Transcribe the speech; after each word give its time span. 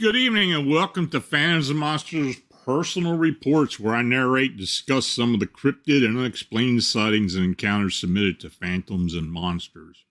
Good 0.00 0.16
evening 0.16 0.54
and 0.54 0.66
welcome 0.66 1.10
to 1.10 1.20
Phantoms 1.20 1.68
and 1.68 1.78
Monsters 1.78 2.36
Personal 2.64 3.18
Reports, 3.18 3.78
where 3.78 3.94
I 3.94 4.00
narrate 4.00 4.52
and 4.52 4.58
discuss 4.58 5.06
some 5.06 5.34
of 5.34 5.40
the 5.40 5.46
cryptid 5.46 6.02
and 6.06 6.16
unexplained 6.16 6.84
sightings 6.84 7.34
and 7.34 7.44
encounters 7.44 7.98
submitted 7.98 8.40
to 8.40 8.48
Phantoms 8.48 9.12
and 9.12 9.30
Monsters. 9.30 10.06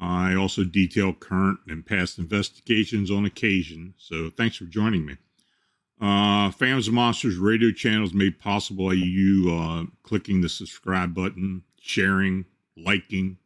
I 0.00 0.34
also 0.34 0.64
detail 0.64 1.12
current 1.12 1.60
and 1.68 1.86
past 1.86 2.18
investigations 2.18 3.12
on 3.12 3.24
occasion, 3.24 3.94
so 3.96 4.28
thanks 4.28 4.56
for 4.56 4.64
joining 4.64 5.06
me. 5.06 5.18
Uh, 6.00 6.50
Phantoms 6.50 6.88
and 6.88 6.96
Monsters 6.96 7.36
radio 7.36 7.70
channel 7.70 8.06
is 8.06 8.12
made 8.12 8.40
possible 8.40 8.88
by 8.88 8.94
you 8.94 9.54
uh, 9.54 9.84
clicking 10.02 10.40
the 10.40 10.48
subscribe 10.48 11.14
button, 11.14 11.62
sharing, 11.80 12.44
liking, 12.76 13.38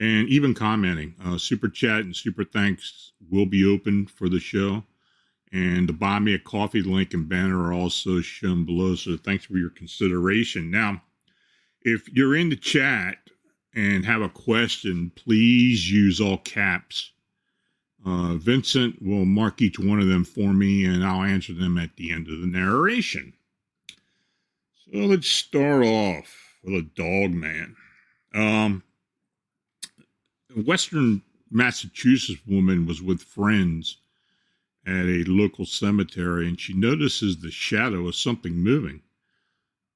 and 0.00 0.28
even 0.28 0.54
commenting. 0.54 1.14
Uh, 1.24 1.38
super 1.38 1.68
chat 1.68 2.00
and 2.00 2.14
super 2.14 2.44
thanks 2.44 3.12
will 3.30 3.46
be 3.46 3.64
open 3.64 4.06
for 4.06 4.28
the 4.28 4.40
show. 4.40 4.84
And 5.52 5.88
the 5.88 5.92
buy 5.92 6.18
me 6.18 6.34
a 6.34 6.38
coffee 6.38 6.82
link 6.82 7.14
and 7.14 7.28
banner 7.28 7.62
are 7.62 7.72
also 7.72 8.20
shown 8.20 8.64
below. 8.64 8.96
So 8.96 9.16
thanks 9.16 9.44
for 9.44 9.56
your 9.56 9.70
consideration. 9.70 10.70
Now, 10.70 11.02
if 11.82 12.08
you're 12.12 12.34
in 12.34 12.48
the 12.48 12.56
chat 12.56 13.18
and 13.74 14.04
have 14.04 14.22
a 14.22 14.28
question, 14.28 15.12
please 15.14 15.90
use 15.90 16.20
all 16.20 16.38
caps. 16.38 17.12
Uh, 18.04 18.34
Vincent 18.34 19.00
will 19.00 19.24
mark 19.24 19.62
each 19.62 19.78
one 19.78 20.00
of 20.00 20.08
them 20.08 20.24
for 20.24 20.52
me 20.52 20.84
and 20.84 21.04
I'll 21.04 21.22
answer 21.22 21.54
them 21.54 21.78
at 21.78 21.96
the 21.96 22.10
end 22.10 22.28
of 22.28 22.40
the 22.40 22.46
narration. 22.46 23.32
So 24.76 24.98
let's 24.98 25.28
start 25.28 25.84
off 25.84 26.58
with 26.62 26.74
a 26.74 26.82
dog 26.82 27.32
man. 27.32 27.76
Um, 28.34 28.82
A 30.56 30.60
western 30.60 31.22
Massachusetts 31.50 32.40
woman 32.46 32.86
was 32.86 33.02
with 33.02 33.22
friends 33.22 33.98
at 34.86 35.06
a 35.06 35.24
local 35.26 35.64
cemetery 35.66 36.46
and 36.46 36.60
she 36.60 36.74
notices 36.74 37.38
the 37.38 37.50
shadow 37.50 38.06
of 38.06 38.14
something 38.14 38.54
moving. 38.54 39.02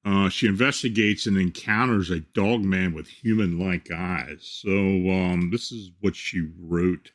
Uh, 0.03 0.29
she 0.29 0.47
investigates 0.47 1.27
and 1.27 1.37
encounters 1.37 2.09
a 2.09 2.21
dog 2.21 2.61
man 2.61 2.93
with 2.93 3.07
human 3.07 3.59
like 3.59 3.91
eyes. 3.91 4.39
So, 4.41 4.69
um, 4.71 5.49
this 5.51 5.71
is 5.71 5.91
what 5.99 6.15
she 6.15 6.49
wrote. 6.59 7.11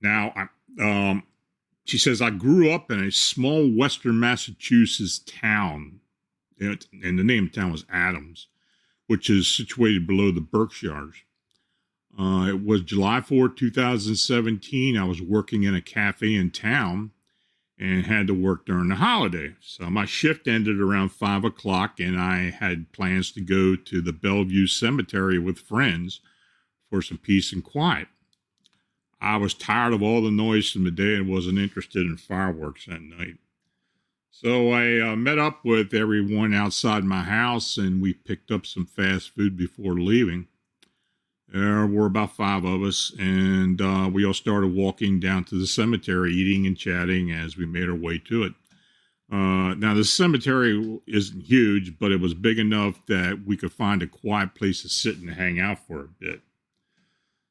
Now, 0.00 0.32
I, 0.36 0.46
um, 0.82 1.24
she 1.84 1.98
says, 1.98 2.22
I 2.22 2.30
grew 2.30 2.70
up 2.70 2.90
in 2.90 3.02
a 3.02 3.10
small 3.10 3.68
Western 3.68 4.20
Massachusetts 4.20 5.18
town, 5.18 6.00
and 6.60 6.86
the 7.18 7.24
name 7.24 7.46
of 7.46 7.52
the 7.52 7.60
town 7.60 7.72
was 7.72 7.86
Adams, 7.90 8.48
which 9.06 9.28
is 9.28 9.48
situated 9.48 10.06
below 10.06 10.30
the 10.30 10.40
Berkshires. 10.40 11.16
Uh, 12.18 12.46
it 12.48 12.64
was 12.64 12.82
July 12.82 13.20
4, 13.20 13.48
2017. 13.48 14.96
I 14.96 15.04
was 15.04 15.20
working 15.20 15.64
in 15.64 15.74
a 15.74 15.80
cafe 15.80 16.34
in 16.34 16.50
town 16.50 17.10
and 17.78 18.06
had 18.06 18.28
to 18.28 18.34
work 18.34 18.66
during 18.66 18.88
the 18.88 18.96
holiday. 18.96 19.54
So 19.60 19.90
my 19.90 20.04
shift 20.04 20.46
ended 20.46 20.80
around 20.80 21.10
five 21.10 21.44
o'clock, 21.44 21.98
and 21.98 22.18
I 22.18 22.50
had 22.50 22.92
plans 22.92 23.32
to 23.32 23.40
go 23.40 23.74
to 23.74 24.00
the 24.00 24.12
Bellevue 24.12 24.66
Cemetery 24.68 25.38
with 25.38 25.58
friends 25.58 26.20
for 26.88 27.02
some 27.02 27.18
peace 27.18 27.52
and 27.52 27.64
quiet. 27.64 28.06
I 29.20 29.38
was 29.38 29.54
tired 29.54 29.92
of 29.92 30.02
all 30.02 30.22
the 30.22 30.30
noise 30.30 30.70
from 30.70 30.84
the 30.84 30.90
day 30.90 31.14
and 31.16 31.28
wasn't 31.28 31.58
interested 31.58 32.06
in 32.06 32.16
fireworks 32.16 32.86
that 32.86 33.02
night. 33.02 33.38
So 34.30 34.70
I 34.70 35.00
uh, 35.00 35.16
met 35.16 35.38
up 35.38 35.64
with 35.64 35.94
everyone 35.94 36.52
outside 36.52 37.04
my 37.04 37.22
house 37.22 37.78
and 37.78 38.02
we 38.02 38.12
picked 38.12 38.50
up 38.50 38.66
some 38.66 38.84
fast 38.84 39.30
food 39.30 39.56
before 39.56 39.94
leaving. 39.94 40.48
There 41.48 41.86
were 41.86 42.06
about 42.06 42.34
five 42.34 42.64
of 42.64 42.82
us, 42.82 43.12
and 43.18 43.80
uh, 43.80 44.10
we 44.12 44.24
all 44.24 44.34
started 44.34 44.74
walking 44.74 45.20
down 45.20 45.44
to 45.44 45.58
the 45.58 45.66
cemetery, 45.66 46.32
eating 46.32 46.66
and 46.66 46.76
chatting 46.76 47.30
as 47.30 47.56
we 47.56 47.66
made 47.66 47.88
our 47.88 47.94
way 47.94 48.18
to 48.26 48.44
it. 48.44 48.54
Uh, 49.30 49.74
now, 49.74 49.94
the 49.94 50.04
cemetery 50.04 51.00
isn't 51.06 51.42
huge, 51.42 51.98
but 51.98 52.12
it 52.12 52.20
was 52.20 52.34
big 52.34 52.58
enough 52.58 53.04
that 53.06 53.42
we 53.46 53.56
could 53.56 53.72
find 53.72 54.02
a 54.02 54.06
quiet 54.06 54.54
place 54.54 54.82
to 54.82 54.88
sit 54.88 55.18
and 55.18 55.30
hang 55.30 55.60
out 55.60 55.78
for 55.86 56.00
a 56.00 56.08
bit. 56.08 56.40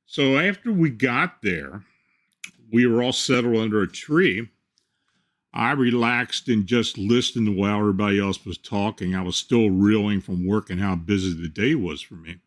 So, 0.05 0.37
after 0.37 0.71
we 0.71 0.89
got 0.89 1.41
there, 1.41 1.83
we 2.71 2.85
were 2.85 3.03
all 3.03 3.13
settled 3.13 3.57
under 3.57 3.81
a 3.81 3.87
tree. 3.87 4.49
I 5.53 5.71
relaxed 5.71 6.47
and 6.47 6.65
just 6.65 6.97
listened 6.97 7.55
while 7.55 7.79
everybody 7.79 8.19
else 8.19 8.43
was 8.45 8.57
talking. 8.57 9.15
I 9.15 9.21
was 9.21 9.35
still 9.35 9.69
reeling 9.69 10.21
from 10.21 10.47
work 10.47 10.69
and 10.69 10.81
how 10.81 10.95
busy 10.95 11.33
the 11.33 11.47
day 11.47 11.75
was 11.75 12.01
for 12.01 12.15
me. 12.15 12.37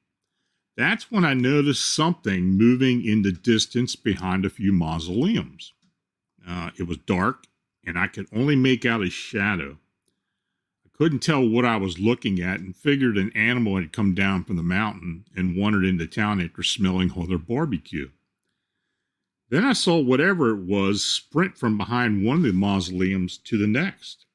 That's 0.77 1.11
when 1.11 1.25
I 1.25 1.33
noticed 1.33 1.95
something 1.95 2.59
moving 2.59 3.03
in 3.03 3.23
the 3.23 3.33
distance 3.33 3.97
behind 3.97 4.45
a 4.45 4.51
few 4.51 4.73
mausoleums. 4.73 5.73
Uh, 6.47 6.71
it 6.79 6.83
was 6.83 6.99
dark, 6.99 7.47
and 7.85 7.99
I 7.99 8.09
could 8.09 8.27
only 8.35 8.57
make 8.57 8.85
out 8.85 9.03
a 9.03 9.09
shadow. 9.09 9.79
I 10.85 10.91
couldn't 10.93 11.21
tell 11.21 11.47
what 11.47 11.65
I 11.65 11.79
was 11.79 11.99
looking 11.99 12.41
at 12.41 12.61
and 12.61 12.77
figured 12.77 13.17
an 13.17 13.33
animal 13.35 13.77
had 13.77 13.93
come 13.93 14.15
down 14.15 14.45
from 14.45 14.57
the 14.57 14.63
mountain 14.63 15.25
and 15.35 15.57
wandered 15.57 15.85
into 15.87 16.07
town 16.07 16.43
after 16.43 16.63
smelling 16.63 17.11
all 17.11 17.27
their 17.27 17.39
barbecue. 17.39 18.11
Then 19.49 19.65
I 19.65 19.73
saw 19.73 19.99
whatever 19.99 20.51
it 20.51 20.67
was 20.67 21.05
sprint 21.05 21.57
from 21.57 21.79
behind 21.79 22.25
one 22.25 22.39
of 22.39 22.43
the 22.43 22.53
mausoleums 22.53 23.39
to 23.39 23.57
the 23.57 23.67
next 23.67 24.26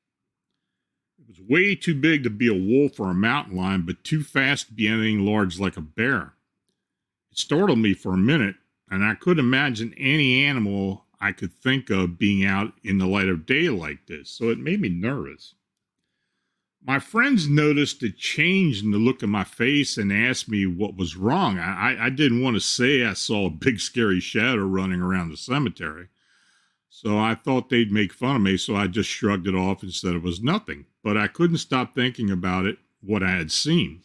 was 1.32 1.48
way 1.48 1.76
too 1.76 1.96
big 1.96 2.24
to 2.24 2.30
be 2.30 2.48
a 2.48 2.54
wolf 2.54 3.00
or 3.00 3.12
a 3.12 3.14
mountain 3.14 3.56
lion, 3.56 3.84
but 3.86 4.04
too 4.04 4.22
fast 4.22 4.68
to 4.68 4.74
be 4.74 4.88
anything 4.88 5.26
large 5.26 5.60
like 5.60 5.78
a 5.78 5.82
bear. 5.82 6.34
It 7.32 7.38
startled 7.38 7.80
me 7.80 7.94
for 7.94 8.14
a 8.14 8.18
minute, 8.18 8.56
and 8.90 9.04
I 9.04 9.16
couldn't 9.16 9.46
imagine 9.46 9.94
any 9.98 10.44
animal 10.44 11.06
I 11.22 11.32
could 11.32 11.54
think 11.54 11.90
of 11.90 12.18
being 12.18 12.44
out 12.44 12.74
in 12.84 12.98
the 12.98 13.08
light 13.08 13.30
of 13.30 13.46
day 13.46 13.70
like 13.70 14.08
this, 14.08 14.30
so 14.30 14.50
it 14.50 14.60
made 14.60 14.82
me 14.82 14.90
nervous. 14.90 15.56
My 16.84 17.00
friends 17.00 17.48
noticed 17.48 18.02
a 18.04 18.12
change 18.12 18.84
in 18.84 18.92
the 18.92 18.98
look 18.98 19.22
of 19.22 19.30
my 19.30 19.44
face 19.44 19.98
and 19.98 20.12
asked 20.12 20.50
me 20.50 20.66
what 20.66 20.98
was 20.98 21.16
wrong. 21.16 21.60
I, 21.60 22.08
I 22.08 22.10
didn't 22.10 22.42
want 22.42 22.56
to 22.56 22.60
say 22.60 23.06
I 23.06 23.14
saw 23.14 23.46
a 23.46 23.52
big 23.52 23.80
scary 23.80 24.20
shadow 24.20 24.66
running 24.66 25.00
around 25.00 25.30
the 25.30 25.38
cemetery. 25.38 26.08
So 26.94 27.18
I 27.18 27.36
thought 27.36 27.70
they'd 27.70 27.90
make 27.90 28.12
fun 28.12 28.36
of 28.36 28.42
me, 28.42 28.58
so 28.58 28.76
I 28.76 28.88
just 28.88 29.10
shrugged 29.10 29.48
it 29.48 29.56
off 29.56 29.82
and 29.82 29.94
said 29.94 30.14
it 30.14 30.22
was 30.22 30.44
nothing. 30.44 30.86
But 31.02 31.16
I 31.16 31.28
couldn't 31.28 31.58
stop 31.60 31.96
thinking 31.96 32.30
about 32.30 32.66
it, 32.66 32.80
what 33.00 33.24
I 33.24 33.32
had 33.32 33.50
seen. 33.50 34.02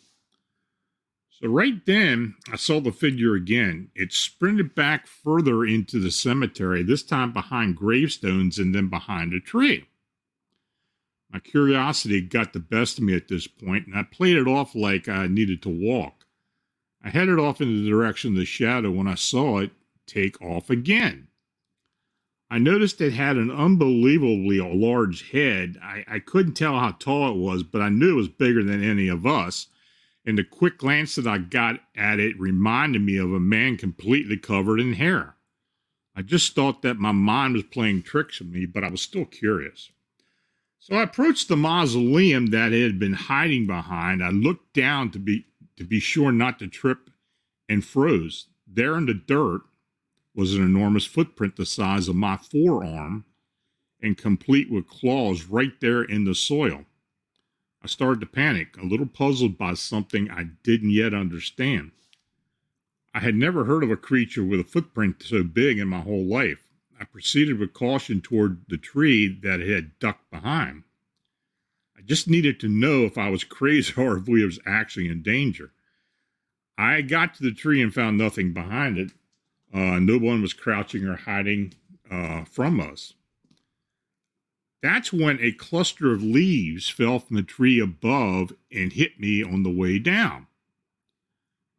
So 1.28 1.48
right 1.48 1.84
then, 1.84 2.36
I 2.50 2.54
saw 2.54 2.80
the 2.80 2.92
figure 2.92 3.34
again. 3.34 3.90
It 3.96 4.12
sprinted 4.12 4.76
back 4.76 5.08
further 5.08 5.64
into 5.64 5.98
the 5.98 6.12
cemetery, 6.12 6.84
this 6.84 7.02
time 7.02 7.32
behind 7.32 7.76
gravestones 7.76 8.56
and 8.56 8.72
then 8.72 8.88
behind 8.88 9.34
a 9.34 9.40
tree. 9.40 9.86
My 11.28 11.40
curiosity 11.40 12.20
got 12.20 12.52
the 12.52 12.60
best 12.60 12.98
of 12.98 13.04
me 13.04 13.16
at 13.16 13.26
this 13.26 13.48
point, 13.48 13.88
and 13.88 13.96
I 13.96 14.04
played 14.04 14.36
it 14.36 14.46
off 14.46 14.76
like 14.76 15.08
I 15.08 15.26
needed 15.26 15.60
to 15.62 15.68
walk. 15.68 16.24
I 17.02 17.10
headed 17.10 17.40
off 17.40 17.60
in 17.60 17.82
the 17.82 17.90
direction 17.90 18.30
of 18.30 18.36
the 18.36 18.44
shadow 18.44 18.92
when 18.92 19.08
I 19.08 19.16
saw 19.16 19.58
it 19.58 19.72
take 20.06 20.40
off 20.40 20.70
again. 20.70 21.26
I 22.48 22.58
noticed 22.58 23.00
it 23.00 23.12
had 23.12 23.36
an 23.36 23.50
unbelievably 23.50 24.60
large 24.60 25.30
head. 25.30 25.76
I, 25.82 26.04
I 26.06 26.18
couldn't 26.20 26.54
tell 26.54 26.78
how 26.78 26.92
tall 26.92 27.30
it 27.30 27.36
was, 27.36 27.62
but 27.64 27.82
I 27.82 27.88
knew 27.88 28.12
it 28.12 28.16
was 28.16 28.28
bigger 28.28 28.62
than 28.62 28.84
any 28.84 29.08
of 29.08 29.26
us. 29.26 29.66
And 30.24 30.38
the 30.38 30.44
quick 30.44 30.78
glance 30.78 31.16
that 31.16 31.26
I 31.26 31.38
got 31.38 31.80
at 31.96 32.20
it 32.20 32.38
reminded 32.38 33.02
me 33.02 33.16
of 33.16 33.32
a 33.32 33.40
man 33.40 33.76
completely 33.76 34.36
covered 34.36 34.80
in 34.80 34.94
hair. 34.94 35.36
I 36.14 36.22
just 36.22 36.54
thought 36.54 36.82
that 36.82 36.98
my 36.98 37.12
mind 37.12 37.54
was 37.54 37.64
playing 37.64 38.02
tricks 38.02 38.40
on 38.40 38.50
me, 38.50 38.64
but 38.64 38.84
I 38.84 38.90
was 38.90 39.02
still 39.02 39.24
curious. 39.24 39.90
So 40.78 40.94
I 40.94 41.02
approached 41.02 41.48
the 41.48 41.56
mausoleum 41.56 42.46
that 42.46 42.72
it 42.72 42.84
had 42.84 42.98
been 42.98 43.12
hiding 43.12 43.66
behind. 43.66 44.22
I 44.22 44.30
looked 44.30 44.72
down 44.72 45.10
to 45.10 45.18
be 45.18 45.46
to 45.76 45.84
be 45.84 46.00
sure 46.00 46.32
not 46.32 46.58
to 46.60 46.68
trip 46.68 47.10
and 47.68 47.84
froze. 47.84 48.46
There 48.66 48.96
in 48.96 49.06
the 49.06 49.14
dirt 49.14 49.62
was 50.36 50.54
an 50.54 50.62
enormous 50.62 51.06
footprint 51.06 51.56
the 51.56 51.66
size 51.66 52.08
of 52.08 52.14
my 52.14 52.36
forearm 52.36 53.24
and 54.02 54.18
complete 54.18 54.70
with 54.70 54.86
claws 54.86 55.44
right 55.46 55.80
there 55.80 56.02
in 56.02 56.24
the 56.24 56.34
soil. 56.34 56.84
I 57.82 57.86
started 57.86 58.20
to 58.20 58.26
panic, 58.26 58.76
a 58.76 58.84
little 58.84 59.06
puzzled 59.06 59.56
by 59.56 59.74
something 59.74 60.30
I 60.30 60.44
didn't 60.62 60.90
yet 60.90 61.14
understand. 61.14 61.92
I 63.14 63.20
had 63.20 63.34
never 63.34 63.64
heard 63.64 63.82
of 63.82 63.90
a 63.90 63.96
creature 63.96 64.44
with 64.44 64.60
a 64.60 64.64
footprint 64.64 65.22
so 65.22 65.42
big 65.42 65.78
in 65.78 65.88
my 65.88 66.00
whole 66.00 66.24
life. 66.24 66.58
I 67.00 67.04
proceeded 67.04 67.58
with 67.58 67.72
caution 67.72 68.20
toward 68.20 68.66
the 68.68 68.76
tree 68.76 69.28
that 69.42 69.60
it 69.60 69.68
had 69.68 69.98
ducked 69.98 70.30
behind. 70.30 70.82
I 71.96 72.02
just 72.02 72.28
needed 72.28 72.60
to 72.60 72.68
know 72.68 73.04
if 73.04 73.16
I 73.16 73.30
was 73.30 73.44
crazy 73.44 73.94
or 73.96 74.18
if 74.18 74.28
we 74.28 74.44
was 74.44 74.58
actually 74.66 75.08
in 75.08 75.22
danger. 75.22 75.72
I 76.76 77.00
got 77.00 77.34
to 77.36 77.42
the 77.42 77.54
tree 77.54 77.80
and 77.80 77.94
found 77.94 78.18
nothing 78.18 78.52
behind 78.52 78.98
it, 78.98 79.12
uh, 79.72 79.98
no 79.98 80.18
one 80.18 80.42
was 80.42 80.52
crouching 80.52 81.04
or 81.04 81.16
hiding 81.16 81.74
uh, 82.10 82.44
from 82.44 82.80
us. 82.80 83.14
That's 84.82 85.12
when 85.12 85.38
a 85.40 85.52
cluster 85.52 86.12
of 86.12 86.22
leaves 86.22 86.88
fell 86.88 87.18
from 87.18 87.36
the 87.36 87.42
tree 87.42 87.80
above 87.80 88.52
and 88.72 88.92
hit 88.92 89.18
me 89.18 89.42
on 89.42 89.62
the 89.62 89.70
way 89.70 89.98
down. 89.98 90.46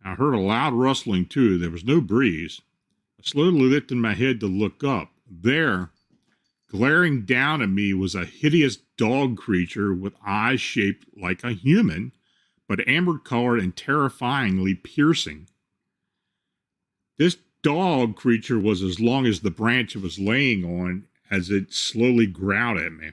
I 0.03 0.15
heard 0.15 0.33
a 0.33 0.39
loud 0.39 0.73
rustling 0.73 1.25
too. 1.27 1.57
There 1.57 1.69
was 1.69 1.85
no 1.85 2.01
breeze. 2.01 2.61
I 3.19 3.23
slowly 3.23 3.61
lifted 3.61 3.97
my 3.97 4.13
head 4.13 4.39
to 4.41 4.47
look 4.47 4.83
up. 4.83 5.11
There, 5.29 5.91
Glaring 6.69 7.23
down 7.23 7.61
at 7.61 7.69
me 7.69 7.93
was 7.93 8.13
a 8.13 8.25
hideous 8.25 8.77
dog 8.97 9.37
creature 9.37 9.93
with 9.93 10.13
eyes 10.25 10.59
shaped 10.59 11.07
like 11.17 11.43
a 11.43 11.53
human, 11.53 12.11
but 12.67 12.85
amber 12.87 13.17
colored 13.17 13.59
and 13.59 13.73
terrifyingly 13.75 14.75
piercing. 14.75 15.47
Dog 17.67 18.15
creature 18.15 18.57
was 18.57 18.81
as 18.81 19.01
long 19.01 19.25
as 19.25 19.41
the 19.41 19.51
branch 19.51 19.93
it 19.93 20.01
was 20.01 20.17
laying 20.17 20.63
on 20.63 21.05
as 21.29 21.49
it 21.49 21.73
slowly 21.73 22.25
growled 22.25 22.77
at 22.77 22.93
me. 22.93 23.11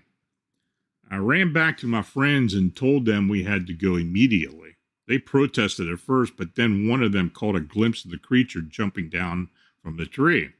I 1.11 1.17
ran 1.17 1.53
back 1.53 1.77
to 1.79 1.89
my 1.89 2.03
friends 2.03 2.55
and 2.55 2.73
told 2.73 3.05
them 3.05 3.27
we 3.27 3.43
had 3.43 3.67
to 3.67 3.75
go 3.75 3.97
immediately. 3.97 4.77
They 5.09 5.19
protested 5.19 5.89
at 5.89 5.99
first, 5.99 6.37
but 6.37 6.55
then 6.55 6.87
one 6.87 7.03
of 7.03 7.11
them 7.11 7.31
caught 7.31 7.57
a 7.57 7.61
glimpse 7.61 8.05
of 8.05 8.13
the 8.13 8.17
creature 8.17 8.61
jumping 8.61 9.09
down 9.09 9.49
from 9.83 9.97
the 9.97 10.07
tree. 10.07 10.51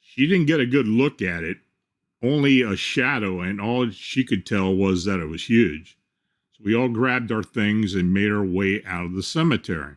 She 0.00 0.26
didn't 0.26 0.46
get 0.46 0.58
a 0.58 0.66
good 0.66 0.88
look 0.88 1.22
at 1.22 1.44
it, 1.44 1.58
only 2.20 2.62
a 2.62 2.74
shadow, 2.74 3.42
and 3.42 3.60
all 3.60 3.90
she 3.90 4.24
could 4.24 4.44
tell 4.44 4.74
was 4.74 5.04
that 5.04 5.20
it 5.20 5.28
was 5.28 5.48
huge. 5.48 5.96
So 6.54 6.64
we 6.64 6.74
all 6.74 6.88
grabbed 6.88 7.30
our 7.30 7.44
things 7.44 7.94
and 7.94 8.12
made 8.12 8.32
our 8.32 8.44
way 8.44 8.82
out 8.84 9.04
of 9.04 9.12
the 9.12 9.22
cemetery. 9.22 9.94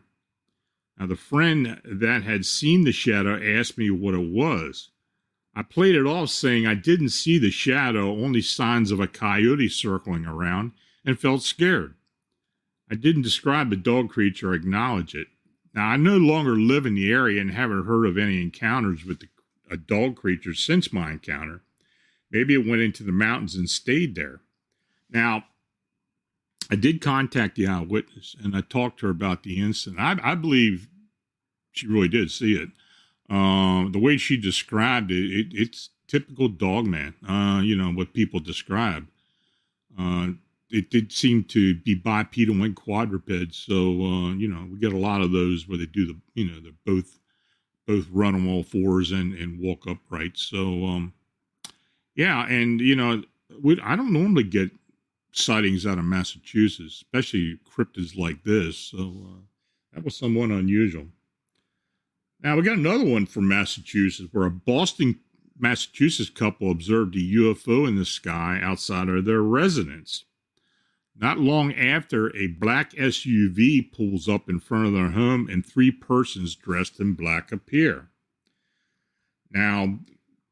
Now, 0.98 1.06
the 1.06 1.16
friend 1.16 1.80
that 1.84 2.22
had 2.22 2.46
seen 2.46 2.84
the 2.84 2.92
shadow 2.92 3.36
asked 3.36 3.76
me 3.76 3.90
what 3.90 4.14
it 4.14 4.30
was. 4.30 4.90
I 5.54 5.62
played 5.62 5.94
it 5.94 6.06
off 6.06 6.30
saying 6.30 6.66
I 6.66 6.74
didn't 6.74 7.10
see 7.10 7.38
the 7.38 7.50
shadow, 7.50 8.10
only 8.10 8.42
signs 8.42 8.90
of 8.90 9.00
a 9.00 9.06
coyote 9.06 9.68
circling 9.68 10.26
around, 10.26 10.72
and 11.04 11.18
felt 11.18 11.42
scared. 11.42 11.94
I 12.90 12.94
didn't 12.94 13.22
describe 13.22 13.70
the 13.70 13.76
dog 13.76 14.10
creature 14.10 14.50
or 14.50 14.54
acknowledge 14.54 15.14
it. 15.14 15.28
Now, 15.74 15.88
I 15.88 15.96
no 15.96 16.16
longer 16.16 16.56
live 16.56 16.86
in 16.86 16.94
the 16.94 17.12
area 17.12 17.40
and 17.40 17.50
haven't 17.50 17.86
heard 17.86 18.06
of 18.06 18.16
any 18.16 18.40
encounters 18.40 19.04
with 19.04 19.20
the, 19.20 19.28
a 19.70 19.76
dog 19.76 20.16
creature 20.16 20.54
since 20.54 20.92
my 20.92 21.12
encounter. 21.12 21.62
Maybe 22.30 22.54
it 22.54 22.66
went 22.66 22.82
into 22.82 23.02
the 23.02 23.12
mountains 23.12 23.54
and 23.54 23.68
stayed 23.68 24.14
there. 24.14 24.40
Now, 25.10 25.44
I 26.70 26.76
did 26.76 27.00
contact 27.00 27.56
the 27.56 27.66
eyewitness 27.66 28.34
and 28.42 28.56
I 28.56 28.60
talked 28.60 29.00
to 29.00 29.06
her 29.06 29.12
about 29.12 29.42
the 29.42 29.60
incident. 29.60 30.00
I, 30.00 30.32
I 30.32 30.34
believe 30.34 30.88
she 31.72 31.86
really 31.86 32.08
did 32.08 32.30
see 32.30 32.54
it. 32.54 32.70
Uh, 33.28 33.88
the 33.90 33.98
way 33.98 34.16
she 34.16 34.36
described 34.36 35.10
it, 35.10 35.30
it 35.30 35.46
it's 35.52 35.90
typical 36.08 36.48
dog 36.48 36.86
man, 36.86 37.14
uh, 37.28 37.60
you 37.62 37.76
know, 37.76 37.90
what 37.90 38.14
people 38.14 38.40
describe. 38.40 39.06
Uh, 39.98 40.28
it 40.70 40.90
did 40.90 41.12
seem 41.12 41.44
to 41.44 41.74
be 41.74 41.94
bipedal 41.94 42.62
and 42.62 42.76
quadruped. 42.76 43.54
So, 43.54 43.74
uh, 43.74 44.34
you 44.34 44.48
know, 44.48 44.66
we 44.70 44.78
get 44.78 44.92
a 44.92 44.98
lot 44.98 45.22
of 45.22 45.32
those 45.32 45.68
where 45.68 45.78
they 45.78 45.86
do 45.86 46.06
the, 46.06 46.16
you 46.34 46.50
know, 46.50 46.60
they're 46.60 46.72
both, 46.84 47.18
both 47.86 48.06
run 48.12 48.34
on 48.34 48.48
all 48.48 48.62
fours 48.62 49.12
and, 49.12 49.34
and 49.34 49.60
walk 49.60 49.86
upright. 49.86 50.36
So, 50.36 50.84
um, 50.84 51.12
yeah. 52.14 52.46
And, 52.48 52.80
you 52.80 52.96
know, 52.96 53.22
we, 53.62 53.80
I 53.80 53.96
don't 53.96 54.12
normally 54.12 54.42
get 54.44 54.70
sightings 55.38 55.86
out 55.86 55.98
of 55.98 56.04
Massachusetts, 56.04 57.02
especially 57.02 57.58
cryptids 57.64 58.16
like 58.16 58.42
this. 58.44 58.76
So, 58.76 58.98
uh, 58.98 59.40
that 59.92 60.04
was 60.04 60.16
somewhat 60.16 60.50
unusual. 60.50 61.06
Now 62.42 62.56
we 62.56 62.62
got 62.62 62.76
another 62.76 63.04
one 63.04 63.26
from 63.26 63.48
Massachusetts 63.48 64.28
where 64.32 64.46
a 64.46 64.50
Boston, 64.50 65.20
Massachusetts 65.58 66.30
couple 66.30 66.70
observed 66.70 67.16
a 67.16 67.18
UFO 67.18 67.88
in 67.88 67.96
the 67.96 68.04
sky 68.04 68.60
outside 68.62 69.08
of 69.08 69.24
their 69.24 69.42
residence. 69.42 70.24
Not 71.18 71.38
long 71.38 71.72
after, 71.72 72.34
a 72.36 72.48
black 72.48 72.92
SUV 72.92 73.90
pulls 73.90 74.28
up 74.28 74.50
in 74.50 74.60
front 74.60 74.86
of 74.86 74.92
their 74.92 75.10
home 75.12 75.48
and 75.50 75.64
three 75.64 75.90
persons 75.90 76.54
dressed 76.54 77.00
in 77.00 77.14
black 77.14 77.52
appear. 77.52 78.10
Now, 79.50 79.98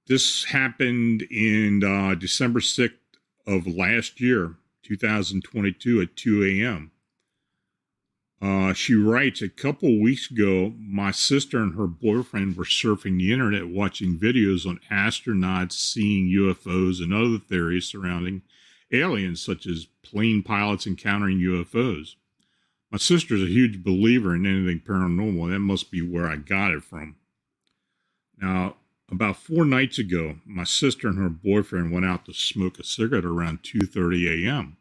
this 0.06 0.44
happened 0.44 1.22
in 1.22 1.84
uh, 1.84 2.14
December 2.14 2.60
6th 2.60 2.92
of 3.46 3.66
last 3.66 4.22
year, 4.22 4.56
2022, 4.84 6.00
at 6.00 6.16
2 6.16 6.44
a.m. 6.44 6.90
Uh, 8.42 8.74
she 8.74 8.94
writes, 8.94 9.40
a 9.40 9.48
couple 9.48 10.02
weeks 10.02 10.30
ago, 10.30 10.74
my 10.78 11.10
sister 11.10 11.58
and 11.58 11.76
her 11.76 11.86
boyfriend 11.86 12.56
were 12.56 12.64
surfing 12.64 13.18
the 13.18 13.32
internet 13.32 13.68
watching 13.68 14.18
videos 14.18 14.66
on 14.66 14.80
astronauts 14.90 15.72
seeing 15.72 16.28
UFOs 16.28 17.02
and 17.02 17.14
other 17.14 17.38
theories 17.38 17.86
surrounding 17.86 18.42
aliens, 18.92 19.40
such 19.40 19.66
as 19.66 19.86
plane 20.02 20.42
pilots 20.42 20.86
encountering 20.86 21.38
UFOs. 21.38 22.16
My 22.90 22.98
sister's 22.98 23.42
a 23.42 23.46
huge 23.46 23.82
believer 23.82 24.34
in 24.34 24.46
anything 24.46 24.80
paranormal. 24.80 25.50
That 25.50 25.60
must 25.60 25.90
be 25.90 26.02
where 26.02 26.28
I 26.28 26.36
got 26.36 26.70
it 26.70 26.84
from. 26.84 27.16
Now, 28.40 28.76
about 29.10 29.36
four 29.36 29.64
nights 29.64 29.98
ago, 29.98 30.36
my 30.44 30.64
sister 30.64 31.08
and 31.08 31.18
her 31.18 31.28
boyfriend 31.28 31.92
went 31.92 32.06
out 32.06 32.24
to 32.26 32.32
smoke 32.32 32.78
a 32.78 32.84
cigarette 32.84 33.24
around 33.24 33.62
2:30 33.62 34.46
a.m. 34.46 34.76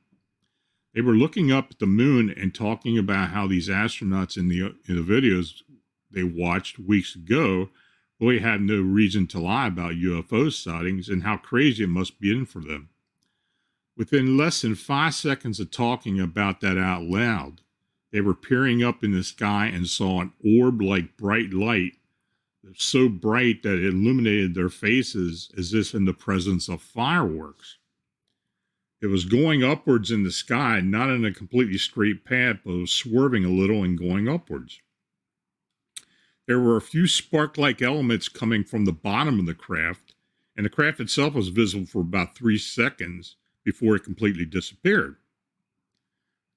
They 0.93 1.01
were 1.01 1.13
looking 1.13 1.51
up 1.51 1.71
at 1.71 1.79
the 1.79 1.87
moon 1.87 2.29
and 2.29 2.53
talking 2.53 2.97
about 2.97 3.31
how 3.31 3.47
these 3.47 3.67
astronauts 3.67 4.37
in 4.37 4.47
the 4.47 4.75
in 4.87 4.95
the 4.95 5.01
videos 5.01 5.61
they 6.11 6.23
watched 6.23 6.79
weeks 6.79 7.15
ago 7.15 7.69
really 8.19 8.39
had 8.39 8.61
no 8.61 8.79
reason 8.79 9.27
to 9.27 9.39
lie 9.39 9.67
about 9.67 9.93
UFO 9.93 10.51
sightings 10.53 11.09
and 11.09 11.23
how 11.23 11.37
crazy 11.37 11.83
it 11.83 11.87
must 11.87 12.19
be 12.19 12.31
in 12.31 12.45
for 12.45 12.59
them. 12.59 12.89
Within 13.97 14.37
less 14.37 14.61
than 14.61 14.75
five 14.75 15.13
seconds 15.13 15.59
of 15.59 15.71
talking 15.71 16.19
about 16.19 16.61
that 16.61 16.77
out 16.77 17.03
loud, 17.03 17.61
they 18.11 18.21
were 18.21 18.35
peering 18.35 18.83
up 18.83 19.03
in 19.03 19.11
the 19.11 19.23
sky 19.23 19.65
and 19.65 19.87
saw 19.87 20.21
an 20.21 20.33
orb 20.43 20.81
like 20.81 21.17
bright 21.17 21.51
light 21.53 21.93
so 22.75 23.09
bright 23.09 23.63
that 23.63 23.77
it 23.77 23.93
illuminated 23.93 24.55
their 24.55 24.69
faces 24.69 25.51
as 25.57 25.73
if 25.73 25.93
in 25.93 26.05
the 26.05 26.13
presence 26.13 26.69
of 26.69 26.81
fireworks. 26.81 27.77
It 29.01 29.07
was 29.07 29.25
going 29.25 29.63
upwards 29.63 30.11
in 30.11 30.23
the 30.23 30.31
sky, 30.31 30.79
not 30.79 31.09
in 31.09 31.25
a 31.25 31.33
completely 31.33 31.77
straight 31.77 32.23
path, 32.23 32.59
but 32.63 32.71
was 32.71 32.91
swerving 32.91 33.43
a 33.43 33.49
little 33.49 33.83
and 33.83 33.97
going 33.97 34.29
upwards. 34.29 34.79
There 36.47 36.59
were 36.59 36.77
a 36.77 36.81
few 36.81 37.07
spark 37.07 37.57
like 37.57 37.81
elements 37.81 38.29
coming 38.29 38.63
from 38.63 38.85
the 38.85 38.93
bottom 38.93 39.39
of 39.39 39.45
the 39.45 39.53
craft, 39.53 40.15
and 40.55 40.65
the 40.65 40.69
craft 40.69 40.99
itself 40.99 41.33
was 41.33 41.49
visible 41.49 41.85
for 41.85 41.99
about 41.99 42.35
three 42.35 42.57
seconds 42.57 43.35
before 43.63 43.95
it 43.95 44.03
completely 44.03 44.45
disappeared. 44.45 45.17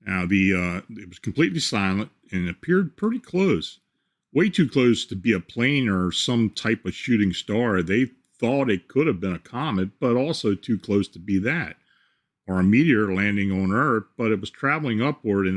Now, 0.06 0.24
the 0.26 0.54
uh, 0.54 1.00
it 1.00 1.08
was 1.08 1.18
completely 1.18 1.60
silent 1.60 2.10
and 2.30 2.48
appeared 2.48 2.96
pretty 2.96 3.18
close, 3.18 3.80
way 4.36 4.50
too 4.50 4.68
close 4.68 5.06
to 5.06 5.16
be 5.16 5.32
a 5.32 5.40
plane 5.40 5.88
or 5.88 6.12
some 6.12 6.50
type 6.50 6.84
of 6.84 6.92
shooting 6.92 7.32
star. 7.32 7.82
They 7.82 8.10
thought 8.38 8.70
it 8.70 8.86
could 8.86 9.06
have 9.06 9.18
been 9.18 9.32
a 9.32 9.38
comet, 9.38 9.98
but 9.98 10.14
also 10.14 10.54
too 10.54 10.78
close 10.78 11.08
to 11.08 11.18
be 11.18 11.38
that 11.38 11.76
or 12.46 12.60
a 12.60 12.62
meteor 12.62 13.14
landing 13.14 13.50
on 13.50 13.72
Earth, 13.72 14.04
but 14.18 14.30
it 14.30 14.40
was 14.40 14.50
traveling 14.50 15.00
upward. 15.00 15.46
And 15.46 15.56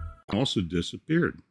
Also 0.33 0.61
disappeared. 0.61 1.41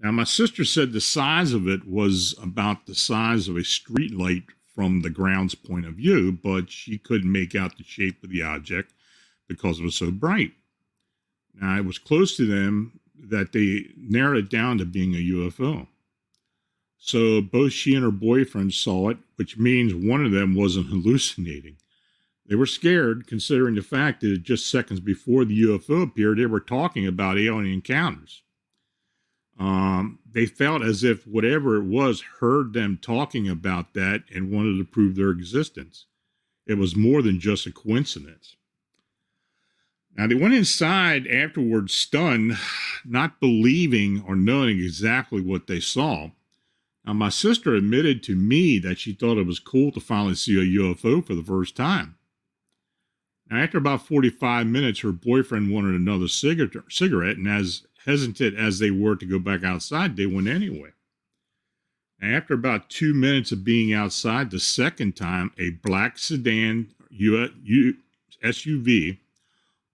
Now, 0.00 0.10
my 0.10 0.24
sister 0.24 0.64
said 0.64 0.92
the 0.92 1.00
size 1.00 1.52
of 1.52 1.68
it 1.68 1.86
was 1.86 2.34
about 2.42 2.86
the 2.86 2.94
size 2.94 3.48
of 3.48 3.56
a 3.56 3.64
street 3.64 4.12
light 4.12 4.44
from 4.74 5.02
the 5.02 5.10
ground's 5.10 5.54
point 5.54 5.86
of 5.86 5.94
view, 5.94 6.32
but 6.32 6.70
she 6.70 6.98
couldn't 6.98 7.30
make 7.30 7.54
out 7.54 7.76
the 7.76 7.84
shape 7.84 8.22
of 8.24 8.30
the 8.30 8.42
object 8.42 8.92
because 9.48 9.78
it 9.78 9.84
was 9.84 9.94
so 9.94 10.10
bright. 10.10 10.52
Now, 11.54 11.76
it 11.76 11.84
was 11.84 11.98
close 11.98 12.36
to 12.36 12.46
them 12.46 12.98
that 13.14 13.52
they 13.52 13.86
narrowed 13.96 14.38
it 14.38 14.50
down 14.50 14.78
to 14.78 14.84
being 14.84 15.14
a 15.14 15.18
UFO. 15.18 15.86
So 16.98 17.40
both 17.40 17.72
she 17.72 17.94
and 17.94 18.04
her 18.04 18.10
boyfriend 18.10 18.74
saw 18.74 19.10
it, 19.10 19.18
which 19.36 19.58
means 19.58 19.94
one 19.94 20.24
of 20.24 20.32
them 20.32 20.54
wasn't 20.54 20.86
hallucinating. 20.86 21.76
They 22.46 22.56
were 22.56 22.66
scared, 22.66 23.26
considering 23.26 23.76
the 23.76 23.82
fact 23.82 24.20
that 24.20 24.42
just 24.42 24.70
seconds 24.70 25.00
before 25.00 25.44
the 25.44 25.62
UFO 25.62 26.02
appeared, 26.02 26.38
they 26.38 26.46
were 26.46 26.60
talking 26.60 27.06
about 27.06 27.38
alien 27.38 27.72
encounters. 27.72 28.42
Um, 29.58 30.18
they 30.28 30.46
felt 30.46 30.82
as 30.82 31.04
if 31.04 31.26
whatever 31.26 31.76
it 31.76 31.84
was 31.84 32.22
heard 32.40 32.72
them 32.72 32.98
talking 33.00 33.48
about 33.48 33.94
that 33.94 34.24
and 34.34 34.50
wanted 34.50 34.78
to 34.78 34.84
prove 34.84 35.14
their 35.14 35.30
existence. 35.30 36.06
It 36.66 36.74
was 36.74 36.96
more 36.96 37.22
than 37.22 37.38
just 37.38 37.66
a 37.66 37.72
coincidence. 37.72 38.56
Now, 40.16 40.26
they 40.26 40.34
went 40.34 40.54
inside 40.54 41.26
afterwards, 41.26 41.94
stunned, 41.94 42.58
not 43.04 43.40
believing 43.40 44.22
or 44.26 44.36
knowing 44.36 44.78
exactly 44.78 45.40
what 45.40 45.66
they 45.66 45.80
saw. 45.80 46.30
Now, 47.06 47.14
my 47.14 47.30
sister 47.30 47.74
admitted 47.74 48.22
to 48.24 48.36
me 48.36 48.78
that 48.80 48.98
she 48.98 49.12
thought 49.12 49.38
it 49.38 49.46
was 49.46 49.58
cool 49.58 49.90
to 49.92 50.00
finally 50.00 50.34
see 50.34 50.58
a 50.58 50.80
UFO 50.80 51.24
for 51.24 51.34
the 51.34 51.42
first 51.42 51.76
time. 51.76 52.16
After 53.52 53.76
about 53.76 54.06
45 54.06 54.66
minutes, 54.66 55.00
her 55.00 55.12
boyfriend 55.12 55.70
wanted 55.70 55.94
another 55.94 56.26
cigarette, 56.26 57.36
and 57.36 57.46
as 57.46 57.82
hesitant 58.06 58.56
as 58.56 58.78
they 58.78 58.90
were 58.90 59.14
to 59.14 59.26
go 59.26 59.38
back 59.38 59.62
outside, 59.62 60.16
they 60.16 60.24
went 60.24 60.48
anyway. 60.48 60.92
After 62.22 62.54
about 62.54 62.88
two 62.88 63.12
minutes 63.12 63.52
of 63.52 63.62
being 63.62 63.92
outside 63.92 64.50
the 64.50 64.58
second 64.58 65.16
time, 65.16 65.52
a 65.58 65.68
black 65.68 66.16
sedan 66.16 66.94
SUV 68.42 69.18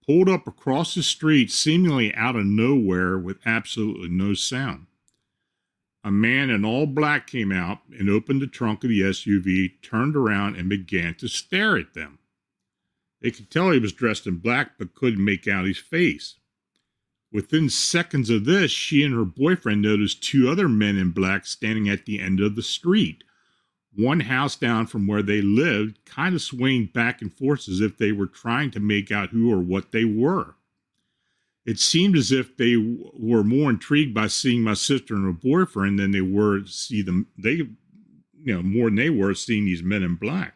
pulled 0.06 0.28
up 0.28 0.46
across 0.46 0.94
the 0.94 1.02
street, 1.02 1.50
seemingly 1.50 2.14
out 2.14 2.36
of 2.36 2.46
nowhere 2.46 3.18
with 3.18 3.38
absolutely 3.44 4.08
no 4.08 4.34
sound. 4.34 4.86
A 6.04 6.12
man 6.12 6.48
in 6.48 6.64
all 6.64 6.86
black 6.86 7.26
came 7.26 7.50
out 7.50 7.80
and 7.98 8.08
opened 8.08 8.40
the 8.40 8.46
trunk 8.46 8.84
of 8.84 8.90
the 8.90 9.00
SUV, 9.00 9.72
turned 9.82 10.14
around, 10.14 10.54
and 10.54 10.68
began 10.68 11.16
to 11.16 11.26
stare 11.26 11.76
at 11.76 11.94
them. 11.94 12.20
They 13.20 13.30
could 13.30 13.50
tell 13.50 13.70
he 13.70 13.78
was 13.78 13.92
dressed 13.92 14.26
in 14.26 14.36
black, 14.36 14.78
but 14.78 14.94
couldn't 14.94 15.24
make 15.24 15.48
out 15.48 15.66
his 15.66 15.78
face. 15.78 16.36
Within 17.32 17.68
seconds 17.68 18.30
of 18.30 18.44
this, 18.44 18.70
she 18.70 19.02
and 19.02 19.14
her 19.14 19.24
boyfriend 19.24 19.82
noticed 19.82 20.22
two 20.22 20.48
other 20.48 20.68
men 20.68 20.96
in 20.96 21.10
black 21.10 21.44
standing 21.44 21.88
at 21.88 22.06
the 22.06 22.20
end 22.20 22.40
of 22.40 22.56
the 22.56 22.62
street, 22.62 23.22
one 23.94 24.20
house 24.20 24.56
down 24.56 24.86
from 24.86 25.06
where 25.06 25.22
they 25.22 25.42
lived, 25.42 25.98
kind 26.06 26.34
of 26.34 26.40
swaying 26.40 26.86
back 26.86 27.20
and 27.20 27.32
forth 27.32 27.68
as 27.68 27.80
if 27.80 27.98
they 27.98 28.12
were 28.12 28.26
trying 28.26 28.70
to 28.70 28.80
make 28.80 29.10
out 29.10 29.30
who 29.30 29.52
or 29.52 29.60
what 29.60 29.92
they 29.92 30.04
were. 30.04 30.54
It 31.66 31.78
seemed 31.78 32.16
as 32.16 32.32
if 32.32 32.56
they 32.56 32.76
were 32.76 33.44
more 33.44 33.68
intrigued 33.68 34.14
by 34.14 34.28
seeing 34.28 34.62
my 34.62 34.72
sister 34.72 35.14
and 35.14 35.26
her 35.26 35.32
boyfriend 35.32 35.98
than 35.98 36.12
they 36.12 36.22
were 36.22 36.60
to 36.60 36.68
see 36.68 37.02
them. 37.02 37.26
They, 37.36 37.56
you 37.56 38.54
know, 38.54 38.62
more 38.62 38.86
than 38.86 38.94
they 38.94 39.10
were 39.10 39.34
seeing 39.34 39.66
these 39.66 39.82
men 39.82 40.02
in 40.02 40.14
black. 40.14 40.54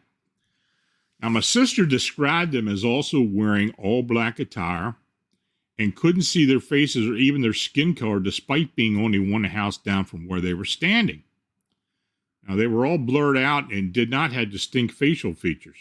Now, 1.23 1.29
my 1.29 1.39
sister 1.39 1.85
described 1.85 2.51
them 2.51 2.67
as 2.67 2.83
also 2.83 3.21
wearing 3.21 3.71
all 3.77 4.03
black 4.03 4.39
attire 4.39 4.95
and 5.79 5.95
couldn't 5.95 6.23
see 6.23 6.43
their 6.43 6.59
faces 6.59 7.07
or 7.07 7.15
even 7.15 7.41
their 7.41 7.53
skin 7.53 7.95
color 7.95 8.19
despite 8.19 8.75
being 8.75 8.99
only 8.99 9.19
one 9.19 9.45
house 9.45 9.77
down 9.77 10.03
from 10.03 10.27
where 10.27 10.41
they 10.41 10.53
were 10.53 10.65
standing. 10.65 11.23
Now, 12.45 12.57
they 12.57 12.67
were 12.67 12.85
all 12.85 12.97
blurred 12.97 13.37
out 13.37 13.71
and 13.71 13.93
did 13.93 14.09
not 14.09 14.33
have 14.33 14.51
distinct 14.51 14.95
facial 14.95 15.33
features. 15.33 15.77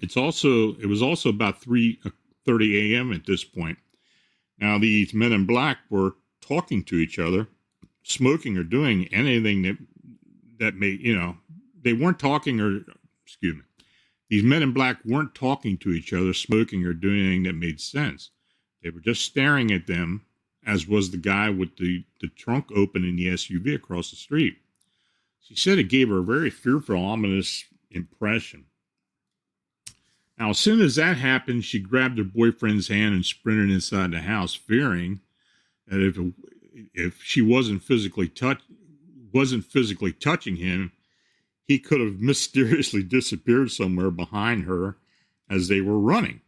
It's 0.00 0.16
also 0.16 0.74
it 0.76 0.86
was 0.86 1.02
also 1.02 1.28
about 1.28 1.60
3:30 1.60 2.06
uh, 2.06 2.52
a.m. 2.56 3.12
at 3.12 3.26
this 3.26 3.44
point. 3.44 3.76
Now, 4.58 4.78
these 4.78 5.12
men 5.12 5.32
in 5.32 5.44
black 5.44 5.78
were 5.90 6.14
talking 6.40 6.82
to 6.84 6.96
each 6.96 7.18
other, 7.18 7.46
smoking 8.04 8.56
or 8.56 8.64
doing 8.64 9.06
anything 9.08 9.62
that 9.62 9.76
that 10.60 10.76
made, 10.76 11.00
you 11.00 11.14
know, 11.14 11.36
they 11.82 11.92
weren't 11.92 12.18
talking 12.18 12.58
or 12.58 12.86
excuse 13.26 13.54
me. 13.54 13.62
These 14.28 14.42
men 14.42 14.62
in 14.62 14.72
black 14.72 14.98
weren't 15.04 15.34
talking 15.34 15.78
to 15.78 15.90
each 15.90 16.12
other, 16.12 16.34
smoking 16.34 16.84
or 16.84 16.92
doing 16.92 17.20
anything 17.20 17.42
that 17.44 17.54
made 17.54 17.80
sense. 17.80 18.30
They 18.82 18.90
were 18.90 19.00
just 19.00 19.22
staring 19.22 19.70
at 19.70 19.86
them, 19.86 20.26
as 20.66 20.86
was 20.86 21.10
the 21.10 21.16
guy 21.16 21.50
with 21.50 21.76
the, 21.76 22.04
the 22.20 22.28
trunk 22.28 22.70
open 22.74 23.04
in 23.04 23.16
the 23.16 23.28
SUV 23.28 23.74
across 23.74 24.10
the 24.10 24.16
street. 24.16 24.58
She 25.40 25.54
said 25.54 25.78
it 25.78 25.84
gave 25.84 26.10
her 26.10 26.18
a 26.18 26.24
very 26.24 26.50
fearful, 26.50 26.96
ominous 26.96 27.64
impression. 27.90 28.66
Now, 30.38 30.50
as 30.50 30.58
soon 30.58 30.80
as 30.80 30.96
that 30.96 31.16
happened, 31.16 31.64
she 31.64 31.80
grabbed 31.80 32.18
her 32.18 32.24
boyfriend's 32.24 32.88
hand 32.88 33.14
and 33.14 33.24
sprinted 33.24 33.70
inside 33.70 34.12
the 34.12 34.20
house, 34.20 34.54
fearing 34.54 35.20
that 35.86 36.00
if 36.00 36.18
if 36.94 37.22
she 37.24 37.42
wasn't 37.42 37.82
physically 37.82 38.28
touch 38.28 38.60
wasn't 39.32 39.64
physically 39.64 40.12
touching 40.12 40.56
him, 40.56 40.92
he 41.68 41.78
could 41.78 42.00
have 42.00 42.20
mysteriously 42.20 43.04
disappeared 43.04 43.70
somewhere 43.70 44.10
behind 44.10 44.64
her 44.64 44.96
as 45.48 45.68
they 45.68 45.80
were 45.80 45.98
running. 45.98 46.40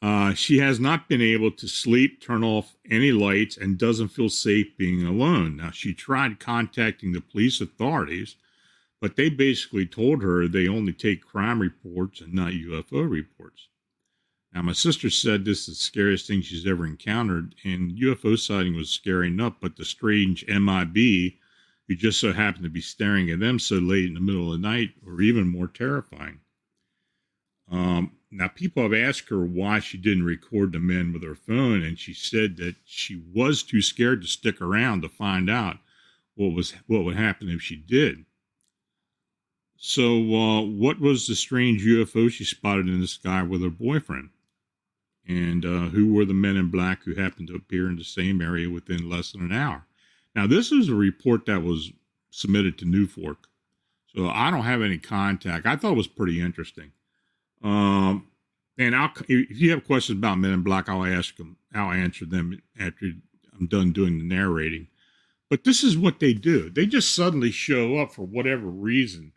Uh, 0.00 0.32
she 0.32 0.58
has 0.58 0.78
not 0.78 1.08
been 1.08 1.22
able 1.22 1.50
to 1.50 1.66
sleep, 1.66 2.20
turn 2.20 2.44
off 2.44 2.76
any 2.88 3.10
lights, 3.10 3.56
and 3.56 3.78
doesn't 3.78 4.08
feel 4.08 4.28
safe 4.28 4.76
being 4.76 5.04
alone. 5.04 5.56
Now, 5.56 5.70
she 5.70 5.92
tried 5.92 6.38
contacting 6.38 7.12
the 7.12 7.20
police 7.20 7.60
authorities, 7.60 8.36
but 9.00 9.16
they 9.16 9.28
basically 9.28 9.86
told 9.86 10.22
her 10.22 10.46
they 10.46 10.68
only 10.68 10.92
take 10.92 11.24
crime 11.24 11.60
reports 11.60 12.20
and 12.20 12.32
not 12.32 12.52
UFO 12.52 13.10
reports. 13.10 13.68
Now, 14.54 14.62
my 14.62 14.72
sister 14.72 15.10
said 15.10 15.44
this 15.44 15.68
is 15.68 15.78
the 15.78 15.84
scariest 15.84 16.28
thing 16.28 16.42
she's 16.42 16.66
ever 16.66 16.86
encountered, 16.86 17.56
and 17.64 17.90
UFO 17.92 18.38
sighting 18.38 18.76
was 18.76 18.90
scary 18.90 19.26
enough, 19.26 19.54
but 19.60 19.76
the 19.76 19.84
strange 19.84 20.46
MIB 20.46 21.34
who 21.88 21.96
just 21.96 22.20
so 22.20 22.32
happened 22.32 22.64
to 22.64 22.70
be 22.70 22.82
staring 22.82 23.30
at 23.30 23.40
them 23.40 23.58
so 23.58 23.76
late 23.76 24.04
in 24.04 24.14
the 24.14 24.20
middle 24.20 24.52
of 24.52 24.60
the 24.60 24.68
night 24.68 24.90
or 25.06 25.22
even 25.22 25.48
more 25.48 25.66
terrifying. 25.66 26.40
Um, 27.70 28.12
now, 28.30 28.48
people 28.48 28.82
have 28.82 28.92
asked 28.92 29.30
her 29.30 29.44
why 29.44 29.80
she 29.80 29.96
didn't 29.96 30.24
record 30.24 30.72
the 30.72 30.78
men 30.78 31.12
with 31.12 31.22
her 31.22 31.34
phone, 31.34 31.82
and 31.82 31.98
she 31.98 32.12
said 32.12 32.56
that 32.58 32.76
she 32.84 33.16
was 33.16 33.62
too 33.62 33.80
scared 33.80 34.20
to 34.20 34.28
stick 34.28 34.60
around 34.60 35.00
to 35.02 35.08
find 35.08 35.48
out 35.48 35.78
what 36.34 36.52
was 36.52 36.72
what 36.86 37.04
would 37.04 37.16
happen 37.16 37.48
if 37.48 37.62
she 37.62 37.76
did. 37.76 38.26
So, 39.76 40.34
uh, 40.34 40.62
what 40.62 41.00
was 41.00 41.26
the 41.26 41.34
strange 41.34 41.82
UFO 41.84 42.30
she 42.30 42.44
spotted 42.44 42.88
in 42.88 43.00
the 43.00 43.06
sky 43.06 43.42
with 43.42 43.62
her 43.62 43.70
boyfriend? 43.70 44.30
And 45.26 45.64
uh, 45.64 45.88
who 45.88 46.12
were 46.12 46.24
the 46.24 46.34
men 46.34 46.56
in 46.56 46.70
black 46.70 47.04
who 47.04 47.14
happened 47.14 47.48
to 47.48 47.54
appear 47.54 47.88
in 47.88 47.96
the 47.96 48.04
same 48.04 48.42
area 48.42 48.68
within 48.68 49.08
less 49.08 49.32
than 49.32 49.42
an 49.42 49.52
hour? 49.52 49.87
Now, 50.38 50.46
this 50.46 50.70
is 50.70 50.88
a 50.88 50.94
report 50.94 51.46
that 51.46 51.64
was 51.64 51.90
submitted 52.30 52.78
to 52.78 52.84
NUFORC, 52.84 53.38
so 54.14 54.28
I 54.28 54.52
don't 54.52 54.62
have 54.62 54.82
any 54.82 54.96
contact. 54.96 55.66
I 55.66 55.74
thought 55.74 55.94
it 55.94 55.96
was 55.96 56.06
pretty 56.06 56.40
interesting. 56.40 56.92
Um, 57.64 58.28
and 58.78 58.94
I'll, 58.94 59.10
if 59.26 59.60
you 59.60 59.72
have 59.72 59.84
questions 59.84 60.16
about 60.16 60.38
Men 60.38 60.52
in 60.52 60.62
Black, 60.62 60.88
I'll 60.88 61.04
ask 61.04 61.36
them. 61.36 61.56
I'll 61.74 61.90
answer 61.90 62.24
them 62.24 62.62
after 62.78 63.06
I'm 63.58 63.66
done 63.66 63.90
doing 63.90 64.18
the 64.18 64.24
narrating. 64.32 64.86
But 65.50 65.64
this 65.64 65.82
is 65.82 65.98
what 65.98 66.20
they 66.20 66.34
do. 66.34 66.70
They 66.70 66.86
just 66.86 67.16
suddenly 67.16 67.50
show 67.50 67.98
up 67.98 68.12
for 68.12 68.24
whatever 68.24 68.68
reason. 68.68 69.32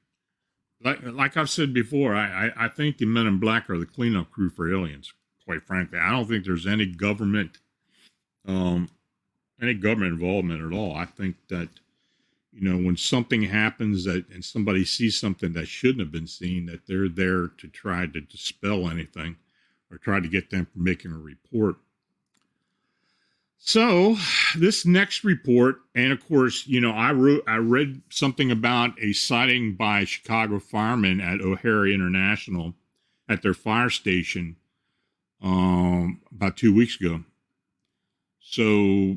Like, 0.84 1.00
like 1.02 1.36
I've 1.36 1.50
said 1.50 1.74
before, 1.74 2.14
I, 2.14 2.46
I, 2.46 2.66
I 2.66 2.68
think 2.68 3.00
the 3.00 3.08
Men 3.08 3.26
in 3.26 3.40
Black 3.40 3.72
are 3.72 3.80
the 3.80 3.88
cleanup 3.88 4.30
crew 4.30 4.52
for 4.52 4.72
aliens. 4.72 5.12
Quite 5.46 5.64
frankly, 5.64 5.98
I 5.98 6.12
don't 6.12 6.28
think 6.28 6.46
there's 6.46 6.68
any 6.68 6.86
government, 6.86 7.58
um, 8.48 8.88
any 9.62 9.74
government 9.74 10.14
involvement 10.14 10.62
at 10.62 10.76
all. 10.76 10.96
I 10.96 11.06
think 11.06 11.36
that 11.50 11.70
you 12.52 12.70
know 12.70 12.78
when 12.78 12.98
something 12.98 13.44
happens 13.44 14.06
that 14.06 14.28
and 14.30 14.44
somebody 14.44 14.84
sees 14.84 15.20
something 15.20 15.54
that 15.54 15.68
shouldn't 15.68 16.00
have 16.00 16.12
been 16.12 16.28
seen 16.28 16.66
that 16.66 16.86
they're 16.88 17.10
there 17.10 17.48
to 17.48 17.68
try 17.68 18.06
to 18.06 18.22
dispel 18.22 18.90
anything 18.90 19.38
or 19.90 19.98
try 19.98 20.20
to 20.20 20.28
get 20.28 20.50
them 20.50 20.68
from 20.72 20.84
making 20.84 21.12
a 21.12 21.18
report 21.18 21.78
so 23.58 24.18
this 24.58 24.86
next 24.86 25.24
report 25.24 25.78
and 25.96 26.12
of 26.12 26.28
course 26.28 26.68
you 26.68 26.82
know 26.82 26.92
i 26.92 27.12
wrote 27.12 27.44
i 27.48 27.56
read 27.56 28.02
something 28.10 28.52
about 28.52 28.92
a 29.02 29.14
sighting 29.14 29.74
by 29.74 30.04
chicago 30.04 30.60
firemen 30.60 31.22
at 31.22 31.40
o'hare 31.40 31.86
international 31.86 32.74
at 33.30 33.42
their 33.42 33.54
fire 33.54 33.90
station 33.90 34.58
um, 35.42 36.20
about 36.32 36.58
two 36.58 36.74
weeks 36.74 37.00
ago 37.00 37.24
so 38.40 39.16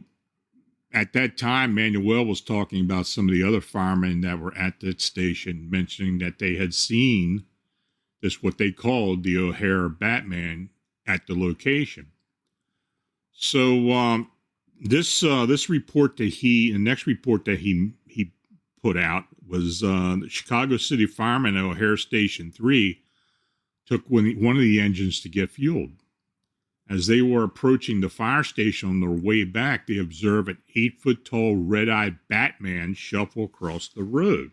at 0.94 1.12
that 1.14 1.36
time, 1.36 1.74
Manuel 1.74 2.24
was 2.24 2.40
talking 2.40 2.80
about 2.80 3.06
some 3.06 3.28
of 3.28 3.34
the 3.34 3.42
other 3.42 3.60
firemen 3.60 4.20
that 4.20 4.38
were 4.38 4.56
at 4.56 4.78
that 4.80 5.00
station, 5.00 5.68
mentioning 5.68 6.18
that 6.18 6.38
they 6.38 6.54
had 6.54 6.72
seen 6.72 7.44
this, 8.22 8.42
what 8.42 8.58
they 8.58 8.70
called 8.70 9.24
the 9.24 9.36
O'Hare 9.36 9.88
Batman 9.88 10.70
at 11.04 11.26
the 11.26 11.34
location. 11.34 12.12
So 13.32 13.90
um, 13.90 14.30
this 14.80 15.24
uh, 15.24 15.46
this 15.46 15.68
report 15.68 16.16
that 16.18 16.28
he, 16.28 16.72
the 16.72 16.78
next 16.78 17.06
report 17.06 17.44
that 17.46 17.58
he 17.58 17.92
he 18.06 18.32
put 18.80 18.96
out 18.96 19.24
was 19.46 19.82
uh, 19.82 20.16
the 20.20 20.28
Chicago 20.28 20.76
City 20.76 21.06
firemen 21.06 21.56
at 21.56 21.64
O'Hare 21.64 21.96
Station 21.96 22.52
Three 22.52 23.00
took 23.84 24.08
one 24.08 24.26
of 24.26 24.62
the 24.62 24.80
engines 24.80 25.20
to 25.20 25.28
get 25.28 25.50
fueled. 25.50 26.03
As 26.88 27.06
they 27.06 27.22
were 27.22 27.44
approaching 27.44 28.00
the 28.00 28.10
fire 28.10 28.44
station 28.44 28.90
on 28.90 29.00
their 29.00 29.10
way 29.10 29.44
back, 29.44 29.86
they 29.86 29.96
observed 29.96 30.50
an 30.50 30.58
eight 30.76 31.00
foot 31.00 31.24
tall 31.24 31.56
red 31.56 31.88
eyed 31.88 32.18
Batman 32.28 32.94
shuffle 32.94 33.44
across 33.44 33.88
the 33.88 34.02
road. 34.02 34.50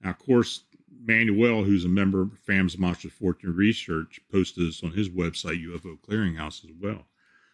Now, 0.00 0.10
of 0.10 0.18
course, 0.18 0.64
Manuel, 1.06 1.64
who's 1.64 1.84
a 1.84 1.88
member 1.88 2.22
of 2.22 2.38
Phantoms 2.38 2.78
Monster 2.78 3.08
Fortean 3.08 3.54
Research, 3.54 4.20
posted 4.32 4.66
this 4.66 4.82
on 4.82 4.92
his 4.92 5.10
website, 5.10 5.62
UFO 5.66 5.98
Clearinghouse, 6.00 6.64
as 6.64 6.70
well. 6.80 7.04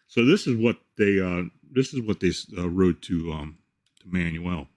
So 0.07 0.25
this 0.25 0.47
is 0.47 0.55
what 0.55 0.77
they 0.97 1.19
uh, 1.19 1.43
this 1.69 1.93
is 1.93 2.01
what 2.01 2.21
they 2.21 2.31
uh, 2.57 2.69
wrote 2.69 3.01
to 3.03 3.33
um, 3.33 3.57
to 4.01 4.07
Manuel, 4.07 4.67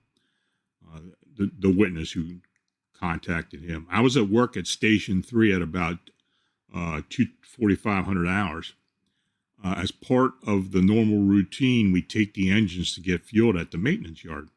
uh, 0.93 1.01
the 1.37 1.51
the 1.57 1.71
witness 1.71 2.11
who 2.13 2.39
contacted 2.99 3.63
him. 3.63 3.87
I 3.91 4.01
was 4.01 4.17
at 4.17 4.29
work 4.29 4.57
at 4.57 4.67
Station 4.67 5.23
Three 5.23 5.53
at 5.55 5.63
about 5.63 5.99
uh, 6.75 7.03
two 7.09 7.27
forty 7.43 7.77
five 7.77 8.05
hundred 8.05 8.27
hours 8.27 8.75
uh, 9.65 9.75
as 9.79 9.91
part 9.91 10.33
of 10.47 10.73
the 10.73 10.83
normal 10.83 11.21
routine, 11.21 11.91
we 11.91 12.03
take 12.03 12.35
the 12.35 12.51
engines 12.51 12.95
to 12.95 13.01
get 13.01 13.25
fueled 13.25 13.57
at 13.57 13.71
the 13.71 13.79
maintenance 13.79 14.23
yard. 14.23 14.51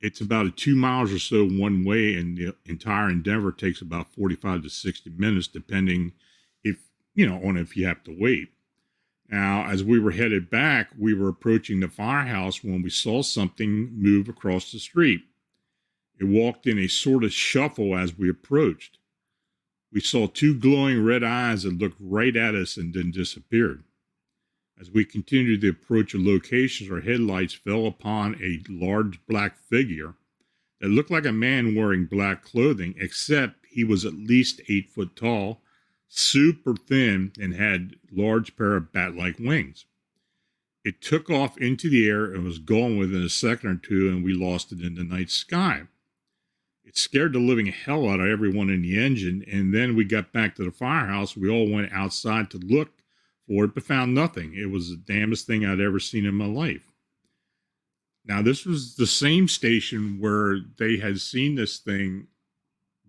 it's 0.00 0.20
about 0.20 0.46
a 0.46 0.50
two 0.50 0.74
miles 0.74 1.12
or 1.12 1.18
so 1.18 1.46
one 1.46 1.84
way, 1.84 2.14
and 2.14 2.36
the 2.38 2.56
entire 2.66 3.08
endeavor 3.10 3.52
takes 3.52 3.80
about 3.82 4.12
45 4.14 4.62
to 4.62 4.70
60 4.70 5.10
minutes, 5.10 5.46
depending 5.46 6.12
if, 6.64 6.78
you 7.14 7.28
know, 7.28 7.36
on 7.46 7.56
if 7.56 7.76
you 7.76 7.86
have 7.86 8.02
to 8.04 8.16
wait. 8.18 8.48
Now, 9.28 9.66
as 9.66 9.84
we 9.84 10.00
were 10.00 10.10
headed 10.10 10.50
back, 10.50 10.88
we 10.98 11.14
were 11.14 11.28
approaching 11.28 11.80
the 11.80 11.88
firehouse 11.88 12.64
when 12.64 12.82
we 12.82 12.90
saw 12.90 13.22
something 13.22 13.92
move 13.94 14.28
across 14.28 14.72
the 14.72 14.78
street. 14.78 15.20
It 16.18 16.24
walked 16.24 16.66
in 16.66 16.78
a 16.78 16.88
sort 16.88 17.22
of 17.22 17.32
shuffle 17.32 17.94
as 17.96 18.18
we 18.18 18.28
approached. 18.28 18.98
We 19.92 20.00
saw 20.00 20.26
two 20.28 20.54
glowing 20.54 21.02
red 21.02 21.24
eyes 21.24 21.64
that 21.64 21.78
looked 21.78 21.98
right 22.00 22.36
at 22.36 22.54
us 22.54 22.76
and 22.76 22.94
then 22.94 23.10
disappeared. 23.10 23.82
As 24.80 24.90
we 24.90 25.04
continued 25.04 25.60
the 25.60 25.68
approach 25.68 26.12
the 26.12 26.18
locations, 26.18 26.90
our 26.90 27.00
headlights 27.00 27.54
fell 27.54 27.86
upon 27.86 28.40
a 28.42 28.62
large 28.68 29.20
black 29.26 29.58
figure 29.58 30.14
that 30.80 30.88
looked 30.88 31.10
like 31.10 31.26
a 31.26 31.32
man 31.32 31.74
wearing 31.74 32.06
black 32.06 32.42
clothing, 32.42 32.94
except 32.98 33.66
he 33.68 33.84
was 33.84 34.04
at 34.04 34.14
least 34.14 34.62
eight 34.68 34.88
foot 34.88 35.14
tall, 35.16 35.60
super 36.08 36.74
thin, 36.74 37.32
and 37.38 37.54
had 37.54 37.96
large 38.10 38.56
pair 38.56 38.76
of 38.76 38.92
bat-like 38.92 39.38
wings. 39.38 39.84
It 40.82 41.02
took 41.02 41.28
off 41.28 41.58
into 41.58 41.90
the 41.90 42.08
air 42.08 42.24
and 42.32 42.44
was 42.44 42.58
gone 42.58 42.96
within 42.96 43.22
a 43.22 43.28
second 43.28 43.70
or 43.70 43.76
two, 43.76 44.08
and 44.08 44.24
we 44.24 44.32
lost 44.32 44.72
it 44.72 44.80
in 44.80 44.94
the 44.94 45.04
night 45.04 45.30
sky. 45.30 45.82
It 46.90 46.98
scared 46.98 47.34
the 47.34 47.38
living 47.38 47.66
hell 47.66 48.08
out 48.08 48.18
of 48.18 48.26
everyone 48.26 48.68
in 48.68 48.82
the 48.82 48.98
engine, 48.98 49.44
and 49.48 49.72
then 49.72 49.94
we 49.94 50.02
got 50.02 50.32
back 50.32 50.56
to 50.56 50.64
the 50.64 50.72
firehouse. 50.72 51.36
We 51.36 51.48
all 51.48 51.70
went 51.70 51.92
outside 51.92 52.50
to 52.50 52.58
look 52.58 52.90
for 53.46 53.66
it, 53.66 53.76
but 53.76 53.84
found 53.84 54.12
nothing. 54.12 54.54
It 54.54 54.72
was 54.72 54.90
the 54.90 54.96
damnest 54.96 55.46
thing 55.46 55.64
I'd 55.64 55.78
ever 55.78 56.00
seen 56.00 56.26
in 56.26 56.34
my 56.34 56.46
life. 56.46 56.92
Now, 58.24 58.42
this 58.42 58.66
was 58.66 58.96
the 58.96 59.06
same 59.06 59.46
station 59.46 60.18
where 60.18 60.58
they 60.78 60.96
had 60.96 61.20
seen 61.20 61.54
this 61.54 61.78
thing. 61.78 62.26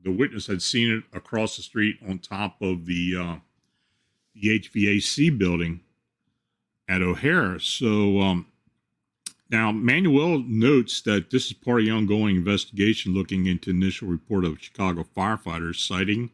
The 0.04 0.12
witness 0.12 0.46
had 0.46 0.62
seen 0.62 0.92
it 0.92 1.18
across 1.18 1.58
the 1.58 1.64
street 1.64 1.98
on 2.08 2.20
top 2.20 2.62
of 2.62 2.86
the 2.86 3.16
uh, 3.18 3.36
the 4.36 4.60
HVAC 4.60 5.40
building 5.40 5.80
at 6.88 7.02
O'Hare. 7.02 7.58
So 7.58 8.20
um, 8.20 8.46
now 9.52 9.72
Manuel 9.72 10.40
notes 10.40 11.02
that 11.02 11.30
this 11.30 11.48
is 11.48 11.54
part 11.54 11.82
of 11.82 11.86
the 11.86 11.92
ongoing 11.92 12.38
investigation 12.38 13.14
looking 13.14 13.46
into 13.46 13.70
initial 13.70 14.08
report 14.08 14.46
of 14.46 14.62
Chicago 14.62 15.06
firefighters 15.16 15.76
sighting 15.76 16.32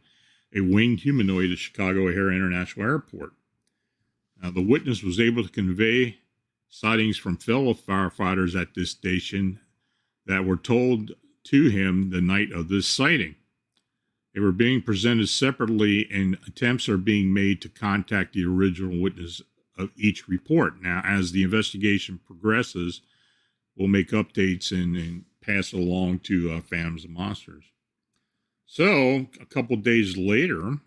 a 0.56 0.62
winged 0.62 1.02
humanoid 1.02 1.52
at 1.52 1.58
Chicago 1.58 2.08
O'Hare 2.08 2.32
International 2.32 2.86
Airport. 2.86 3.32
Uh, 4.42 4.52
the 4.52 4.62
witness 4.62 5.04
was 5.04 5.20
able 5.20 5.44
to 5.44 5.50
convey 5.50 6.18
sightings 6.70 7.18
from 7.18 7.38
fellow 7.38 7.74
firefighters 7.74 8.60
at 8.60 8.76
this 8.76 8.92
station 8.92 9.60
that 10.26 10.46
were 10.46 10.58
told 10.58 11.12
to 11.44 11.70
him 11.70 12.12
the 12.12 12.22
night 12.22 12.52
of 12.52 12.70
this 12.70 12.88
sighting. 12.88 13.36
They 14.34 14.42
were 14.42 14.52
being 14.52 14.84
presented 14.84 15.30
separately, 15.30 16.08
and 16.12 16.38
attempts 16.46 16.88
are 16.88 16.98
being 16.98 17.34
made 17.34 17.62
to 17.62 17.70
contact 17.70 18.34
the 18.34 18.46
original 18.46 19.02
witness 19.02 19.42
of 19.78 19.92
each 19.96 20.28
report. 20.28 20.82
Now, 20.82 21.02
as 21.06 21.32
the 21.32 21.44
investigation 21.44 22.20
progresses, 22.26 23.02
we'll 23.76 23.88
make 23.88 24.10
updates 24.10 24.72
and, 24.72 24.96
and 24.96 25.26
pass 25.42 25.74
it 25.74 25.80
along 25.80 26.20
to 26.20 26.52
uh, 26.52 26.62
Phantoms 26.62 27.06
and 27.06 27.14
Monsters. 27.14 27.66
So, 28.66 29.28
a 29.40 29.46
couple 29.46 29.78
days 29.78 30.18
later, 30.18 30.78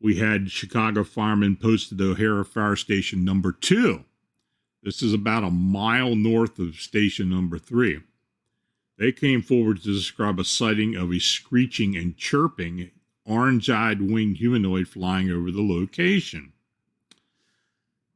we 0.00 0.16
had 0.16 0.50
Chicago 0.50 1.02
firemen 1.02 1.56
posted 1.56 1.98
to 1.98 2.12
O'Hare 2.12 2.44
Fire 2.44 2.76
Station 2.76 3.24
number 3.24 3.52
two. 3.52 4.04
This 4.82 5.02
is 5.02 5.14
about 5.14 5.44
a 5.44 5.50
mile 5.50 6.14
north 6.14 6.58
of 6.58 6.76
station 6.76 7.30
number 7.30 7.58
three. 7.58 8.00
They 8.98 9.12
came 9.12 9.42
forward 9.42 9.82
to 9.82 9.94
describe 9.94 10.38
a 10.38 10.44
sighting 10.44 10.94
of 10.94 11.10
a 11.10 11.18
screeching 11.18 11.96
and 11.96 12.16
chirping 12.16 12.90
orange 13.24 13.70
eyed 13.70 14.02
winged 14.02 14.36
humanoid 14.36 14.86
flying 14.86 15.30
over 15.30 15.50
the 15.50 15.62
location. 15.62 16.52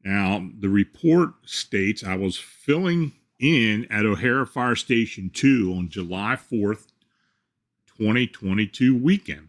Now, 0.04 0.48
the 0.58 0.68
report 0.68 1.30
states 1.44 2.04
I 2.04 2.16
was 2.16 2.38
filling 2.38 3.12
in 3.38 3.86
at 3.90 4.06
O'Hare 4.06 4.46
Fire 4.46 4.76
Station 4.76 5.30
2 5.30 5.74
on 5.76 5.88
July 5.88 6.36
4th, 6.36 6.86
2022 7.86 8.96
weekend. 8.96 9.48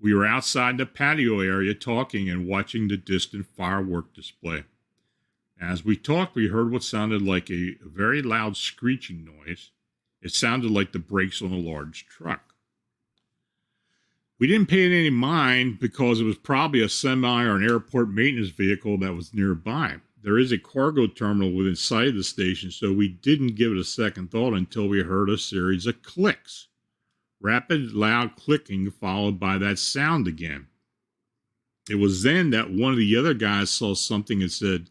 We 0.00 0.14
were 0.14 0.26
outside 0.26 0.78
the 0.78 0.86
patio 0.86 1.40
area 1.40 1.74
talking 1.74 2.28
and 2.28 2.48
watching 2.48 2.88
the 2.88 2.96
distant 2.96 3.46
firework 3.46 4.14
display. 4.14 4.64
As 5.60 5.84
we 5.84 5.96
talked, 5.96 6.34
we 6.34 6.48
heard 6.48 6.72
what 6.72 6.82
sounded 6.82 7.22
like 7.22 7.48
a 7.50 7.76
very 7.84 8.20
loud 8.20 8.56
screeching 8.56 9.24
noise. 9.24 9.70
It 10.20 10.32
sounded 10.32 10.72
like 10.72 10.90
the 10.92 10.98
brakes 10.98 11.40
on 11.40 11.52
a 11.52 11.56
large 11.56 12.06
truck. 12.06 12.51
We 14.42 14.48
didn't 14.48 14.70
pay 14.70 14.86
it 14.86 14.92
any 14.92 15.08
mind 15.08 15.78
because 15.78 16.20
it 16.20 16.24
was 16.24 16.36
probably 16.36 16.82
a 16.82 16.88
semi 16.88 17.44
or 17.44 17.54
an 17.54 17.62
airport 17.62 18.10
maintenance 18.10 18.48
vehicle 18.48 18.98
that 18.98 19.14
was 19.14 19.32
nearby. 19.32 19.98
There 20.20 20.36
is 20.36 20.50
a 20.50 20.58
cargo 20.58 21.06
terminal 21.06 21.52
within 21.52 21.76
sight 21.76 22.08
of 22.08 22.16
the 22.16 22.24
station, 22.24 22.72
so 22.72 22.92
we 22.92 23.06
didn't 23.06 23.54
give 23.54 23.70
it 23.70 23.78
a 23.78 23.84
second 23.84 24.32
thought 24.32 24.54
until 24.54 24.88
we 24.88 25.00
heard 25.00 25.30
a 25.30 25.38
series 25.38 25.86
of 25.86 26.02
clicks 26.02 26.66
rapid, 27.40 27.92
loud 27.92 28.34
clicking 28.34 28.90
followed 28.90 29.38
by 29.38 29.58
that 29.58 29.78
sound 29.78 30.26
again. 30.26 30.66
It 31.88 32.00
was 32.00 32.24
then 32.24 32.50
that 32.50 32.72
one 32.72 32.90
of 32.90 32.98
the 32.98 33.16
other 33.16 33.34
guys 33.34 33.70
saw 33.70 33.94
something 33.94 34.42
and 34.42 34.50
said, 34.50 34.90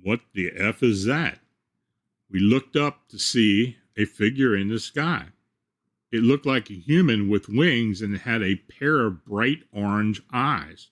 What 0.00 0.20
the 0.32 0.52
F 0.56 0.82
is 0.82 1.04
that? 1.04 1.40
We 2.30 2.40
looked 2.40 2.76
up 2.76 3.08
to 3.10 3.18
see 3.18 3.76
a 3.94 4.06
figure 4.06 4.56
in 4.56 4.68
the 4.68 4.80
sky. 4.80 5.26
It 6.10 6.22
looked 6.22 6.46
like 6.46 6.70
a 6.70 6.74
human 6.74 7.28
with 7.28 7.48
wings 7.48 8.00
and 8.00 8.16
had 8.16 8.42
a 8.42 8.56
pair 8.56 9.00
of 9.00 9.24
bright 9.24 9.64
orange 9.72 10.22
eyes. 10.32 10.88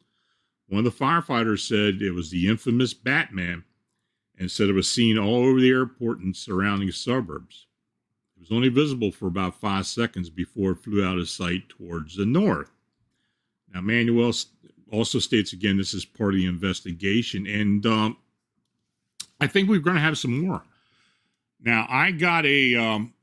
One 0.69 0.85
of 0.85 0.85
the 0.85 1.05
firefighters 1.05 1.67
said 1.67 2.03
it 2.03 2.13
was 2.13 2.31
the 2.31 2.49
infamous 2.49 2.93
Batman 2.93 3.65
and 4.39 4.51
said 4.51 4.69
it 4.69 4.75
was 4.75 4.91
seen 4.91 5.17
all 5.17 5.45
over 5.45 5.61
the 5.61 5.71
airport 5.71 6.19
and 6.19 6.37
surrounding 6.37 6.91
suburbs. 6.91 7.67
It 8.37 8.41
was 8.41 8.53
only 8.53 8.69
visible 8.69 9.11
for 9.11 9.27
about 9.27 9.59
five 9.59 9.87
seconds 9.87 10.29
before 10.29 10.73
it 10.73 10.83
flew 10.83 11.05
out 11.05 11.19
of 11.19 11.29
sight 11.29 11.69
towards 11.71 12.17
the 12.17 12.27
north. 12.27 12.71
Now, 13.73 13.81
Manuel 13.81 14.33
also 14.93 15.19
states 15.19 15.53
again 15.53 15.79
this 15.79 15.95
is 15.95 16.05
part 16.05 16.35
of 16.35 16.41
the 16.41 16.47
investigation, 16.47 17.47
and 17.47 17.85
um, 17.87 18.19
I 19.41 19.47
think 19.47 19.69
we're 19.69 19.81
going 19.81 19.97
to 19.97 20.03
have 20.03 20.19
some 20.19 20.43
more. 20.43 20.63
Now, 21.61 21.87
I 21.89 22.11
got 22.11 22.45
a. 22.45 22.77
Um, 22.77 23.15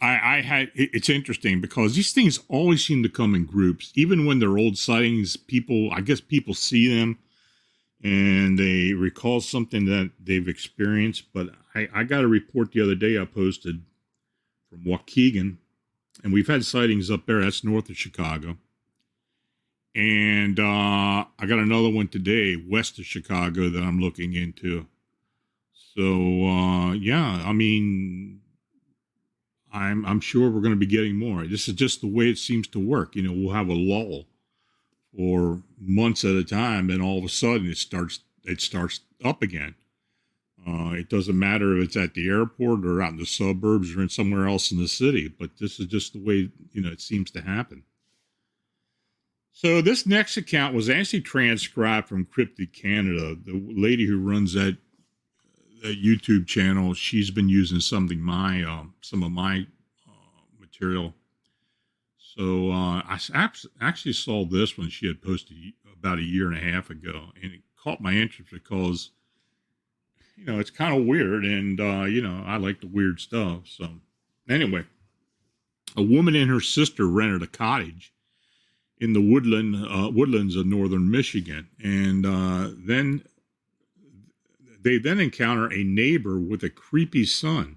I, 0.00 0.36
I 0.36 0.40
had. 0.42 0.70
It, 0.74 0.90
it's 0.92 1.08
interesting 1.08 1.60
because 1.60 1.94
these 1.94 2.12
things 2.12 2.40
always 2.48 2.84
seem 2.84 3.02
to 3.02 3.08
come 3.08 3.34
in 3.34 3.44
groups, 3.44 3.92
even 3.94 4.26
when 4.26 4.38
they're 4.38 4.58
old 4.58 4.78
sightings. 4.78 5.36
People, 5.36 5.90
I 5.92 6.00
guess, 6.00 6.20
people 6.20 6.54
see 6.54 6.94
them 6.94 7.18
and 8.02 8.58
they 8.58 8.94
recall 8.94 9.40
something 9.40 9.84
that 9.86 10.10
they've 10.22 10.48
experienced. 10.48 11.24
But 11.32 11.50
I, 11.74 11.88
I 11.94 12.04
got 12.04 12.24
a 12.24 12.28
report 12.28 12.72
the 12.72 12.80
other 12.80 12.94
day 12.94 13.20
I 13.20 13.24
posted 13.24 13.82
from 14.68 14.84
Waukegan, 14.84 15.56
and 16.22 16.32
we've 16.32 16.48
had 16.48 16.64
sightings 16.64 17.10
up 17.10 17.26
there. 17.26 17.40
That's 17.40 17.64
north 17.64 17.90
of 17.90 17.96
Chicago. 17.96 18.56
And 19.94 20.58
uh, 20.60 21.24
I 21.38 21.46
got 21.46 21.58
another 21.58 21.90
one 21.90 22.08
today 22.08 22.56
west 22.56 22.98
of 22.98 23.06
Chicago 23.06 23.68
that 23.68 23.82
I'm 23.82 24.00
looking 24.00 24.34
into. 24.34 24.86
So 25.72 26.46
uh, 26.46 26.92
yeah, 26.92 27.42
I 27.44 27.52
mean, 27.52 28.40
I'm 29.72 30.04
I'm 30.04 30.20
sure 30.20 30.50
we're 30.50 30.60
going 30.60 30.74
to 30.74 30.76
be 30.76 30.86
getting 30.86 31.16
more. 31.16 31.46
This 31.46 31.68
is 31.68 31.74
just 31.74 32.00
the 32.00 32.08
way 32.08 32.28
it 32.28 32.38
seems 32.38 32.66
to 32.68 32.78
work. 32.78 33.14
You 33.14 33.22
know, 33.22 33.32
we'll 33.32 33.54
have 33.54 33.68
a 33.68 33.74
lull 33.74 34.26
for 35.16 35.62
months 35.80 36.24
at 36.24 36.36
a 36.36 36.44
time, 36.44 36.90
and 36.90 37.02
all 37.02 37.18
of 37.18 37.24
a 37.24 37.28
sudden 37.28 37.68
it 37.68 37.78
starts 37.78 38.20
it 38.44 38.60
starts 38.60 39.00
up 39.24 39.42
again. 39.42 39.74
Uh, 40.66 40.92
it 40.92 41.08
doesn't 41.08 41.38
matter 41.38 41.76
if 41.76 41.84
it's 41.84 41.96
at 41.96 42.14
the 42.14 42.28
airport 42.28 42.84
or 42.84 43.00
out 43.00 43.12
in 43.12 43.18
the 43.18 43.24
suburbs 43.24 43.94
or 43.96 44.02
in 44.02 44.08
somewhere 44.08 44.46
else 44.46 44.70
in 44.70 44.78
the 44.78 44.88
city, 44.88 45.26
but 45.26 45.50
this 45.58 45.80
is 45.80 45.86
just 45.86 46.12
the 46.12 46.22
way 46.22 46.50
you 46.72 46.82
know 46.82 46.90
it 46.90 47.00
seems 47.00 47.30
to 47.30 47.40
happen. 47.40 47.82
So 49.52 49.80
this 49.80 50.06
next 50.06 50.36
account 50.36 50.74
was 50.74 50.88
actually 50.88 51.22
transcribed 51.22 52.08
from 52.08 52.26
Cryptid 52.26 52.72
Canada. 52.72 53.34
The 53.34 53.62
lady 53.68 54.06
who 54.06 54.18
runs 54.18 54.54
that 54.54 54.78
YouTube 55.88 56.46
channel, 56.46 56.94
she's 56.94 57.30
been 57.30 57.48
using 57.48 57.80
something 57.80 58.20
my 58.20 58.62
um, 58.62 58.94
some 59.00 59.22
of 59.22 59.30
my 59.30 59.66
uh, 60.06 60.60
material 60.60 61.14
so 62.36 62.70
uh, 62.70 63.02
I 63.06 63.18
actually 63.80 64.12
saw 64.12 64.44
this 64.44 64.78
one 64.78 64.88
she 64.88 65.08
had 65.08 65.20
posted 65.20 65.56
about 65.92 66.18
a 66.18 66.22
year 66.22 66.46
and 66.50 66.56
a 66.56 66.72
half 66.72 66.88
ago, 66.88 67.30
and 67.42 67.52
it 67.52 67.60
caught 67.76 68.00
my 68.00 68.12
interest 68.12 68.52
because, 68.52 69.10
you 70.36 70.44
know, 70.44 70.60
it's 70.60 70.70
kind 70.70 70.96
of 70.96 71.06
weird, 71.06 71.44
and 71.44 71.80
uh, 71.80 72.04
you 72.04 72.22
know, 72.22 72.44
I 72.46 72.56
like 72.56 72.80
the 72.80 72.86
weird 72.86 73.18
stuff. 73.18 73.66
So 73.66 73.88
anyway, 74.48 74.84
a 75.96 76.02
woman 76.02 76.36
and 76.36 76.48
her 76.50 76.60
sister 76.60 77.06
rented 77.06 77.42
a 77.42 77.48
cottage 77.48 78.14
in 78.98 79.12
the 79.12 79.20
woodland 79.20 79.74
uh, 79.74 80.10
woodlands 80.10 80.54
of 80.54 80.66
northern 80.66 81.10
Michigan, 81.10 81.68
and 81.82 82.24
uh, 82.24 82.70
then 82.86 83.24
they 84.82 84.98
then 84.98 85.20
encounter 85.20 85.72
a 85.72 85.84
neighbor 85.84 86.38
with 86.38 86.62
a 86.62 86.70
creepy 86.70 87.24
son. 87.24 87.76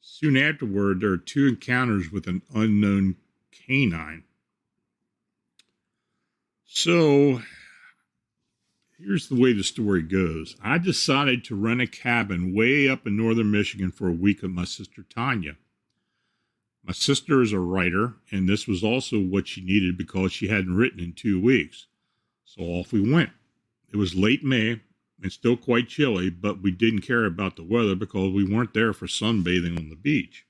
Soon 0.00 0.36
afterward, 0.36 1.00
there 1.00 1.10
are 1.10 1.18
two 1.18 1.48
encounters 1.48 2.10
with 2.10 2.26
an 2.26 2.42
unknown 2.54 3.16
canine. 3.52 4.24
So 6.64 7.42
here's 8.98 9.28
the 9.28 9.40
way 9.40 9.52
the 9.52 9.62
story 9.62 10.02
goes 10.02 10.56
I 10.62 10.78
decided 10.78 11.44
to 11.44 11.54
rent 11.54 11.80
a 11.80 11.86
cabin 11.86 12.54
way 12.54 12.88
up 12.88 13.06
in 13.06 13.16
northern 13.16 13.50
Michigan 13.50 13.90
for 13.90 14.08
a 14.08 14.12
week 14.12 14.42
with 14.42 14.50
my 14.50 14.64
sister 14.64 15.02
Tanya. 15.02 15.56
My 16.86 16.92
sister 16.92 17.40
is 17.40 17.52
a 17.52 17.58
writer, 17.58 18.14
and 18.30 18.46
this 18.46 18.66
was 18.66 18.84
also 18.84 19.18
what 19.18 19.48
she 19.48 19.62
needed 19.62 19.96
because 19.96 20.32
she 20.32 20.48
hadn't 20.48 20.76
written 20.76 21.00
in 21.00 21.14
two 21.14 21.40
weeks. 21.40 21.86
So 22.44 22.62
off 22.62 22.92
we 22.92 23.10
went. 23.10 23.30
It 23.90 23.96
was 23.96 24.14
late 24.14 24.44
May 24.44 24.80
and 25.24 25.32
still 25.32 25.56
quite 25.56 25.88
chilly, 25.88 26.28
but 26.28 26.60
we 26.60 26.70
didn't 26.70 27.00
care 27.00 27.24
about 27.24 27.56
the 27.56 27.64
weather 27.64 27.94
because 27.94 28.30
we 28.30 28.44
weren't 28.44 28.74
there 28.74 28.92
for 28.92 29.06
sunbathing 29.06 29.74
on 29.78 29.88
the 29.88 29.96
beach. 29.96 30.44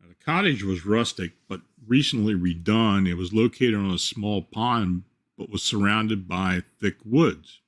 Now, 0.00 0.06
the 0.06 0.24
cottage 0.24 0.62
was 0.62 0.86
rustic, 0.86 1.32
but 1.48 1.60
recently 1.84 2.34
redone. 2.34 3.08
It 3.08 3.16
was 3.16 3.32
located 3.32 3.74
on 3.74 3.90
a 3.90 3.98
small 3.98 4.42
pond, 4.42 5.02
but 5.36 5.50
was 5.50 5.64
surrounded 5.64 6.28
by 6.28 6.62
thick 6.78 6.98
woods. 7.04 7.62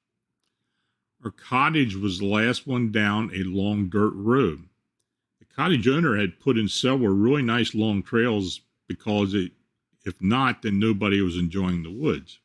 Our 1.25 1.33
cottage 1.33 1.97
was 1.97 2.21
the 2.21 2.27
last 2.27 2.69
one 2.69 2.93
down 2.93 3.33
a 3.35 3.43
long 3.43 3.89
dirt 3.89 4.13
road. 4.15 4.69
The 5.41 5.45
cottage 5.45 5.89
owner 5.89 6.17
had 6.17 6.39
put 6.39 6.57
in 6.57 6.69
several 6.69 7.13
really 7.13 7.43
nice 7.43 7.75
long 7.75 8.05
trails 8.05 8.61
because 8.87 9.35
it, 9.35 9.51
if 10.05 10.23
not, 10.23 10.63
then 10.63 10.79
nobody 10.79 11.21
was 11.21 11.37
enjoying 11.37 11.83
the 11.83 11.91
woods. 11.91 12.39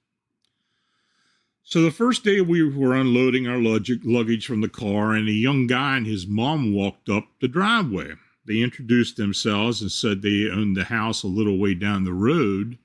So 1.66 1.82
the 1.82 1.92
first 1.92 2.26
day 2.26 2.42
we 2.42 2.62
were 2.62 2.94
unloading 2.94 3.48
our 3.48 3.58
luggage 3.58 4.46
from 4.46 4.60
the 4.60 4.68
car, 4.68 5.14
and 5.14 5.30
a 5.30 5.32
young 5.32 5.66
guy 5.66 5.96
and 5.96 6.06
his 6.06 6.28
mom 6.28 6.74
walked 6.74 7.08
up 7.10 7.28
the 7.40 7.48
driveway. 7.48 8.16
They 8.46 8.60
introduced 8.60 9.16
themselves 9.16 9.82
and 9.82 9.90
said 9.90 10.22
they 10.22 10.50
owned 10.50 10.76
the 10.76 10.84
house 10.84 11.24
a 11.24 11.28
little 11.28 11.58
way 11.58 11.74
down 11.74 12.04
the 12.04 12.12
road, 12.14 12.78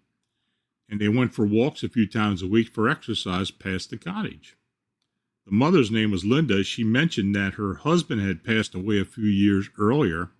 and 0.89 1.01
they 1.01 1.09
went 1.09 1.35
for 1.35 1.45
walks 1.45 1.83
a 1.83 1.89
few 1.89 2.07
times 2.07 2.41
a 2.41 2.47
week 2.47 2.69
for 2.69 2.89
exercise 2.89 3.51
past 3.51 3.91
the 3.91 3.99
cottage. 3.99 4.57
The 5.45 5.53
mother's 5.53 5.91
name 5.91 6.13
was 6.13 6.25
Linda. 6.25 6.63
She 6.63 6.85
mentioned 6.85 7.35
that 7.35 7.55
her 7.55 7.75
husband 7.75 8.21
had 8.21 8.45
passed 8.45 8.77
away 8.77 9.01
a 9.01 9.05
few 9.05 9.27
years 9.27 9.69
earlier. 9.77 10.31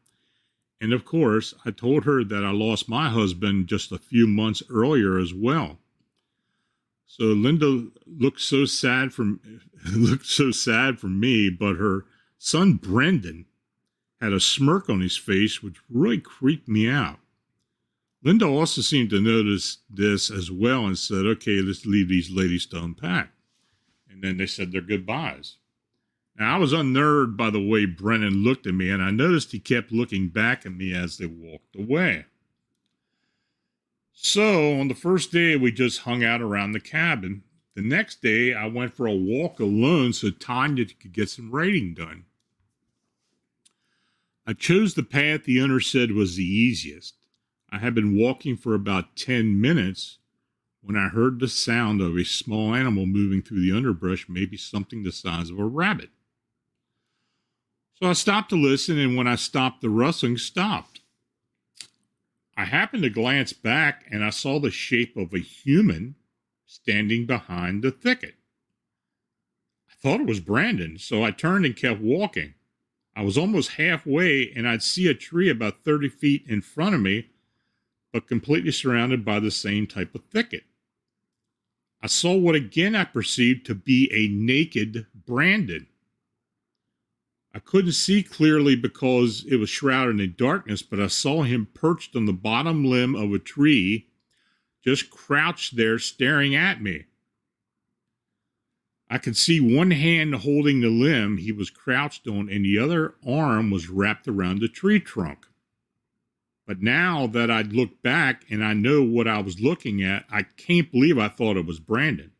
And 0.81 0.93
of 0.93 1.05
course, 1.05 1.55
I 1.65 1.73
told 1.73 2.05
her 2.05 2.23
that 2.23 2.45
I 2.45 2.53
lost 2.53 2.89
my 2.89 3.09
husband 3.09 3.67
just 3.67 3.91
a 3.91 3.99
few 3.99 4.29
months 4.29 4.63
earlier 4.71 5.19
as 5.19 5.35
well. 5.35 5.81
So 7.09 7.25
Linda 7.25 7.89
looked 8.07 8.41
so 8.41 8.67
sad 8.67 9.13
from 9.15 9.41
looked 9.93 10.27
so 10.27 10.51
sad 10.51 11.01
for 11.01 11.09
me, 11.09 11.49
but 11.49 11.77
her 11.77 12.05
son 12.37 12.75
Brendan 12.75 13.47
had 14.21 14.33
a 14.33 14.41
smirk 14.41 14.89
on 14.91 15.01
his 15.01 15.17
face, 15.17 15.63
which 15.63 15.81
really 15.91 16.19
creeped 16.19 16.69
me 16.69 16.89
out. 16.89 17.19
Linda 18.23 18.47
also 18.47 18.83
seemed 18.83 19.11
to 19.11 19.21
notice 19.21 19.79
this 19.89 20.31
as 20.31 20.51
well 20.51 20.87
and 20.87 20.99
said, 20.99 21.25
Okay, 21.25 21.63
let's 21.63 21.87
leave 21.87 22.09
these 22.09 22.31
ladies 22.31 22.67
to 22.67 22.83
unpack. 22.83 23.31
And 24.11 24.23
then 24.23 24.37
they 24.37 24.47
said 24.47 24.71
their 24.71 24.83
goodbyes. 24.83 25.57
Now, 26.39 26.57
I 26.57 26.59
was 26.59 26.73
unnerved 26.73 27.37
by 27.37 27.51
the 27.51 27.65
way 27.65 27.87
Brennan 27.87 28.45
looked 28.45 28.67
at 28.67 28.75
me, 28.75 28.91
and 28.91 29.03
I 29.03 29.11
noticed 29.11 29.53
he 29.53 29.59
kept 29.59 29.93
looking 29.93 30.29
back 30.29 30.67
at 30.67 30.73
me 30.73 30.93
as 30.95 31.17
they 31.17 31.27
walked 31.27 31.75
away. 31.75 32.27
So 34.21 34.81
on 34.81 34.89
the 34.89 34.97
first 34.97 35.31
day, 35.31 35.55
we 35.55 35.71
just 35.71 36.01
hung 36.01 36.25
out 36.25 36.43
around 36.43 36.73
the 36.73 36.81
cabin. 36.81 37.45
The 37.77 37.83
next 37.83 38.21
day, 38.21 38.53
I 38.53 38.67
went 38.67 38.93
for 38.93 39.07
a 39.07 39.15
walk 39.15 39.61
alone 39.61 40.13
so 40.13 40.31
Tanya 40.31 40.87
could 40.87 41.13
get 41.13 41.31
some 41.31 41.53
writing 41.53 41.95
done. 41.95 42.25
I 44.45 44.55
chose 44.55 44.95
the 44.95 45.05
path 45.05 45.45
the 45.45 45.63
owner 45.63 45.79
said 45.79 46.11
was 46.11 46.35
the 46.35 46.43
easiest. 46.43 47.15
I 47.71 47.79
had 47.79 47.95
been 47.95 48.19
walking 48.19 48.57
for 48.57 48.75
about 48.75 49.15
10 49.15 49.61
minutes 49.61 50.19
when 50.83 50.97
I 50.97 51.09
heard 51.09 51.39
the 51.39 51.47
sound 51.47 52.01
of 52.01 52.17
a 52.17 52.25
small 52.25 52.75
animal 52.75 53.07
moving 53.07 53.41
through 53.41 53.61
the 53.61 53.73
underbrush, 53.73 54.29
maybe 54.29 54.57
something 54.57 55.05
the 55.05 55.13
size 55.13 55.49
of 55.49 55.61
a 55.61 55.65
rabbit. 55.65 56.11
So 57.95 58.11
I 58.11 58.15
stopped 58.15 58.51
to 58.51 58.57
listen, 58.57 58.99
and 58.99 59.17
when 59.17 59.29
I 59.29 59.37
stopped, 59.37 59.81
the 59.81 59.91
rustling 59.91 60.39
stopped. 60.39 61.03
I 62.59 62.65
happened 62.65 63.05
to 63.05 63.11
glance 63.11 63.53
back 63.53 64.05
and 64.11 64.25
I 64.25 64.31
saw 64.31 64.59
the 64.59 64.73
shape 64.73 65.17
of 65.17 65.33
a 65.33 65.39
human 65.39 66.17
standing 66.67 67.25
behind 67.25 67.85
the 67.85 67.93
thicket. 67.93 68.35
I 69.89 69.95
thought 70.03 70.21
it 70.21 70.27
was 70.27 70.41
Brandon, 70.41 70.99
so 70.99 71.23
I 71.23 71.31
turned 71.31 71.65
and 71.65 71.77
kept 71.77 72.01
walking. 72.01 72.55
I 73.15 73.23
was 73.23 73.39
almost 73.39 73.75
halfway 73.75 74.51
and 74.51 74.67
I'd 74.67 74.83
see 74.83 75.07
a 75.07 75.15
tree 75.15 75.49
about 75.49 75.85
30 75.85 76.09
feet 76.09 76.47
in 76.49 76.61
front 76.61 76.97
of 76.97 77.01
me, 77.01 77.29
but 78.13 78.27
completely 78.27 78.73
surrounded 78.73 79.25
by 79.25 79.39
the 79.39 79.53
same 79.53 79.87
type 79.87 80.13
of 80.17 80.25
thicket. 80.25 80.65
I 82.03 82.09
saw 82.09 82.37
what 82.37 82.57
again 82.57 82.97
I 82.97 83.05
perceived 83.05 83.67
to 83.67 83.75
be 83.77 84.11
a 84.13 84.27
naked 84.27 85.07
Brandon. 85.15 85.87
I 87.59 87.61
couldn't 87.61 87.95
see 87.95 88.23
clearly 88.23 88.77
because 88.77 89.45
it 89.49 89.57
was 89.57 89.69
shrouded 89.69 90.21
in 90.21 90.35
darkness, 90.39 90.81
but 90.81 91.01
I 91.01 91.09
saw 91.09 91.43
him 91.43 91.67
perched 91.75 92.15
on 92.15 92.25
the 92.25 92.33
bottom 92.33 92.85
limb 92.85 93.17
of 93.17 93.33
a 93.33 93.41
tree, 93.41 94.07
just 94.85 95.11
crouched 95.11 95.75
there 95.75 95.99
staring 95.99 96.55
at 96.55 96.81
me. 96.81 97.07
I 99.11 99.19
could 99.19 99.37
see 99.37 99.59
one 99.59 99.91
hand 99.91 100.37
holding 100.37 100.83
the 100.83 100.89
limb 100.89 101.39
he 101.39 101.51
was 101.51 101.69
crouched 101.69 102.29
on, 102.29 102.49
and 102.49 102.65
the 102.65 102.79
other 102.79 103.17
arm 103.27 103.73
was 103.73 103.89
wrapped 103.89 104.29
around 104.29 104.61
the 104.61 104.69
tree 104.69 105.01
trunk. 105.01 105.45
But 106.65 106.81
now 106.81 107.27
that 107.27 107.51
I'd 107.51 107.73
looked 107.73 108.05
back 108.05 108.45
and 108.49 108.65
I 108.65 108.73
know 108.73 109.03
what 109.03 109.27
I 109.27 109.43
was 109.43 109.59
looking 109.59 110.01
at, 110.01 110.27
I 110.31 110.45
can't 110.45 110.93
believe 110.93 111.19
I 111.19 111.27
thought 111.27 111.57
it 111.57 111.67
was 111.67 111.81
Brandon. 111.81 112.31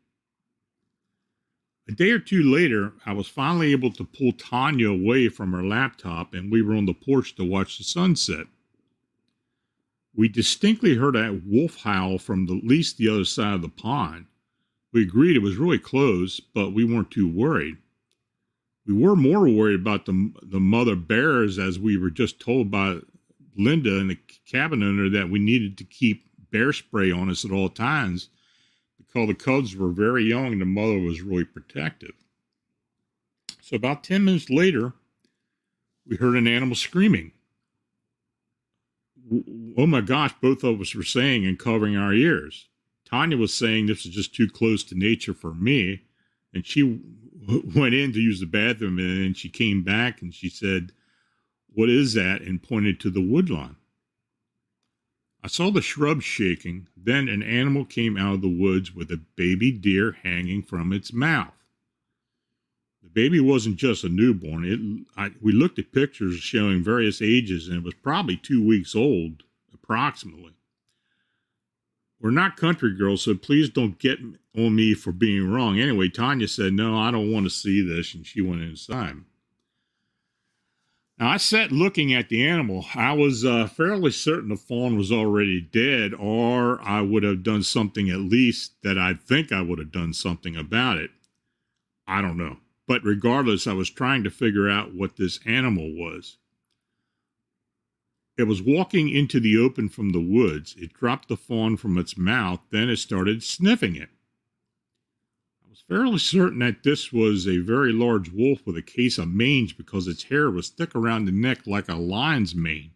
A 1.89 1.91
day 1.91 2.11
or 2.11 2.19
two 2.19 2.43
later, 2.43 2.93
I 3.03 3.13
was 3.13 3.27
finally 3.27 3.71
able 3.71 3.91
to 3.93 4.03
pull 4.03 4.31
Tanya 4.33 4.91
away 4.91 5.27
from 5.27 5.53
her 5.53 5.63
laptop 5.63 6.35
and 6.35 6.51
we 6.51 6.61
were 6.61 6.75
on 6.75 6.85
the 6.85 6.93
porch 6.93 7.33
to 7.35 7.43
watch 7.43 7.79
the 7.79 7.83
sunset. 7.83 8.45
We 10.13 10.29
distinctly 10.29 10.97
heard 10.97 11.15
a 11.15 11.41
wolf 11.43 11.77
howl 11.77 12.19
from 12.19 12.43
at 12.43 12.63
least 12.63 12.97
the 12.97 13.09
other 13.09 13.25
side 13.25 13.55
of 13.55 13.63
the 13.63 13.69
pond. 13.69 14.27
We 14.93 15.01
agreed 15.01 15.35
it 15.35 15.41
was 15.41 15.57
really 15.57 15.79
close, 15.79 16.39
but 16.39 16.75
we 16.75 16.85
weren't 16.85 17.09
too 17.09 17.27
worried. 17.27 17.77
We 18.85 18.93
were 18.93 19.15
more 19.15 19.49
worried 19.49 19.79
about 19.79 20.05
the, 20.05 20.31
the 20.43 20.59
mother 20.59 20.95
bears 20.95 21.57
as 21.57 21.79
we 21.79 21.97
were 21.97 22.11
just 22.11 22.39
told 22.39 22.69
by 22.69 22.99
Linda 23.57 23.97
and 23.97 24.11
the 24.11 24.19
cabin 24.45 24.83
owner 24.83 25.09
that 25.09 25.31
we 25.31 25.39
needed 25.39 25.75
to 25.79 25.85
keep 25.85 26.25
bear 26.51 26.71
spray 26.71 27.11
on 27.11 27.31
us 27.31 27.43
at 27.45 27.51
all 27.51 27.69
times 27.69 28.29
because 29.11 29.27
the 29.27 29.33
cubs 29.33 29.75
were 29.75 29.89
very 29.89 30.23
young, 30.23 30.53
and 30.53 30.61
the 30.61 30.65
mother 30.65 30.99
was 30.99 31.21
really 31.21 31.45
protective. 31.45 32.13
So 33.61 33.75
about 33.75 34.03
10 34.03 34.23
minutes 34.23 34.49
later, 34.49 34.93
we 36.07 36.15
heard 36.15 36.35
an 36.35 36.47
animal 36.47 36.75
screaming. 36.75 37.31
Oh 39.77 39.85
my 39.85 40.01
gosh, 40.01 40.33
both 40.41 40.63
of 40.63 40.81
us 40.81 40.95
were 40.95 41.03
saying 41.03 41.45
and 41.45 41.59
covering 41.59 41.95
our 41.95 42.13
ears. 42.13 42.67
Tanya 43.05 43.37
was 43.37 43.53
saying 43.53 43.85
this 43.85 44.05
is 44.05 44.13
just 44.13 44.33
too 44.33 44.47
close 44.47 44.83
to 44.85 44.95
nature 44.95 45.33
for 45.33 45.53
me. 45.53 46.01
And 46.53 46.65
she 46.65 46.83
went 47.75 47.93
in 47.93 48.11
to 48.13 48.19
use 48.19 48.39
the 48.39 48.47
bathroom 48.47 48.97
and 48.99 49.23
then 49.23 49.33
she 49.33 49.49
came 49.49 49.83
back 49.83 50.21
and 50.21 50.33
she 50.33 50.49
said, 50.49 50.91
What 51.73 51.89
is 51.89 52.13
that? 52.15 52.41
and 52.41 52.61
pointed 52.61 52.99
to 53.01 53.09
the 53.09 53.21
woodlawn. 53.21 53.75
I 55.43 55.47
saw 55.47 55.71
the 55.71 55.81
shrubs 55.81 56.25
shaking. 56.25 56.87
Then 56.97 57.29
an 57.29 57.41
animal 57.41 57.85
came 57.85 58.17
out 58.17 58.35
of 58.35 58.41
the 58.41 58.49
woods 58.49 58.93
with 58.93 59.09
a 59.11 59.21
baby 59.35 59.71
deer 59.71 60.17
hanging 60.23 60.63
from 60.63 60.91
its 60.91 61.13
mouth. 61.13 61.53
The 63.01 63.09
baby 63.09 63.39
wasn't 63.39 63.77
just 63.77 64.03
a 64.03 64.09
newborn. 64.09 64.65
It, 64.65 65.07
I, 65.17 65.31
we 65.41 65.53
looked 65.53 65.79
at 65.79 65.93
pictures 65.93 66.35
showing 66.35 66.83
various 66.83 67.21
ages, 67.21 67.67
and 67.67 67.77
it 67.77 67.83
was 67.83 67.93
probably 67.93 68.35
two 68.35 68.65
weeks 68.65 68.95
old, 68.95 69.43
approximately. 69.73 70.53
We're 72.19 72.31
not 72.31 72.57
country 72.57 72.93
girls, 72.95 73.23
so 73.23 73.33
please 73.33 73.69
don't 73.69 73.97
get 73.97 74.19
on 74.55 74.75
me 74.75 74.93
for 74.93 75.13
being 75.13 75.49
wrong. 75.49 75.79
Anyway, 75.79 76.09
Tanya 76.09 76.49
said, 76.49 76.73
No, 76.73 76.97
I 76.97 77.11
don't 77.11 77.31
want 77.31 77.45
to 77.45 77.49
see 77.49 77.81
this, 77.81 78.13
and 78.13 78.27
she 78.27 78.41
went 78.41 78.61
inside. 78.61 79.15
Now, 81.19 81.31
I 81.31 81.37
sat 81.37 81.73
looking 81.73 82.13
at 82.13 82.29
the 82.29 82.47
animal. 82.47 82.85
I 82.95 83.11
was 83.11 83.43
uh, 83.43 83.67
fairly 83.67 84.11
certain 84.11 84.47
the 84.49 84.55
fawn 84.55 84.97
was 84.97 85.11
already 85.11 85.59
dead, 85.59 86.13
or 86.13 86.81
I 86.81 87.01
would 87.01 87.23
have 87.23 87.43
done 87.43 87.61
something 87.61 88.09
at 88.09 88.19
least 88.19 88.81
that 88.83 88.97
I 88.97 89.15
think 89.15 89.51
I 89.51 89.61
would 89.61 89.79
have 89.79 89.91
done 89.91 90.13
something 90.13 90.55
about 90.55 90.97
it. 90.97 91.11
I 92.07 92.21
don't 92.21 92.37
know. 92.37 92.57
But 92.87 93.03
regardless, 93.03 93.67
I 93.67 93.73
was 93.73 93.89
trying 93.89 94.23
to 94.23 94.31
figure 94.31 94.69
out 94.69 94.95
what 94.95 95.17
this 95.17 95.41
animal 95.45 95.93
was. 95.93 96.37
It 98.37 98.43
was 98.43 98.61
walking 98.61 99.09
into 99.09 99.41
the 99.41 99.57
open 99.57 99.89
from 99.89 100.11
the 100.11 100.21
woods. 100.21 100.73
It 100.77 100.93
dropped 100.93 101.27
the 101.27 101.35
fawn 101.35 101.75
from 101.75 101.97
its 101.97 102.17
mouth, 102.17 102.61
then 102.71 102.89
it 102.89 102.95
started 102.95 103.43
sniffing 103.43 103.97
it. 103.97 104.09
I 105.69 105.73
was 105.73 105.83
fairly 105.87 106.17
certain 106.17 106.57
that 106.59 106.81
this 106.81 107.13
was 107.13 107.47
a 107.47 107.59
very 107.59 107.93
large 107.93 108.31
wolf 108.31 108.65
with 108.65 108.75
a 108.75 108.81
case 108.81 109.19
of 109.19 109.27
mange 109.27 109.77
because 109.77 110.07
its 110.07 110.23
hair 110.23 110.49
was 110.49 110.69
thick 110.69 110.95
around 110.95 111.25
the 111.25 111.31
neck 111.31 111.67
like 111.67 111.87
a 111.87 111.93
lion's 111.93 112.55
mane, 112.55 112.89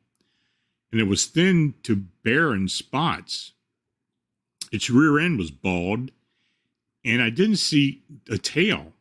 and 0.91 0.99
it 0.99 1.03
was 1.03 1.27
thin 1.27 1.75
to 1.83 2.07
bare 2.23 2.51
in 2.51 2.67
spots. 2.67 3.51
Its 4.71 4.89
rear 4.89 5.19
end 5.19 5.37
was 5.37 5.51
bald, 5.51 6.09
and 7.05 7.21
I 7.21 7.29
didn't 7.29 7.57
see 7.57 8.01
a 8.27 8.39
tail. 8.39 8.93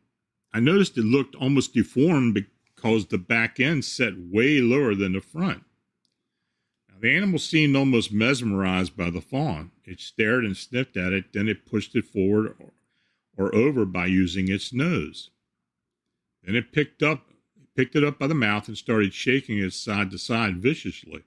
I 0.53 0.59
noticed 0.59 0.95
it 0.99 1.05
looked 1.05 1.33
almost 1.33 1.73
deformed 1.73 2.35
because 2.35 3.07
the 3.07 3.17
back 3.17 3.59
end 3.59 3.85
set 3.85 4.13
way 4.15 4.61
lower 4.61 4.93
than 4.93 5.13
the 5.13 5.19
front. 5.19 5.63
Now, 6.89 6.99
the 7.01 7.09
animal 7.09 7.39
seemed 7.39 7.75
almost 7.75 8.13
mesmerized 8.13 8.95
by 8.95 9.09
the 9.09 9.19
fawn. 9.19 9.71
It 9.83 9.99
stared 9.99 10.45
and 10.45 10.55
sniffed 10.55 10.95
at 10.95 11.11
it, 11.11 11.33
then 11.33 11.47
it 11.47 11.65
pushed 11.65 11.95
it 11.95 12.05
forward 12.05 12.55
or, 13.37 13.53
over 13.55 13.85
by 13.85 14.05
using 14.05 14.49
its 14.49 14.73
nose. 14.73 15.29
Then 16.43 16.55
it 16.55 16.71
picked 16.71 17.01
up 17.01 17.29
picked 17.75 17.95
it 17.95 18.03
up 18.03 18.19
by 18.19 18.27
the 18.27 18.35
mouth 18.35 18.67
and 18.67 18.77
started 18.77 19.13
shaking 19.13 19.57
it 19.57 19.73
side 19.73 20.11
to 20.11 20.17
side 20.17 20.57
viciously. 20.57 21.23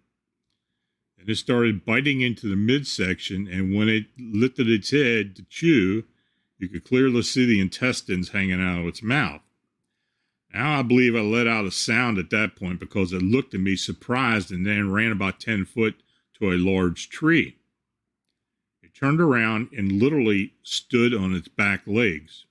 Then 1.18 1.28
it 1.28 1.36
started 1.36 1.84
biting 1.84 2.20
into 2.20 2.48
the 2.48 2.54
midsection, 2.54 3.48
and 3.48 3.74
when 3.74 3.88
it 3.88 4.06
lifted 4.16 4.68
its 4.70 4.92
head 4.92 5.34
to 5.36 5.42
chew, 5.44 6.04
you 6.58 6.68
could 6.68 6.84
clearly 6.84 7.22
see 7.22 7.46
the 7.46 7.60
intestines 7.60 8.28
hanging 8.28 8.62
out 8.62 8.80
of 8.80 8.86
its 8.86 9.02
mouth. 9.02 9.42
Now 10.54 10.78
I 10.78 10.82
believe 10.82 11.14
I 11.14 11.20
let 11.20 11.46
out 11.46 11.66
a 11.66 11.70
sound 11.70 12.18
at 12.18 12.30
that 12.30 12.56
point 12.56 12.80
because 12.80 13.12
it 13.12 13.22
looked 13.22 13.52
at 13.54 13.60
me 13.60 13.76
surprised 13.76 14.50
and 14.50 14.64
then 14.64 14.92
ran 14.92 15.12
about 15.12 15.40
10 15.40 15.64
foot 15.64 15.96
to 16.38 16.52
a 16.52 16.56
large 16.56 17.08
tree. 17.08 17.56
Turned 18.98 19.20
around 19.20 19.68
and 19.76 19.92
literally 19.92 20.54
stood 20.62 21.14
on 21.14 21.34
its 21.34 21.48
back 21.48 21.82
legs. 21.86 22.46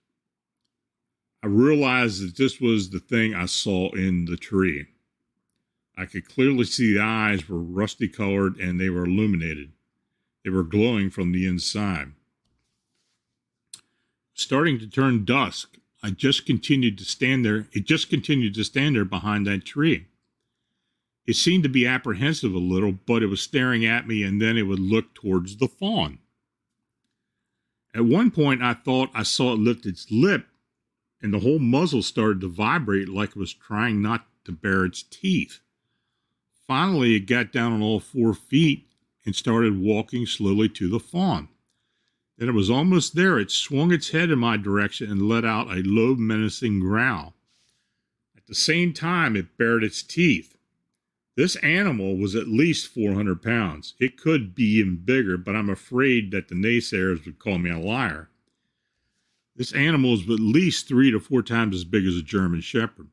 I 1.42 1.48
realized 1.48 2.24
that 2.24 2.38
this 2.38 2.60
was 2.60 2.90
the 2.90 3.00
thing 3.00 3.34
I 3.34 3.46
saw 3.46 3.90
in 3.92 4.26
the 4.26 4.38
tree. 4.38 4.86
I 5.98 6.06
could 6.06 6.28
clearly 6.28 6.66
see 6.66 6.94
the 6.94 7.02
eyes 7.02 7.48
were 7.50 7.60
rusty 7.60 8.08
colored 8.08 8.58
and 8.58 8.80
they 8.80 8.90
were 8.90 9.06
illuminated. 9.06 9.72
They 10.44 10.52
were 10.52 10.64
glowing 10.64 11.10
from 11.10 11.32
the 11.32 11.48
inside 11.48 12.12
starting 14.36 14.78
to 14.78 14.88
turn 14.88 15.26
dusk. 15.26 15.78
I 16.04 16.12
just 16.12 16.46
continued 16.46 17.00
to 17.00 17.06
stand 17.06 17.44
there. 17.44 17.68
It 17.72 17.86
just 17.86 18.10
continued 18.10 18.54
to 18.56 18.64
stand 18.64 18.96
there 18.96 19.06
behind 19.06 19.48
that 19.48 19.66
tree. 19.66 20.06
It 21.26 21.36
seemed 21.36 21.64
to 21.64 21.70
be 21.70 21.88
apprehensive 21.88 22.54
a 22.54 22.60
little, 22.60 22.92
but 22.92 23.24
it 23.24 23.28
was 23.28 23.42
staring 23.42 23.86
at 23.86 24.08
me 24.08 24.22
and 24.22 24.40
then 24.40 24.58
it 24.58 24.64
would 24.64 24.80
look 24.80 25.16
towards 25.16 25.58
the 25.58 25.68
fawn. 25.68 26.20
At 27.96 28.06
one 28.06 28.30
point, 28.30 28.62
I 28.62 28.74
thought 28.76 29.10
I 29.16 29.24
saw 29.24 29.54
it 29.54 29.60
lift 29.60 29.86
its 29.86 30.12
lip 30.12 30.48
and 31.26 31.34
the 31.34 31.40
whole 31.40 31.58
muzzle 31.58 32.04
started 32.04 32.42
to 32.42 32.48
vibrate 32.48 33.10
like 33.10 33.30
it 33.32 33.36
was 33.36 33.52
trying 33.52 34.00
not 34.00 34.28
to 34.44 34.52
bare 34.52 34.86
its 34.86 35.02
teeth. 35.02 35.60
Finally, 36.68 37.16
it 37.16 37.22
got 37.22 37.52
down 37.52 37.74
on 37.74 37.82
all 37.82 38.00
four 38.00 38.36
feet 38.36 38.88
and 39.26 39.36
started 39.36 39.80
walking 39.80 40.28
slowly 40.28 40.70
to 40.70 40.88
the 40.88 41.00
fawn. 41.00 41.48
Then 42.38 42.48
it 42.48 42.54
was 42.54 42.70
almost 42.70 43.16
there. 43.16 43.40
It 43.40 43.50
swung 43.50 43.92
its 43.92 44.12
head 44.12 44.30
in 44.30 44.38
my 44.38 44.56
direction 44.56 45.10
and 45.10 45.28
let 45.28 45.46
out 45.46 45.72
a 45.72 45.82
low, 45.82 46.16
menacing 46.16 46.80
growl. 46.80 47.34
At 48.38 48.46
the 48.46 48.54
same 48.54 48.94
time, 48.94 49.36
it 49.36 49.58
bared 49.58 49.84
its 49.84 50.04
teeth. 50.04 50.55
This 51.36 51.58
animal 51.58 52.18
was 52.18 52.34
at 52.34 52.48
least 52.48 52.94
400 52.94 53.42
pounds. 53.42 53.96
It 54.00 54.18
could 54.18 54.56
be 54.56 54.78
even 54.78 54.96
bigger, 54.96 55.38
but 55.38 55.56
I'm 55.56 55.70
afraid 55.70 56.32
that 56.32 56.48
the 56.48 56.56
naysayers 56.56 57.26
would 57.26 57.40
call 57.40 57.58
me 57.58 57.70
a 57.70 57.78
liar. 57.78 58.30
This 59.56 59.74
animal 59.74 60.14
is 60.14 60.22
at 60.22 60.40
least 60.40 60.88
three 60.88 61.12
to 61.12 61.20
four 61.20 61.42
times 61.42 61.76
as 61.76 61.84
big 61.84 62.06
as 62.06 62.16
a 62.16 62.22
German 62.22 62.62
Shepherd. 62.62 63.10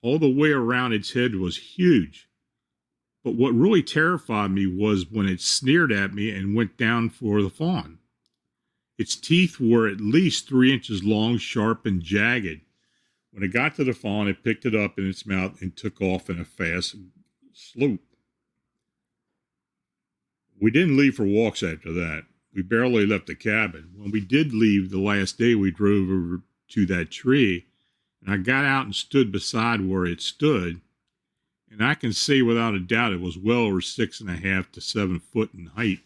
All 0.00 0.18
the 0.18 0.30
way 0.30 0.50
around 0.50 0.92
its 0.92 1.12
head 1.12 1.34
was 1.34 1.76
huge. 1.76 2.28
But 3.24 3.34
what 3.34 3.54
really 3.54 3.82
terrified 3.82 4.50
me 4.50 4.66
was 4.66 5.10
when 5.10 5.26
it 5.26 5.40
sneered 5.40 5.92
at 5.92 6.12
me 6.14 6.30
and 6.30 6.56
went 6.56 6.76
down 6.76 7.10
for 7.10 7.40
the 7.42 7.50
fawn. 7.50 7.98
Its 8.98 9.16
teeth 9.16 9.58
were 9.60 9.88
at 9.88 10.00
least 10.00 10.48
three 10.48 10.72
inches 10.72 11.04
long, 11.04 11.38
sharp, 11.38 11.86
and 11.86 12.02
jagged. 12.02 12.62
When 13.32 13.42
it 13.42 13.52
got 13.52 13.76
to 13.76 13.84
the 13.84 13.94
fawn, 13.94 14.28
it 14.28 14.44
picked 14.44 14.66
it 14.66 14.74
up 14.74 14.98
in 14.98 15.08
its 15.08 15.26
mouth 15.26 15.60
and 15.62 15.74
took 15.74 16.00
off 16.00 16.28
in 16.28 16.38
a 16.38 16.44
fast 16.44 16.96
sloop. 17.52 18.00
We 20.60 20.70
didn't 20.70 20.96
leave 20.96 21.16
for 21.16 21.24
walks 21.24 21.62
after 21.62 21.92
that. 21.92 22.24
We 22.54 22.62
barely 22.62 23.06
left 23.06 23.26
the 23.26 23.34
cabin. 23.34 23.92
When 23.96 24.10
we 24.10 24.20
did 24.20 24.52
leave 24.52 24.90
the 24.90 25.00
last 25.00 25.38
day, 25.38 25.54
we 25.54 25.70
drove 25.70 26.08
over 26.08 26.42
to 26.68 26.86
that 26.86 27.10
tree, 27.10 27.66
and 28.20 28.32
I 28.32 28.36
got 28.36 28.64
out 28.64 28.84
and 28.84 28.94
stood 28.94 29.32
beside 29.32 29.80
where 29.80 30.04
it 30.04 30.20
stood 30.20 30.80
and 31.72 31.82
I 31.82 31.94
can 31.94 32.12
say 32.12 32.42
without 32.42 32.74
a 32.74 32.80
doubt 32.80 33.14
it 33.14 33.20
was 33.20 33.38
well 33.38 33.60
over 33.60 33.80
six 33.80 34.20
and 34.20 34.28
a 34.28 34.36
half 34.36 34.70
to 34.72 34.80
seven 34.80 35.18
foot 35.18 35.54
in 35.54 35.66
height. 35.66 36.00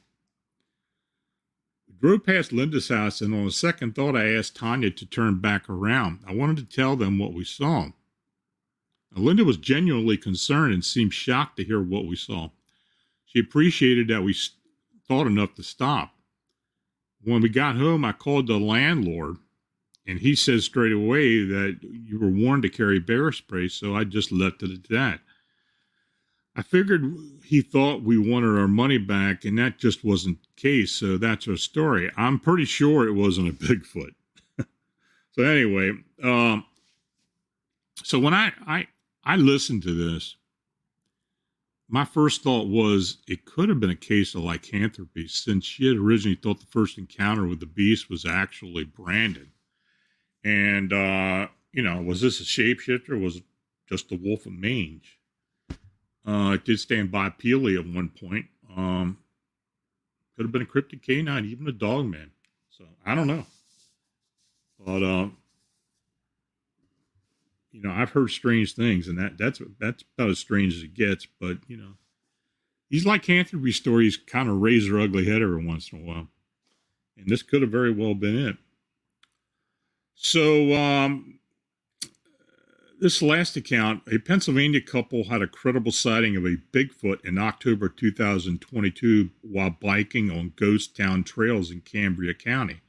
Drove 2.00 2.24
past 2.24 2.52
Linda's 2.52 2.88
house, 2.88 3.20
and 3.20 3.34
on 3.34 3.46
a 3.46 3.50
second 3.50 3.94
thought, 3.94 4.16
I 4.16 4.34
asked 4.34 4.56
Tanya 4.56 4.90
to 4.90 5.06
turn 5.06 5.40
back 5.40 5.68
around. 5.68 6.20
I 6.26 6.34
wanted 6.34 6.56
to 6.58 6.76
tell 6.76 6.94
them 6.94 7.18
what 7.18 7.32
we 7.32 7.44
saw. 7.44 7.86
Now, 9.14 9.22
Linda 9.22 9.44
was 9.44 9.56
genuinely 9.56 10.18
concerned 10.18 10.74
and 10.74 10.84
seemed 10.84 11.14
shocked 11.14 11.56
to 11.56 11.64
hear 11.64 11.80
what 11.80 12.06
we 12.06 12.16
saw. 12.16 12.50
She 13.24 13.38
appreciated 13.38 14.08
that 14.08 14.22
we 14.22 14.36
thought 15.08 15.26
enough 15.26 15.54
to 15.54 15.62
stop. 15.62 16.14
When 17.22 17.40
we 17.40 17.48
got 17.48 17.76
home, 17.76 18.04
I 18.04 18.12
called 18.12 18.46
the 18.46 18.58
landlord, 18.58 19.36
and 20.06 20.18
he 20.18 20.34
said 20.34 20.62
straight 20.62 20.92
away 20.92 21.44
that 21.44 21.78
you 21.82 22.18
were 22.20 22.28
warned 22.28 22.62
to 22.64 22.68
carry 22.68 22.98
bear 22.98 23.32
spray, 23.32 23.68
so 23.68 23.96
I 23.96 24.04
just 24.04 24.30
left 24.30 24.62
it 24.62 24.70
at 24.70 24.88
that. 24.90 25.20
I 26.54 26.62
figured 26.62 27.16
he 27.44 27.62
thought 27.62 28.02
we 28.02 28.18
wanted 28.18 28.58
our 28.58 28.68
money 28.68 28.98
back, 28.98 29.44
and 29.44 29.58
that 29.58 29.78
just 29.78 30.04
wasn't 30.04 30.38
case. 30.56 30.92
So 30.92 31.16
that's 31.18 31.44
her 31.44 31.56
story. 31.56 32.10
I'm 32.16 32.38
pretty 32.38 32.64
sure 32.64 33.06
it 33.06 33.12
wasn't 33.12 33.48
a 33.48 33.52
Bigfoot. 33.64 34.14
so 35.32 35.42
anyway, 35.42 35.92
um, 36.22 36.64
so 38.02 38.18
when 38.18 38.34
I, 38.34 38.52
I 38.66 38.86
I 39.24 39.36
listened 39.36 39.82
to 39.82 39.92
this, 39.92 40.36
my 41.88 42.04
first 42.04 42.42
thought 42.42 42.68
was 42.68 43.18
it 43.26 43.44
could 43.44 43.68
have 43.68 43.80
been 43.80 43.90
a 43.90 43.96
case 43.96 44.34
of 44.34 44.42
lycanthropy, 44.42 45.28
since 45.28 45.64
she 45.64 45.86
had 45.86 45.96
originally 45.96 46.36
thought 46.36 46.60
the 46.60 46.66
first 46.66 46.98
encounter 46.98 47.46
with 47.46 47.60
the 47.60 47.66
beast 47.66 48.10
was 48.10 48.24
actually 48.24 48.84
Brandon. 48.84 49.50
And 50.44 50.92
uh, 50.92 51.48
you 51.72 51.82
know, 51.82 52.00
was 52.00 52.20
this 52.20 52.40
a 52.40 52.44
shapeshifter? 52.44 53.20
was 53.20 53.36
it 53.36 53.44
just 53.88 54.08
the 54.08 54.16
wolf 54.16 54.46
of 54.46 54.52
mange? 54.52 55.18
Uh, 56.26 56.52
it 56.54 56.64
did 56.64 56.80
stand 56.80 57.12
bipedally 57.12 57.78
at 57.78 57.86
one 57.86 58.08
point. 58.08 58.46
Um, 58.76 59.18
could 60.36 60.44
have 60.44 60.52
been 60.52 60.62
a 60.62 60.66
cryptid 60.66 61.02
canine, 61.02 61.46
even 61.46 61.66
a 61.66 61.72
dog 61.72 62.06
man. 62.06 62.30
So 62.70 62.84
I 63.04 63.14
don't 63.14 63.26
know. 63.26 63.46
But 64.78 65.02
uh, 65.02 65.28
you 67.72 67.82
know, 67.82 67.90
I've 67.90 68.10
heard 68.10 68.30
strange 68.30 68.74
things, 68.74 69.08
and 69.08 69.18
that 69.18 69.38
that's 69.38 69.60
that's 69.78 70.04
about 70.16 70.30
as 70.30 70.38
strange 70.38 70.74
as 70.74 70.82
it 70.82 70.94
gets. 70.94 71.26
But 71.40 71.58
you 71.66 71.76
know, 71.76 71.92
these 72.90 73.06
lycanthropy 73.06 73.72
stories 73.72 74.16
kind 74.16 74.48
of 74.48 74.60
raise 74.60 74.88
their 74.88 75.00
ugly 75.00 75.26
head 75.26 75.42
every 75.42 75.64
once 75.64 75.90
in 75.92 76.00
a 76.00 76.02
while, 76.02 76.28
and 77.16 77.26
this 77.28 77.42
could 77.42 77.62
have 77.62 77.70
very 77.70 77.92
well 77.92 78.14
been 78.14 78.36
it. 78.36 78.56
So 80.14 80.74
um, 80.74 81.38
this 82.98 83.20
last 83.20 83.56
account, 83.56 84.02
a 84.10 84.18
Pennsylvania 84.18 84.80
couple 84.80 85.24
had 85.24 85.42
a 85.42 85.46
credible 85.46 85.92
sighting 85.92 86.36
of 86.36 86.44
a 86.44 86.56
Bigfoot 86.72 87.24
in 87.24 87.38
October 87.38 87.88
2022 87.88 89.30
while 89.42 89.70
biking 89.70 90.30
on 90.30 90.52
ghost 90.56 90.96
town 90.96 91.24
trails 91.24 91.70
in 91.70 91.80
Cambria 91.80 92.34
County. 92.34 92.80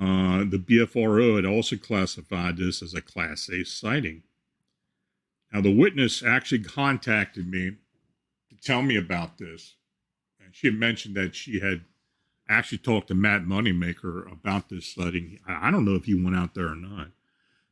Uh, 0.00 0.44
the 0.44 0.58
BFRO 0.58 1.36
had 1.36 1.44
also 1.44 1.76
classified 1.76 2.56
this 2.56 2.82
as 2.82 2.94
a 2.94 3.00
Class 3.00 3.48
A 3.48 3.64
sighting. 3.64 4.22
Now, 5.52 5.60
the 5.60 5.74
witness 5.74 6.22
actually 6.22 6.62
contacted 6.62 7.48
me 7.48 7.72
to 8.50 8.56
tell 8.62 8.82
me 8.82 8.96
about 8.96 9.38
this. 9.38 9.74
And 10.42 10.54
she 10.54 10.68
had 10.68 10.76
mentioned 10.76 11.16
that 11.16 11.34
she 11.34 11.60
had 11.60 11.82
actually 12.48 12.78
talked 12.78 13.08
to 13.08 13.14
Matt 13.14 13.42
Moneymaker 13.42 14.30
about 14.30 14.68
this 14.68 14.94
sighting. 14.94 15.40
I 15.46 15.70
don't 15.70 15.84
know 15.84 15.96
if 15.96 16.04
he 16.04 16.14
went 16.14 16.36
out 16.36 16.54
there 16.54 16.68
or 16.68 16.76
not. 16.76 17.08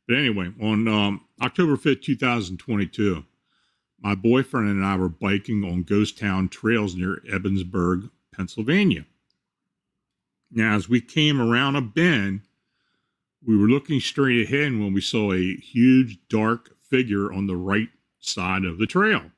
But 0.09 0.17
anyway, 0.17 0.51
on 0.59 0.87
um, 0.87 1.21
October 1.39 1.77
5th, 1.77 2.01
2022, 2.01 3.23
my 4.01 4.15
boyfriend 4.15 4.67
and 4.67 4.83
I 4.83 4.95
were 4.95 5.07
biking 5.07 5.63
on 5.63 5.83
ghost 5.83 6.17
town 6.17 6.49
trails 6.49 6.95
near 6.95 7.21
Ebensburg, 7.31 8.09
Pennsylvania. 8.35 9.05
Now, 10.49 10.75
as 10.75 10.89
we 10.89 10.99
came 10.99 11.39
around 11.39 11.75
a 11.75 11.81
bend, 11.81 12.41
we 13.45 13.55
were 13.55 13.67
looking 13.67 13.99
straight 13.99 14.47
ahead 14.47 14.71
when 14.71 14.93
we 14.93 15.01
saw 15.01 15.31
a 15.31 15.55
huge 15.57 16.17
dark 16.27 16.75
figure 16.81 17.31
on 17.31 17.45
the 17.45 17.57
right 17.57 17.89
side 18.19 18.65
of 18.65 18.79
the 18.79 18.87
trail. 18.87 19.29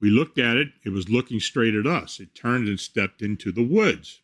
We 0.00 0.10
looked 0.10 0.38
at 0.38 0.56
it, 0.56 0.68
it 0.84 0.90
was 0.90 1.08
looking 1.08 1.40
straight 1.40 1.74
at 1.74 1.84
us. 1.84 2.20
It 2.20 2.32
turned 2.32 2.68
and 2.68 2.78
stepped 2.78 3.22
into 3.22 3.50
the 3.50 3.64
woods. 3.64 4.20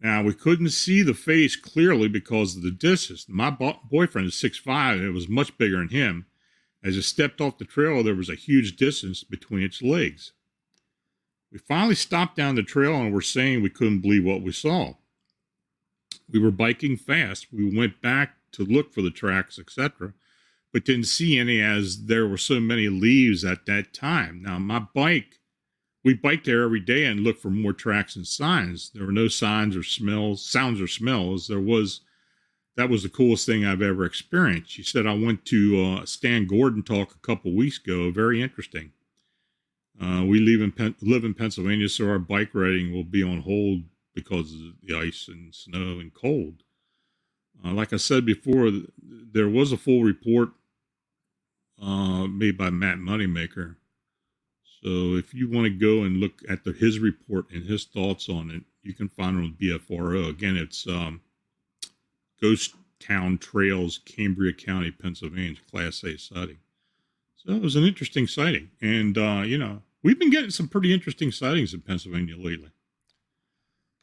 Now 0.00 0.22
we 0.22 0.32
couldn't 0.32 0.70
see 0.70 1.02
the 1.02 1.14
face 1.14 1.56
clearly 1.56 2.08
because 2.08 2.56
of 2.56 2.62
the 2.62 2.70
distance. 2.70 3.26
My 3.28 3.50
bo- 3.50 3.80
boyfriend 3.90 4.28
is 4.28 4.36
six 4.36 4.56
five; 4.58 4.98
and 4.98 5.06
it 5.06 5.12
was 5.12 5.28
much 5.28 5.56
bigger 5.58 5.78
than 5.78 5.88
him. 5.88 6.26
As 6.82 6.96
it 6.96 7.02
stepped 7.02 7.40
off 7.40 7.58
the 7.58 7.64
trail, 7.64 8.02
there 8.04 8.14
was 8.14 8.28
a 8.28 8.36
huge 8.36 8.76
distance 8.76 9.24
between 9.24 9.64
its 9.64 9.82
legs. 9.82 10.32
We 11.50 11.58
finally 11.58 11.94
stopped 11.94 12.36
down 12.36 12.54
the 12.54 12.62
trail 12.62 12.94
and 12.94 13.12
were 13.12 13.20
saying 13.20 13.62
we 13.62 13.70
couldn't 13.70 14.00
believe 14.00 14.24
what 14.24 14.42
we 14.42 14.52
saw. 14.52 14.94
We 16.30 16.38
were 16.38 16.50
biking 16.50 16.96
fast. 16.96 17.48
We 17.52 17.74
went 17.76 18.00
back 18.00 18.36
to 18.52 18.64
look 18.64 18.92
for 18.92 19.02
the 19.02 19.10
tracks, 19.10 19.58
etc., 19.58 20.12
but 20.72 20.84
didn't 20.84 21.04
see 21.04 21.38
any 21.38 21.60
as 21.60 22.04
there 22.04 22.28
were 22.28 22.36
so 22.36 22.60
many 22.60 22.88
leaves 22.88 23.44
at 23.44 23.66
that 23.66 23.94
time. 23.94 24.42
Now, 24.42 24.58
my 24.58 24.80
bike, 24.94 25.37
we 26.08 26.14
bike 26.14 26.44
there 26.44 26.62
every 26.62 26.80
day 26.80 27.04
and 27.04 27.20
look 27.20 27.38
for 27.38 27.50
more 27.50 27.74
tracks 27.74 28.16
and 28.16 28.26
signs. 28.26 28.88
There 28.94 29.04
were 29.04 29.12
no 29.12 29.28
signs 29.28 29.76
or 29.76 29.82
smells, 29.82 30.42
sounds 30.42 30.80
or 30.80 30.86
smells. 30.86 31.48
There 31.48 31.60
was, 31.60 32.00
that 32.76 32.88
was 32.88 33.02
the 33.02 33.10
coolest 33.10 33.44
thing 33.44 33.66
I've 33.66 33.82
ever 33.82 34.06
experienced. 34.06 34.70
She 34.70 34.82
said, 34.82 35.06
I 35.06 35.12
went 35.12 35.44
to 35.44 35.84
uh, 35.84 36.06
Stan 36.06 36.46
Gordon 36.46 36.82
talk 36.82 37.14
a 37.14 37.18
couple 37.18 37.54
weeks 37.54 37.78
ago. 37.78 38.10
Very 38.10 38.40
interesting. 38.40 38.92
Uh, 40.00 40.24
we 40.24 40.40
live 40.40 40.62
in, 40.62 40.72
Pen- 40.72 40.94
live 41.02 41.24
in 41.24 41.34
Pennsylvania, 41.34 41.90
so 41.90 42.08
our 42.08 42.18
bike 42.18 42.54
riding 42.54 42.90
will 42.90 43.04
be 43.04 43.22
on 43.22 43.42
hold 43.42 43.82
because 44.14 44.54
of 44.54 44.60
the 44.82 44.96
ice 44.96 45.28
and 45.28 45.54
snow 45.54 46.00
and 46.00 46.14
cold. 46.14 46.62
Uh, 47.62 47.72
like 47.72 47.92
I 47.92 47.98
said 47.98 48.24
before, 48.24 48.72
there 49.02 49.50
was 49.50 49.72
a 49.72 49.76
full 49.76 50.04
report 50.04 50.52
uh, 51.82 52.26
made 52.26 52.56
by 52.56 52.70
Matt 52.70 52.96
Moneymaker. 52.96 53.76
So 54.82 55.16
if 55.16 55.34
you 55.34 55.50
want 55.50 55.64
to 55.64 55.70
go 55.70 56.04
and 56.04 56.18
look 56.18 56.40
at 56.48 56.64
the, 56.64 56.72
his 56.72 56.98
report 57.00 57.46
and 57.50 57.64
his 57.64 57.84
thoughts 57.84 58.28
on 58.28 58.50
it, 58.50 58.62
you 58.82 58.94
can 58.94 59.08
find 59.08 59.36
it 59.36 59.42
on 59.42 59.56
BFRO. 59.60 60.28
Again, 60.28 60.56
it's 60.56 60.86
um, 60.86 61.20
Ghost 62.40 62.74
Town 63.00 63.38
Trails, 63.38 64.00
Cambria 64.04 64.52
County, 64.52 64.90
Pennsylvania, 64.90 65.58
Class 65.70 66.02
A 66.04 66.16
sighting. 66.16 66.58
So 67.36 67.52
it 67.52 67.62
was 67.62 67.76
an 67.76 67.84
interesting 67.84 68.26
sighting. 68.26 68.70
And, 68.80 69.18
uh, 69.18 69.42
you 69.44 69.58
know, 69.58 69.82
we've 70.02 70.18
been 70.18 70.30
getting 70.30 70.50
some 70.50 70.68
pretty 70.68 70.92
interesting 70.92 71.32
sightings 71.32 71.74
in 71.74 71.80
Pennsylvania 71.80 72.36
lately. 72.36 72.70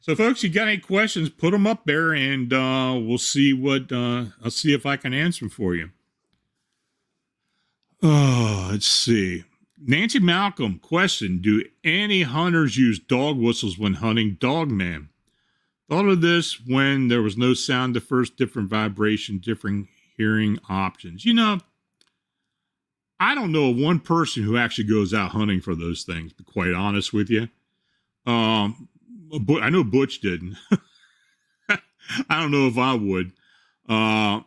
So, 0.00 0.14
folks, 0.14 0.42
you 0.42 0.50
got 0.50 0.68
any 0.68 0.78
questions? 0.78 1.30
Put 1.30 1.50
them 1.50 1.66
up 1.66 1.84
there, 1.84 2.12
and 2.12 2.52
uh, 2.52 2.96
we'll 2.96 3.18
see 3.18 3.52
what 3.52 3.90
uh, 3.90 4.26
I'll 4.44 4.50
see 4.50 4.72
if 4.72 4.86
I 4.86 4.96
can 4.96 5.12
answer 5.12 5.40
them 5.40 5.50
for 5.50 5.74
you. 5.74 5.90
Oh, 8.02 8.68
let's 8.70 8.86
see. 8.86 9.42
Nancy 9.78 10.18
Malcolm 10.18 10.78
question: 10.78 11.38
Do 11.40 11.64
any 11.84 12.22
hunters 12.22 12.76
use 12.76 12.98
dog 12.98 13.38
whistles 13.38 13.78
when 13.78 13.94
hunting 13.94 14.36
dog 14.40 14.68
dogman? 14.68 15.10
Thought 15.88 16.08
of 16.08 16.20
this 16.20 16.60
when 16.66 17.08
there 17.08 17.22
was 17.22 17.36
no 17.36 17.54
sound 17.54 17.94
the 17.94 18.00
first, 18.00 18.36
different 18.36 18.68
vibration, 18.68 19.38
different 19.38 19.88
hearing 20.16 20.58
options. 20.68 21.24
You 21.24 21.34
know, 21.34 21.60
I 23.20 23.34
don't 23.34 23.52
know 23.52 23.70
of 23.70 23.76
one 23.76 24.00
person 24.00 24.42
who 24.42 24.56
actually 24.56 24.88
goes 24.88 25.14
out 25.14 25.30
hunting 25.30 25.60
for 25.60 25.74
those 25.74 26.02
things. 26.02 26.32
To 26.32 26.38
be 26.38 26.44
quite 26.44 26.74
honest 26.74 27.12
with 27.12 27.30
you, 27.30 27.48
um, 28.26 28.88
but 29.42 29.62
I 29.62 29.68
know 29.68 29.84
Butch 29.84 30.20
didn't. 30.20 30.56
I 31.68 32.40
don't 32.40 32.50
know 32.50 32.66
if 32.66 32.78
I 32.78 32.94
would. 32.94 33.32
Uh, 33.88 34.40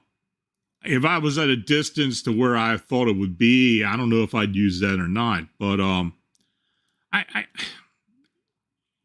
if 0.83 1.05
I 1.05 1.17
was 1.17 1.37
at 1.37 1.49
a 1.49 1.55
distance 1.55 2.21
to 2.23 2.37
where 2.37 2.55
I 2.55 2.77
thought 2.77 3.07
it 3.07 3.17
would 3.17 3.37
be, 3.37 3.83
I 3.83 3.97
don't 3.97 4.09
know 4.09 4.23
if 4.23 4.33
I'd 4.33 4.55
use 4.55 4.79
that 4.79 4.99
or 4.99 5.07
not. 5.07 5.43
But 5.59 5.79
um, 5.79 6.13
I, 7.11 7.25
I 7.33 7.45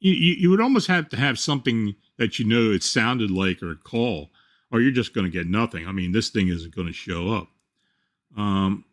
you, 0.00 0.12
you 0.12 0.50
would 0.50 0.60
almost 0.60 0.86
have 0.88 1.08
to 1.10 1.16
have 1.16 1.38
something 1.38 1.94
that 2.18 2.38
you 2.38 2.44
know 2.44 2.70
it 2.70 2.82
sounded 2.82 3.30
like 3.30 3.62
or 3.62 3.72
a 3.72 3.76
call, 3.76 4.30
or 4.70 4.80
you're 4.80 4.92
just 4.92 5.14
going 5.14 5.24
to 5.24 5.30
get 5.30 5.46
nothing. 5.46 5.86
I 5.86 5.92
mean, 5.92 6.12
this 6.12 6.30
thing 6.30 6.48
isn't 6.48 6.74
going 6.74 6.86
to 6.86 6.92
show 6.92 7.32
up. 7.32 7.48
Um, 8.36 8.84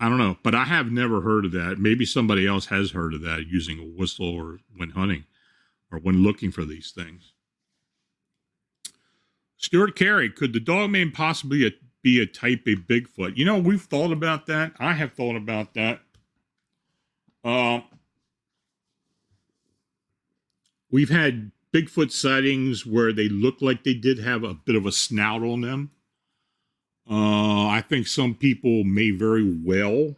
I 0.00 0.08
don't 0.08 0.18
know, 0.18 0.36
but 0.42 0.54
I 0.54 0.64
have 0.64 0.92
never 0.92 1.20
heard 1.20 1.44
of 1.44 1.52
that. 1.52 1.78
Maybe 1.78 2.04
somebody 2.04 2.46
else 2.46 2.66
has 2.66 2.90
heard 2.90 3.14
of 3.14 3.22
that 3.22 3.46
using 3.48 3.78
a 3.78 3.98
whistle 3.98 4.28
or 4.28 4.58
when 4.76 4.90
hunting 4.90 5.24
or 5.90 5.98
when 5.98 6.22
looking 6.22 6.52
for 6.52 6.64
these 6.64 6.92
things. 6.92 7.32
Stuart 9.56 9.96
Carey, 9.96 10.30
could 10.30 10.52
the 10.52 10.60
dogman 10.60 11.10
possibly 11.10 11.64
be 12.08 12.20
a 12.20 12.26
type 12.26 12.62
A 12.66 12.74
Bigfoot? 12.74 13.36
You 13.36 13.44
know, 13.44 13.58
we've 13.58 13.82
thought 13.82 14.12
about 14.12 14.46
that. 14.46 14.72
I 14.78 14.94
have 14.94 15.12
thought 15.12 15.36
about 15.36 15.74
that. 15.74 16.00
Uh, 17.44 17.80
we've 20.90 21.10
had 21.10 21.52
Bigfoot 21.74 22.10
sightings 22.10 22.86
where 22.86 23.12
they 23.12 23.28
look 23.28 23.60
like 23.60 23.84
they 23.84 23.92
did 23.92 24.20
have 24.20 24.42
a 24.42 24.54
bit 24.54 24.74
of 24.74 24.86
a 24.86 24.92
snout 24.92 25.42
on 25.42 25.60
them. 25.60 25.90
Uh, 27.10 27.66
I 27.66 27.84
think 27.86 28.06
some 28.06 28.34
people 28.34 28.84
may 28.84 29.10
very 29.10 29.44
well 29.44 30.16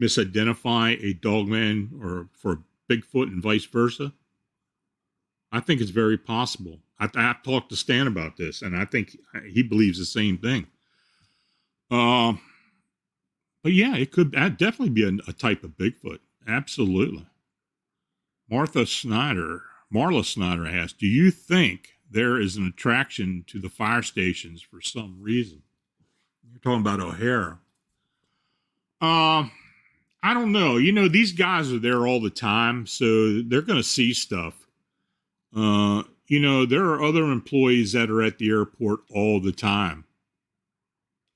misidentify 0.00 1.02
a 1.02 1.14
dogman 1.14 2.00
or 2.02 2.28
for 2.32 2.62
Bigfoot 2.90 3.28
and 3.28 3.42
vice 3.42 3.64
versa. 3.64 4.12
I 5.50 5.60
think 5.60 5.80
it's 5.80 5.90
very 5.90 6.18
possible. 6.18 6.80
I, 7.00 7.34
talked 7.42 7.70
to 7.70 7.76
Stan 7.76 8.06
about 8.06 8.36
this, 8.36 8.62
and 8.62 8.76
I 8.76 8.84
think 8.84 9.16
he 9.48 9.62
believes 9.62 9.98
the 9.98 10.04
same 10.04 10.38
thing. 10.38 10.66
Uh, 11.90 12.34
but 13.62 13.72
yeah, 13.72 13.96
it 13.96 14.12
could 14.12 14.32
definitely 14.32 14.90
be 14.90 15.04
a, 15.04 15.30
a 15.30 15.32
type 15.32 15.64
of 15.64 15.72
Bigfoot. 15.72 16.20
Absolutely. 16.46 17.26
Martha 18.50 18.86
Snyder, 18.86 19.62
Marla 19.92 20.24
Snyder 20.24 20.66
asked, 20.66 20.98
Do 20.98 21.06
you 21.06 21.30
think 21.30 21.90
there 22.10 22.40
is 22.40 22.56
an 22.56 22.66
attraction 22.66 23.44
to 23.46 23.58
the 23.58 23.68
fire 23.68 24.02
stations 24.02 24.62
for 24.62 24.80
some 24.80 25.18
reason? 25.20 25.62
You're 26.50 26.60
talking 26.60 26.80
about 26.80 27.00
O'Hare. 27.00 27.58
Uh, 29.00 29.48
I 30.22 30.34
don't 30.34 30.52
know. 30.52 30.76
You 30.76 30.92
know, 30.92 31.08
these 31.08 31.32
guys 31.32 31.72
are 31.72 31.78
there 31.78 32.06
all 32.06 32.20
the 32.20 32.30
time, 32.30 32.86
so 32.86 33.40
they're 33.42 33.62
going 33.62 33.78
to 33.78 33.82
see 33.82 34.12
stuff. 34.12 34.66
Uh, 35.56 36.02
you 36.30 36.38
know, 36.38 36.64
there 36.64 36.84
are 36.84 37.02
other 37.02 37.24
employees 37.24 37.90
that 37.90 38.08
are 38.08 38.22
at 38.22 38.38
the 38.38 38.50
airport 38.50 39.00
all 39.12 39.40
the 39.40 39.50
time. 39.50 40.04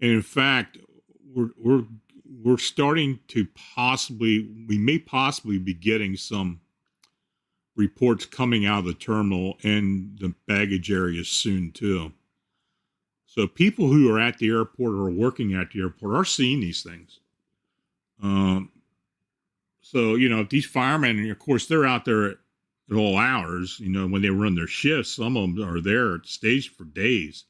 And 0.00 0.12
in 0.12 0.22
fact, 0.22 0.78
we're 1.34 1.50
we're 1.58 1.84
we're 2.44 2.58
starting 2.58 3.18
to 3.28 3.48
possibly 3.74 4.48
we 4.68 4.78
may 4.78 5.00
possibly 5.00 5.58
be 5.58 5.74
getting 5.74 6.16
some 6.16 6.60
reports 7.74 8.24
coming 8.24 8.66
out 8.66 8.80
of 8.80 8.84
the 8.84 8.94
terminal 8.94 9.58
and 9.64 10.16
the 10.20 10.32
baggage 10.46 10.92
area 10.92 11.24
soon 11.24 11.72
too. 11.72 12.12
So 13.26 13.48
people 13.48 13.88
who 13.88 14.08
are 14.14 14.20
at 14.20 14.38
the 14.38 14.48
airport 14.48 14.94
or 14.94 15.10
working 15.10 15.54
at 15.54 15.72
the 15.72 15.80
airport 15.80 16.14
are 16.14 16.24
seeing 16.24 16.60
these 16.60 16.84
things. 16.84 17.18
Um, 18.22 18.70
so 19.80 20.14
you 20.14 20.28
know, 20.28 20.44
these 20.48 20.66
firemen, 20.66 21.28
of 21.28 21.38
course, 21.40 21.66
they're 21.66 21.84
out 21.84 22.04
there 22.04 22.36
at 22.90 22.96
all 22.96 23.16
hours. 23.18 23.78
You 23.80 23.90
know, 23.90 24.06
when 24.06 24.22
they 24.22 24.30
run 24.30 24.54
their 24.54 24.66
shifts, 24.66 25.12
some 25.12 25.36
of 25.36 25.54
them 25.54 25.68
are 25.68 25.80
there 25.80 26.16
at 26.16 26.26
stage 26.26 26.74
for 26.74 26.84
days. 26.84 27.44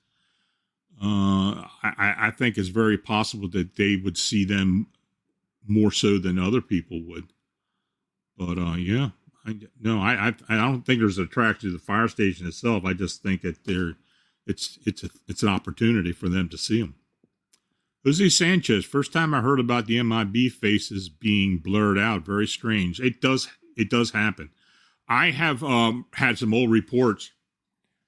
Uh, 1.02 1.66
I, 1.82 2.14
I 2.18 2.30
think 2.30 2.56
it's 2.56 2.68
very 2.68 2.96
possible 2.96 3.48
that 3.50 3.76
they 3.76 3.96
would 3.96 4.16
see 4.16 4.44
them 4.44 4.86
more 5.66 5.90
so 5.90 6.18
than 6.18 6.38
other 6.38 6.60
people 6.60 7.02
would. 7.08 7.32
But 8.36 8.58
uh, 8.58 8.76
yeah, 8.76 9.10
I, 9.46 9.58
no, 9.80 10.00
I, 10.00 10.28
I 10.28 10.34
I 10.48 10.56
don't 10.56 10.82
think 10.82 11.00
there's 11.00 11.18
an 11.18 11.24
attraction 11.24 11.70
to 11.70 11.72
the 11.72 11.82
fire 11.82 12.08
station 12.08 12.46
itself. 12.46 12.84
I 12.84 12.92
just 12.92 13.22
think 13.22 13.42
that 13.42 13.64
there, 13.64 13.94
it's 14.46 14.78
it's 14.86 15.02
a, 15.04 15.10
it's 15.28 15.42
an 15.42 15.48
opportunity 15.48 16.12
for 16.12 16.28
them 16.28 16.48
to 16.50 16.58
see 16.58 16.80
them. 16.80 16.94
Jose 18.04 18.28
Sanchez, 18.28 18.84
first 18.84 19.12
time 19.12 19.32
I 19.32 19.40
heard 19.40 19.60
about 19.60 19.86
the 19.86 20.00
MIB 20.02 20.52
faces 20.52 21.08
being 21.08 21.58
blurred 21.58 21.98
out. 21.98 22.26
Very 22.26 22.46
strange. 22.46 23.00
It 23.00 23.20
does 23.20 23.48
it 23.76 23.90
does 23.90 24.10
happen. 24.10 24.50
I 25.08 25.30
have 25.30 25.62
um, 25.62 26.06
had 26.14 26.38
some 26.38 26.54
old 26.54 26.70
reports 26.70 27.30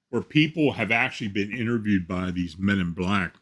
where 0.09 0.21
people 0.21 0.73
have 0.73 0.91
actually 0.91 1.27
been 1.27 1.51
interviewed 1.51 2.07
by 2.07 2.31
these 2.31 2.57
men 2.57 2.79
in 2.79 2.91
black. 2.91 3.35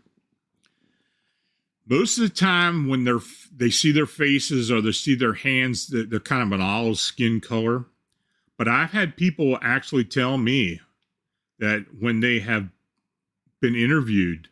Most 1.88 2.18
of 2.18 2.24
the 2.24 2.30
time, 2.30 2.88
when 2.88 3.04
they're 3.04 3.20
they 3.56 3.70
see 3.70 3.92
their 3.92 4.08
faces 4.08 4.72
or 4.72 4.82
they 4.82 4.92
see 4.92 5.14
their 5.16 5.36
hands, 5.36 5.88
they're, 5.88 6.20
kind 6.20 6.42
of 6.42 6.52
an 6.52 6.66
olive 6.66 6.98
skin 6.98 7.40
color. 7.40 7.86
But 8.58 8.68
I've 8.68 8.92
had 8.92 9.18
people 9.18 9.60
actually 9.62 10.06
tell 10.06 10.38
me 10.38 10.82
that 11.60 11.86
when 12.00 12.22
they 12.22 12.40
have 12.40 12.70
been 13.62 13.76
interviewed, 13.76 14.50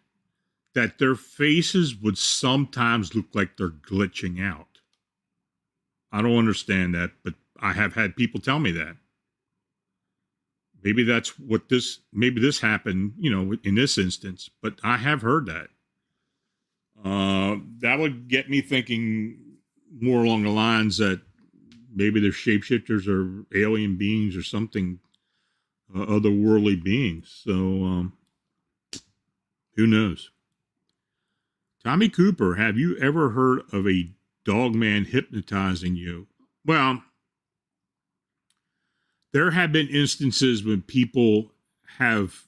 that 0.76 1.00
their 1.00 1.16
faces 1.16 1.96
would 1.96 2.18
sometimes 2.18 3.16
look 3.16 3.28
like 3.34 3.58
they're 3.58 3.70
glitching 3.70 4.44
out. 4.44 4.80
I 6.12 6.22
don't 6.22 6.38
understand 6.38 6.94
that, 6.94 7.12
but 7.24 7.34
I 7.60 7.74
have 7.74 7.94
had 7.94 8.16
people 8.16 8.40
tell 8.40 8.60
me 8.60 8.72
that. 8.72 8.98
Maybe 10.84 11.04
that's 11.04 11.40
what 11.40 11.70
this, 11.70 12.00
maybe 12.12 12.42
this 12.42 12.60
happened, 12.60 13.14
you 13.18 13.32
know, 13.32 13.56
in 13.64 13.76
this 13.76 13.98
instance, 13.98 14.50
but 14.62 14.80
I 14.84 14.98
have 14.98 15.22
heard 15.22 15.46
that. 15.46 15.68
Uh, 17.04 17.58
that 17.80 18.00
would 18.00 18.28
get 18.28 18.50
me 18.50 18.62
thinking 18.62 19.38
more 20.00 20.24
along 20.24 20.44
the 20.44 20.50
lines 20.50 20.98
that 20.98 21.22
maybe 21.94 22.20
they're 22.20 22.32
shapeshifters 22.32 23.08
or 23.08 23.46
alien 23.58 23.98
beings 23.98 24.36
or 24.36 24.44
something 24.44 25.00
uh, 25.96 26.06
otherworldly 26.06 26.82
beings. 26.82 27.44
So, 27.46 27.52
um, 27.54 28.14
who 29.76 29.88
knows? 29.88 30.32
Tommy 31.84 32.10
Cooper, 32.10 32.56
have 32.56 32.78
you 32.78 32.98
ever 32.98 33.32
heard 33.32 33.62
of 33.72 33.88
a 33.88 34.10
dog 34.46 34.74
man 34.74 35.06
hypnotizing 35.06 35.96
you? 35.96 36.28
Well, 36.66 37.04
there 39.34 39.52
have 39.52 39.72
been 39.72 39.88
instances 39.88 40.64
when 40.64 40.82
people 40.84 41.52
have 41.98 42.44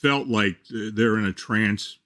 felt 0.00 0.28
like 0.28 0.56
they're 0.70 1.18
in 1.18 1.26
a 1.26 1.32
trance 1.32 1.98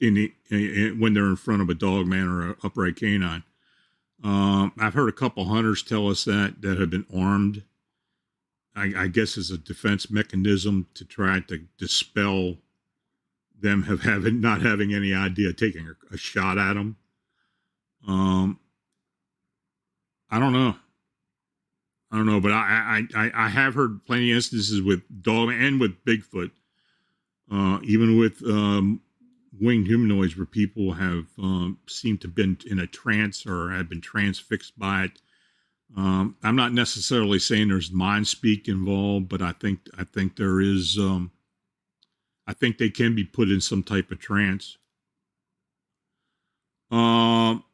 in, 0.00 0.14
the, 0.14 0.32
in 0.50 0.98
when 0.98 1.14
they're 1.14 1.24
in 1.26 1.36
front 1.36 1.62
of 1.62 1.68
a 1.68 1.74
dog 1.74 2.06
man 2.06 2.28
or 2.28 2.42
an 2.42 2.56
upright 2.64 2.96
canine. 2.96 3.42
Um, 4.24 4.72
I've 4.78 4.94
heard 4.94 5.08
a 5.08 5.12
couple 5.12 5.44
hunters 5.44 5.82
tell 5.82 6.08
us 6.08 6.24
that 6.24 6.62
that 6.62 6.78
have 6.78 6.90
been 6.90 7.06
armed. 7.14 7.62
I, 8.74 8.92
I 8.96 9.06
guess 9.08 9.38
as 9.38 9.50
a 9.50 9.58
defense 9.58 10.10
mechanism 10.10 10.86
to 10.94 11.04
try 11.04 11.40
to 11.40 11.66
dispel 11.78 12.56
them 13.58 13.84
have 13.84 14.02
having 14.02 14.40
not 14.40 14.62
having 14.62 14.94
any 14.94 15.14
idea 15.14 15.52
taking 15.52 15.88
a, 15.88 16.14
a 16.14 16.16
shot 16.16 16.58
at 16.58 16.74
them. 16.74 16.96
Um, 18.06 18.60
I 20.30 20.38
don't 20.38 20.52
know. 20.52 20.76
I 22.10 22.16
don't 22.16 22.26
know, 22.26 22.40
but 22.40 22.52
I 22.52 23.02
I 23.14 23.30
I, 23.34 23.48
have 23.48 23.74
heard 23.74 24.04
plenty 24.04 24.30
of 24.30 24.36
instances 24.36 24.80
with 24.80 25.02
dog 25.22 25.50
and 25.50 25.80
with 25.80 26.04
Bigfoot, 26.04 26.52
uh, 27.50 27.80
even 27.82 28.16
with 28.16 28.42
um, 28.46 29.00
winged 29.60 29.86
humanoids, 29.86 30.36
where 30.36 30.46
people 30.46 30.92
have 30.92 31.26
um, 31.38 31.78
seemed 31.88 32.20
to 32.20 32.28
been 32.28 32.58
in 32.70 32.78
a 32.78 32.86
trance 32.86 33.44
or 33.44 33.70
have 33.70 33.88
been 33.88 34.00
transfixed 34.00 34.78
by 34.78 35.04
it. 35.04 35.20
Um, 35.96 36.36
I'm 36.44 36.56
not 36.56 36.72
necessarily 36.72 37.40
saying 37.40 37.68
there's 37.68 37.90
mind 37.90 38.28
speak 38.28 38.68
involved, 38.68 39.28
but 39.28 39.42
I 39.42 39.52
think 39.52 39.80
I 39.98 40.04
think 40.04 40.36
there 40.36 40.60
is. 40.60 40.96
Um, 40.98 41.32
I 42.46 42.52
think 42.52 42.78
they 42.78 42.90
can 42.90 43.16
be 43.16 43.24
put 43.24 43.50
in 43.50 43.60
some 43.60 43.82
type 43.82 44.12
of 44.12 44.20
trance. 44.20 44.78
Um, 46.92 47.64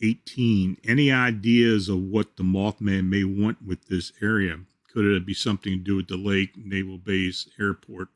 18. 0.00 0.78
Any 0.84 1.10
ideas 1.10 1.88
of 1.88 1.98
what 1.98 2.36
the 2.36 2.42
Mothman 2.42 3.08
may 3.08 3.24
want 3.24 3.64
with 3.64 3.86
this 3.86 4.12
area? 4.20 4.58
Could 4.92 5.04
it 5.04 5.26
be 5.26 5.34
something 5.34 5.72
to 5.72 5.78
do 5.78 5.96
with 5.96 6.08
the 6.08 6.16
lake, 6.16 6.56
naval 6.56 6.98
base, 6.98 7.48
airport? 7.60 8.08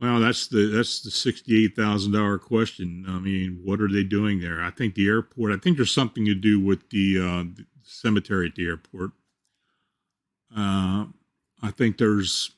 Well, 0.00 0.20
that's 0.20 0.48
the 0.48 0.66
that's 0.66 1.00
the 1.00 1.10
sixty-eight 1.10 1.76
thousand 1.76 2.12
dollar 2.12 2.38
question. 2.38 3.04
I 3.08 3.18
mean, 3.18 3.60
what 3.62 3.80
are 3.80 3.88
they 3.88 4.02
doing 4.02 4.40
there? 4.40 4.62
I 4.62 4.70
think 4.70 4.94
the 4.94 5.06
airport. 5.06 5.52
I 5.52 5.56
think 5.56 5.76
there's 5.76 5.94
something 5.94 6.24
to 6.26 6.34
do 6.34 6.60
with 6.60 6.90
the, 6.90 7.18
uh, 7.18 7.44
the 7.54 7.64
cemetery 7.82 8.48
at 8.48 8.56
the 8.56 8.66
airport. 8.66 9.12
Uh, 10.54 11.06
I 11.62 11.70
think 11.70 11.98
there's. 11.98 12.50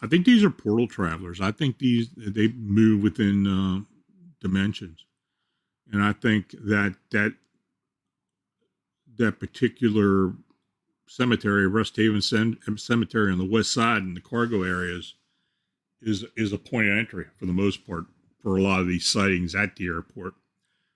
I 0.00 0.06
think 0.06 0.26
these 0.26 0.44
are 0.44 0.50
portal 0.50 0.86
travelers. 0.86 1.40
I 1.40 1.50
think 1.50 1.78
these 1.78 2.10
they 2.16 2.48
move 2.48 3.02
within 3.02 3.46
uh, 3.46 3.80
dimensions 4.40 5.04
and 5.92 6.02
I 6.02 6.12
think 6.12 6.50
that 6.50 6.96
that 7.10 7.34
that 9.18 9.40
particular 9.40 10.32
cemetery, 11.08 11.68
Resthaven 11.68 12.22
Cemetery 12.78 13.32
on 13.32 13.38
the 13.38 13.44
west 13.44 13.72
side 13.72 14.02
in 14.02 14.14
the 14.14 14.20
cargo 14.20 14.62
areas, 14.62 15.14
is 16.00 16.24
is 16.36 16.52
a 16.52 16.58
point 16.58 16.88
of 16.88 16.98
entry 16.98 17.26
for 17.38 17.46
the 17.46 17.52
most 17.52 17.86
part 17.86 18.04
for 18.42 18.56
a 18.56 18.62
lot 18.62 18.80
of 18.80 18.86
these 18.86 19.06
sightings 19.06 19.54
at 19.54 19.76
the 19.76 19.86
airport. 19.86 20.34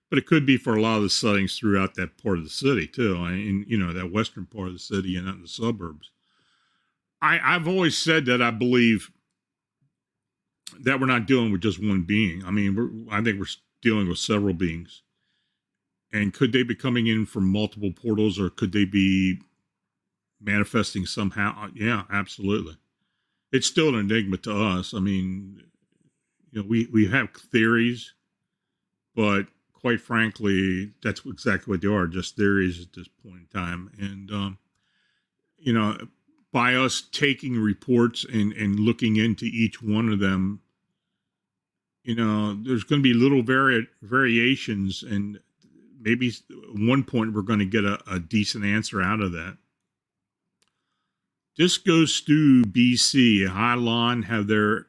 But 0.09 0.19
it 0.19 0.27
could 0.27 0.45
be 0.45 0.57
for 0.57 0.75
a 0.75 0.81
lot 0.81 0.97
of 0.97 1.03
the 1.03 1.09
sightings 1.09 1.57
throughout 1.57 1.95
that 1.95 2.21
part 2.21 2.37
of 2.37 2.43
the 2.43 2.49
city 2.49 2.87
too, 2.87 3.15
in 3.25 3.65
you 3.67 3.77
know 3.77 3.93
that 3.93 4.11
western 4.11 4.45
part 4.45 4.67
of 4.67 4.73
the 4.73 4.79
city 4.79 5.17
and 5.17 5.27
out 5.27 5.35
in 5.35 5.41
the 5.41 5.47
suburbs. 5.47 6.11
I, 7.21 7.39
I've 7.41 7.67
always 7.67 7.97
said 7.97 8.25
that 8.25 8.41
I 8.41 8.51
believe 8.51 9.09
that 10.81 10.99
we're 10.99 11.05
not 11.05 11.25
dealing 11.25 11.51
with 11.51 11.61
just 11.61 11.81
one 11.81 12.03
being. 12.03 12.43
I 12.45 12.51
mean, 12.51 13.07
I 13.09 13.21
think 13.21 13.39
we're 13.39 13.45
dealing 13.83 14.07
with 14.09 14.17
several 14.17 14.53
beings. 14.53 15.03
And 16.11 16.33
could 16.33 16.51
they 16.51 16.63
be 16.63 16.75
coming 16.75 17.07
in 17.07 17.25
from 17.25 17.47
multiple 17.47 17.91
portals 17.91 18.39
or 18.39 18.49
could 18.49 18.71
they 18.71 18.85
be 18.85 19.39
manifesting 20.41 21.05
somehow? 21.05 21.65
Uh, 21.65 21.69
yeah, 21.73 22.03
absolutely. 22.11 22.77
It's 23.51 23.67
still 23.67 23.89
an 23.89 23.95
enigma 23.95 24.37
to 24.37 24.55
us. 24.55 24.93
I 24.93 24.99
mean, 24.99 25.61
you 26.51 26.61
know, 26.61 26.67
we, 26.67 26.87
we 26.91 27.07
have 27.07 27.31
theories, 27.33 28.13
but 29.15 29.47
quite 29.73 29.99
frankly, 30.01 30.91
that's 31.03 31.21
exactly 31.25 31.71
what 31.71 31.81
they 31.81 31.87
are 31.87 32.07
just 32.07 32.35
theories 32.35 32.81
at 32.81 32.93
this 32.93 33.07
point 33.07 33.47
in 33.53 33.59
time. 33.59 33.91
And, 33.99 34.31
um, 34.31 34.57
you 35.57 35.73
know, 35.73 35.97
by 36.51 36.75
us 36.75 37.01
taking 37.11 37.57
reports 37.59 38.23
and, 38.31 38.53
and 38.53 38.79
looking 38.79 39.17
into 39.17 39.45
each 39.45 39.81
one 39.81 40.09
of 40.09 40.19
them 40.19 40.61
you 42.03 42.15
know, 42.15 42.53
there's 42.55 42.83
going 42.83 43.01
to 43.01 43.03
be 43.03 43.13
little 43.13 43.43
vari- 43.43 43.87
variations, 44.01 45.03
and 45.03 45.39
maybe 45.99 46.31
one 46.75 47.03
point 47.03 47.33
we're 47.33 47.41
going 47.43 47.59
to 47.59 47.65
get 47.65 47.85
a, 47.85 47.99
a 48.11 48.19
decent 48.19 48.65
answer 48.65 49.01
out 49.01 49.21
of 49.21 49.31
that. 49.33 49.57
Disco 51.55 52.05
Stew 52.05 52.63
BC, 52.63 53.47
Lon, 53.83 54.23
have 54.23 54.47
there 54.47 54.87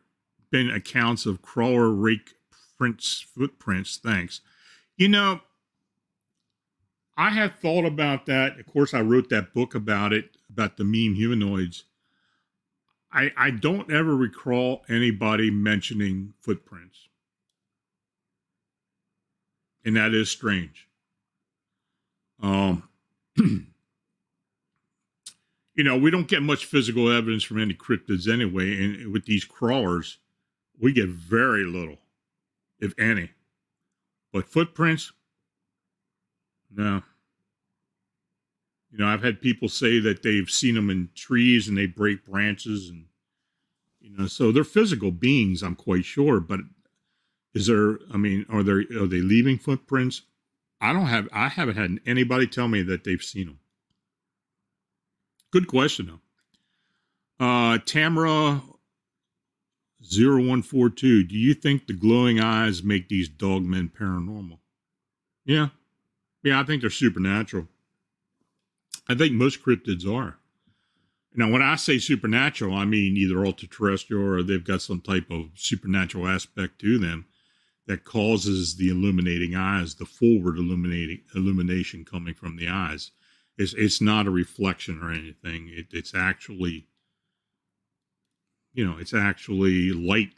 been 0.51 0.71
accounts 0.71 1.27
of 1.27 1.43
crawler 1.43 1.91
rake 1.91 2.35
prints, 2.79 3.21
footprints? 3.37 3.99
Thanks. 4.03 4.41
You 4.97 5.09
know, 5.09 5.41
I 7.17 7.31
have 7.31 7.57
thought 7.57 7.85
about 7.85 8.27
that. 8.27 8.59
Of 8.59 8.67
course, 8.67 8.95
I 8.95 9.01
wrote 9.03 9.29
that 9.29 9.55
book 9.55 9.75
about 9.75 10.13
it, 10.13 10.37
about 10.51 10.77
the 10.79 10.85
meme 10.85 11.15
humanoids. 11.17 11.85
I, 13.15 13.31
I 13.37 13.51
don't 13.51 13.93
ever 13.93 14.17
recall 14.17 14.83
anybody 14.89 15.51
mentioning 15.51 16.35
footprints. 16.41 17.09
And 19.85 19.97
that 19.97 20.13
is 20.13 20.31
strange. 20.31 20.89
Um, 22.43 22.89
you 23.37 23.67
know, 25.79 25.97
we 25.97 26.11
don't 26.11 26.27
get 26.27 26.43
much 26.43 26.65
physical 26.65 27.09
evidence 27.11 27.45
from 27.45 27.61
any 27.61 27.75
cryptids 27.75 28.31
anyway. 28.31 28.83
And 28.85 29.13
with 29.13 29.27
these 29.27 29.45
crawlers, 29.45 30.19
we 30.81 30.93
get 30.93 31.09
very 31.09 31.65
little, 31.65 31.99
if 32.81 32.99
any. 32.99 33.31
But 34.33 34.49
footprints, 34.49 35.13
no. 36.75 37.03
You 38.95 39.01
know, 39.01 39.09
I've 39.09 39.25
had 39.25 39.41
people 39.41 39.69
say 39.69 39.99
that 39.99 40.23
they've 40.23 40.49
seen 40.49 40.77
them 40.77 40.89
in 40.89 41.09
trees 41.17 41.67
and 41.67 41.77
they 41.77 41.87
break 41.87 42.25
branches 42.25 42.89
and 42.89 43.07
you 44.01 44.17
know, 44.17 44.29
so 44.29 44.53
they're 44.53 44.63
physical 44.63 45.11
beings, 45.11 45.65
I'm 45.65 45.75
quite 45.75 46.05
sure, 46.05 46.39
but 46.39 46.61
is 47.55 47.67
there 47.67 47.99
I 48.13 48.19
mean, 48.19 48.47
are 48.49 48.63
there 48.63 48.85
are 48.97 49.09
they 49.09 49.21
leaving 49.21 49.59
footprints? 49.59 50.23
I 50.81 50.93
don't 50.93 51.07
have 51.07 51.29
I 51.33 51.49
haven't 51.49 51.77
had 51.77 51.99
anybody 52.07 52.47
tell 52.47 52.69
me 52.69 52.83
that 52.83 53.03
they've 53.03 53.21
seen 53.21 53.47
them. 53.47 53.59
Good 55.51 55.67
question 55.67 56.21
though. 57.41 57.45
Uh 57.45 57.79
Tamara 57.79 58.63
0142, 59.99 61.25
do 61.25 61.35
you 61.37 61.53
think 61.53 61.89
the 61.89 61.95
glowing 61.95 62.39
eyes 62.39 62.85
make 62.85 63.09
these 63.09 63.29
dogmen 63.29 63.91
paranormal? 63.91 64.59
Yeah. 65.45 65.71
Yeah, 66.45 66.61
I 66.61 66.63
think 66.63 66.83
they're 66.83 66.91
supernatural. 66.91 67.67
I 69.09 69.15
think 69.15 69.33
most 69.33 69.63
cryptids 69.63 70.07
are. 70.07 70.39
Now, 71.37 71.51
when 71.51 71.63
I 71.63 71.77
say 71.77 71.99
supernatural, 71.99 72.75
I 72.75 72.85
mean 72.85 73.17
either 73.17 73.45
ultra 73.45 73.69
terrestrial 73.69 74.25
or 74.25 74.43
they've 74.43 74.65
got 74.65 74.83
some 74.83 75.01
type 75.01 75.31
of 75.31 75.51
supernatural 75.55 76.29
aspect 76.29 76.79
to 76.81 76.99
them 76.99 77.27
that 77.87 78.05
causes 78.05 78.77
the 78.77 78.89
illuminating 78.89 79.55
eyes, 79.55 79.97
the 79.97 80.07
forward 80.07 80.57
illuminating 80.57 81.23
illumination 81.35 82.05
coming 82.05 82.35
from 82.35 82.57
the 82.57 82.69
eyes. 82.69 83.11
It's 83.59 83.75
it's 83.75 84.01
not 84.01 84.27
a 84.27 84.31
reflection 84.31 85.01
or 85.03 85.11
anything. 85.11 85.69
It, 85.71 85.87
it's 85.91 86.15
actually, 86.15 86.87
you 88.73 88.87
know, 88.87 88.97
it's 88.99 89.15
actually 89.15 89.93
light 89.93 90.31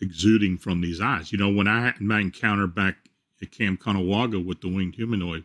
exuding 0.00 0.58
from 0.58 0.80
these 0.80 1.00
eyes. 1.00 1.32
You 1.32 1.38
know, 1.38 1.50
when 1.50 1.68
I 1.68 1.86
had 1.86 2.00
my 2.00 2.20
encounter 2.20 2.66
back 2.66 2.96
at 3.42 3.50
Camp 3.50 3.80
Caughnawaga 3.80 4.44
with 4.44 4.60
the 4.60 4.72
winged 4.72 4.94
humanoid, 4.94 5.44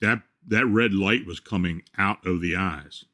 that 0.00 0.22
that 0.48 0.66
red 0.66 0.92
light 0.92 1.26
was 1.26 1.40
coming 1.40 1.82
out 1.98 2.26
of 2.26 2.40
the 2.40 2.56
eyes. 2.56 3.04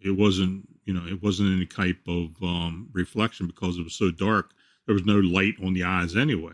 It 0.00 0.12
wasn't, 0.12 0.68
you 0.84 0.92
know, 0.94 1.06
it 1.06 1.22
wasn't 1.22 1.54
any 1.54 1.66
type 1.66 2.00
of 2.06 2.30
um, 2.42 2.88
reflection 2.92 3.46
because 3.46 3.78
it 3.78 3.84
was 3.84 3.94
so 3.94 4.10
dark. 4.10 4.52
There 4.86 4.94
was 4.94 5.06
no 5.06 5.16
light 5.16 5.54
on 5.64 5.72
the 5.72 5.84
eyes 5.84 6.16
anyway, 6.16 6.52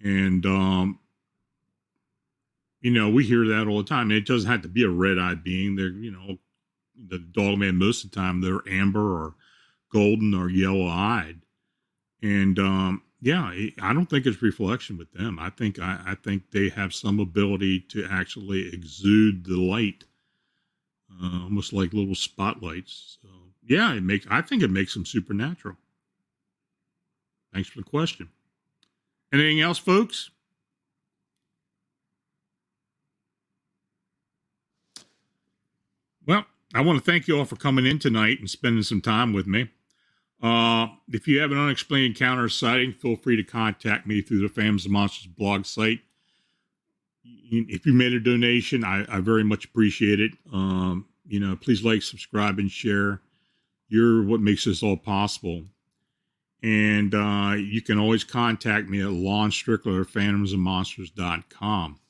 and 0.00 0.46
um, 0.46 1.00
you 2.80 2.90
know, 2.90 3.10
we 3.10 3.24
hear 3.24 3.46
that 3.46 3.66
all 3.66 3.78
the 3.78 3.84
time. 3.84 4.10
It 4.10 4.26
doesn't 4.26 4.50
have 4.50 4.62
to 4.62 4.68
be 4.68 4.84
a 4.84 4.88
red-eyed 4.88 5.42
being. 5.42 5.76
They're, 5.76 5.88
you 5.88 6.10
know, 6.10 6.38
the 7.08 7.18
dog 7.18 7.58
man 7.58 7.76
most 7.76 8.04
of 8.04 8.10
the 8.10 8.16
time 8.16 8.40
they're 8.40 8.60
amber 8.68 9.00
or 9.00 9.34
golden 9.92 10.34
or 10.34 10.48
yellow-eyed, 10.50 11.40
and 12.22 12.58
um, 12.58 13.02
yeah, 13.22 13.54
I 13.82 13.94
don't 13.94 14.06
think 14.10 14.26
it's 14.26 14.42
reflection 14.42 14.98
with 14.98 15.12
them. 15.12 15.38
I 15.40 15.50
think 15.50 15.78
I, 15.80 16.00
I 16.08 16.16
think 16.16 16.50
they 16.50 16.70
have 16.70 16.92
some 16.94 17.20
ability 17.20 17.80
to 17.90 18.06
actually 18.10 18.68
exude 18.74 19.46
the 19.46 19.58
light, 19.58 20.04
uh, 21.22 21.44
almost 21.44 21.72
like 21.72 21.94
little 21.94 22.16
spotlights. 22.16 23.18
So 23.22 23.28
yeah, 23.64 23.94
it 23.94 24.02
makes. 24.02 24.26
I 24.30 24.42
think 24.42 24.62
it 24.64 24.70
makes 24.70 24.94
them 24.94 25.06
supernatural. 25.06 25.76
Thanks 27.54 27.68
for 27.68 27.78
the 27.78 27.84
question. 27.90 28.28
Anything 29.32 29.60
else, 29.60 29.78
folks? 29.78 30.30
Well, 36.26 36.46
I 36.74 36.82
want 36.82 37.04
to 37.04 37.10
thank 37.10 37.28
you 37.28 37.38
all 37.38 37.44
for 37.46 37.56
coming 37.56 37.86
in 37.86 37.98
tonight 37.98 38.40
and 38.40 38.50
spending 38.50 38.82
some 38.82 39.00
time 39.02 39.32
with 39.32 39.46
me. 39.46 39.70
Uh, 40.42 40.88
if 41.08 41.28
you 41.28 41.40
have 41.40 41.52
an 41.52 41.58
unexplained 41.58 42.06
encounter 42.06 42.48
sighting, 42.48 42.92
feel 42.92 43.14
free 43.14 43.36
to 43.36 43.44
contact 43.44 44.06
me 44.06 44.20
through 44.20 44.40
the 44.40 44.48
Phantoms 44.48 44.84
and 44.84 44.92
Monsters 44.92 45.28
blog 45.28 45.64
site. 45.64 46.00
If 47.24 47.86
you 47.86 47.92
made 47.92 48.12
a 48.12 48.18
donation, 48.20 48.82
I, 48.82 49.04
I 49.08 49.20
very 49.20 49.44
much 49.44 49.66
appreciate 49.66 50.18
it. 50.18 50.32
Um, 50.52 51.06
you 51.26 51.38
know, 51.38 51.54
please 51.54 51.84
like, 51.84 52.02
subscribe, 52.02 52.58
and 52.58 52.70
share. 52.70 53.20
You're 53.88 54.24
what 54.24 54.40
makes 54.40 54.64
this 54.64 54.82
all 54.82 54.96
possible. 54.96 55.64
And 56.62 57.14
uh, 57.14 57.54
you 57.56 57.82
can 57.82 57.98
always 57.98 58.24
contact 58.24 58.88
me 58.88 59.00
at 59.00 59.10
Lon 59.10 59.50
Strickler 59.50 60.04
phantomsandmonsters.com. 60.04 62.00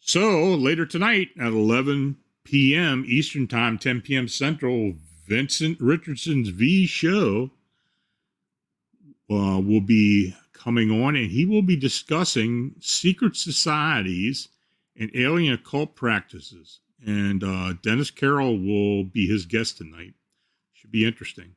So 0.00 0.54
later 0.54 0.86
tonight 0.86 1.28
at 1.38 1.48
11 1.48 2.16
p.m. 2.44 3.04
Eastern 3.06 3.46
Time, 3.46 3.78
10 3.78 4.00
p.m. 4.02 4.28
Central, 4.28 4.94
Vincent 5.30 5.80
Richardson's 5.80 6.48
V 6.48 6.88
show 6.88 7.52
uh, 9.30 9.60
will 9.60 9.80
be 9.80 10.34
coming 10.52 10.90
on, 10.90 11.14
and 11.14 11.30
he 11.30 11.46
will 11.46 11.62
be 11.62 11.76
discussing 11.76 12.74
secret 12.80 13.36
societies 13.36 14.48
and 14.98 15.08
alien 15.14 15.54
occult 15.54 15.94
practices. 15.94 16.80
And 17.06 17.44
uh, 17.44 17.74
Dennis 17.80 18.10
Carroll 18.10 18.58
will 18.58 19.04
be 19.04 19.28
his 19.28 19.46
guest 19.46 19.78
tonight. 19.78 20.14
Should 20.72 20.90
be 20.90 21.06
interesting. 21.06 21.54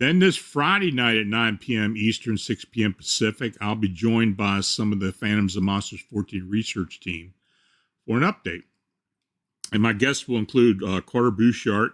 Then 0.00 0.18
this 0.18 0.36
Friday 0.36 0.90
night 0.90 1.18
at 1.18 1.26
9 1.28 1.58
p.m. 1.58 1.96
Eastern, 1.96 2.36
6 2.36 2.64
p.m. 2.64 2.94
Pacific, 2.94 3.54
I'll 3.60 3.76
be 3.76 3.88
joined 3.88 4.36
by 4.36 4.60
some 4.60 4.92
of 4.92 4.98
the 4.98 5.12
Phantoms 5.12 5.54
of 5.54 5.62
Monsters 5.62 6.02
Fortean 6.12 6.50
research 6.50 6.98
team 6.98 7.34
for 8.04 8.16
an 8.16 8.24
update. 8.24 8.64
And 9.72 9.82
my 9.82 9.92
guests 9.92 10.26
will 10.26 10.38
include 10.38 10.82
uh, 10.82 11.00
Carter 11.00 11.30
Buschardt, 11.30 11.90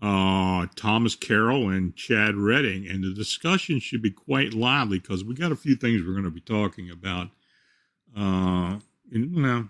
uh, 0.00 0.66
Thomas 0.76 1.14
Carroll 1.14 1.70
and 1.70 1.94
Chad 1.96 2.36
Redding. 2.36 2.86
And 2.88 3.02
the 3.02 3.12
discussion 3.12 3.80
should 3.80 4.02
be 4.02 4.10
quite 4.10 4.54
lively 4.54 4.98
because 4.98 5.24
we 5.24 5.34
got 5.34 5.52
a 5.52 5.56
few 5.56 5.76
things 5.76 6.02
we're 6.02 6.12
going 6.12 6.24
to 6.24 6.30
be 6.30 6.40
talking 6.40 6.90
about. 6.90 7.28
Uh, 8.16 8.78
and, 9.12 9.34
you 9.34 9.42
know, 9.42 9.68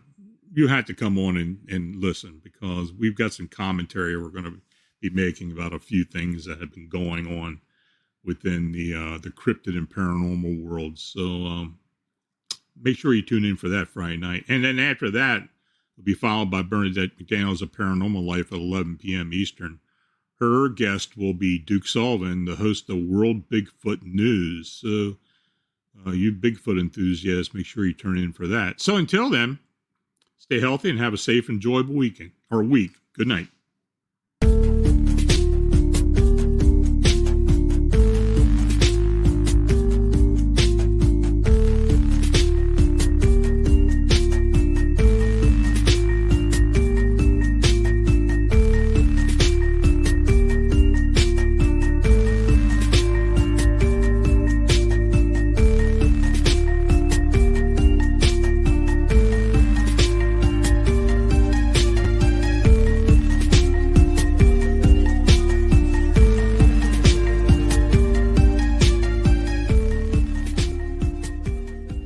you 0.53 0.69
had 0.69 0.87
to 0.87 0.95
come 0.95 1.19
on 1.19 1.37
and, 1.37 1.59
and 1.69 1.97
listen 1.97 2.41
because 2.43 2.93
we've 2.93 3.17
got 3.17 3.33
some 3.33 3.49
commentary 3.49 4.17
we're 4.17 4.29
going 4.29 4.45
to 4.45 4.61
be 5.01 5.11
making 5.11 5.53
about 5.53 5.73
a 5.73 5.79
few 5.79 6.05
things 6.05 6.45
that 6.45 6.61
have 6.61 6.73
been 6.73 6.89
going 6.89 7.27
on 7.41 7.61
within 8.25 8.73
the 8.73 8.95
uh, 8.95 9.19
the 9.19 9.31
cryptid 9.31 9.77
and 9.77 9.89
paranormal 9.89 10.63
world. 10.63 10.99
So 10.99 11.21
um, 11.21 11.79
make 12.81 12.97
sure 12.97 13.15
you 13.15 13.23
tune 13.23 13.45
in 13.45 13.57
for 13.57 13.69
that 13.69 13.89
Friday 13.89 14.17
night. 14.17 14.45
And 14.49 14.65
then 14.65 14.79
after 14.79 15.11
that, 15.13 15.43
it'll 15.97 16.05
be 16.05 16.15
followed 16.15 16.51
by 16.51 16.63
Bernadette 16.63 17.19
McDaniel's 17.19 17.63
A 17.63 17.67
Paranormal 17.67 18.25
Life 18.25 18.53
at 18.53 18.59
11 18.59 18.99
p.m. 18.99 19.33
Eastern. 19.33 19.81
Her 20.41 20.69
guest 20.69 21.17
will 21.17 21.35
be 21.35 21.59
Duke 21.59 21.87
Sullivan, 21.87 22.45
the 22.45 22.57
host 22.57 22.89
of 22.89 22.99
World 22.99 23.49
Bigfoot 23.49 24.03
News. 24.03 24.71
So, 24.71 25.17
uh, 26.07 26.13
you 26.13 26.33
Bigfoot 26.33 26.79
enthusiasts, 26.79 27.53
make 27.53 27.67
sure 27.67 27.85
you 27.85 27.93
turn 27.93 28.19
in 28.19 28.33
for 28.33 28.47
that. 28.47 28.81
So, 28.81 28.97
until 28.97 29.31
then, 29.31 29.59
stay 30.37 30.61
healthy 30.61 30.91
and 30.91 30.99
have 30.99 31.13
a 31.13 31.19
safe, 31.19 31.49
enjoyable 31.49 31.95
weekend 31.95 32.33
or 32.51 32.63
week. 32.63 32.93
Good 33.15 33.27
night. 33.27 33.49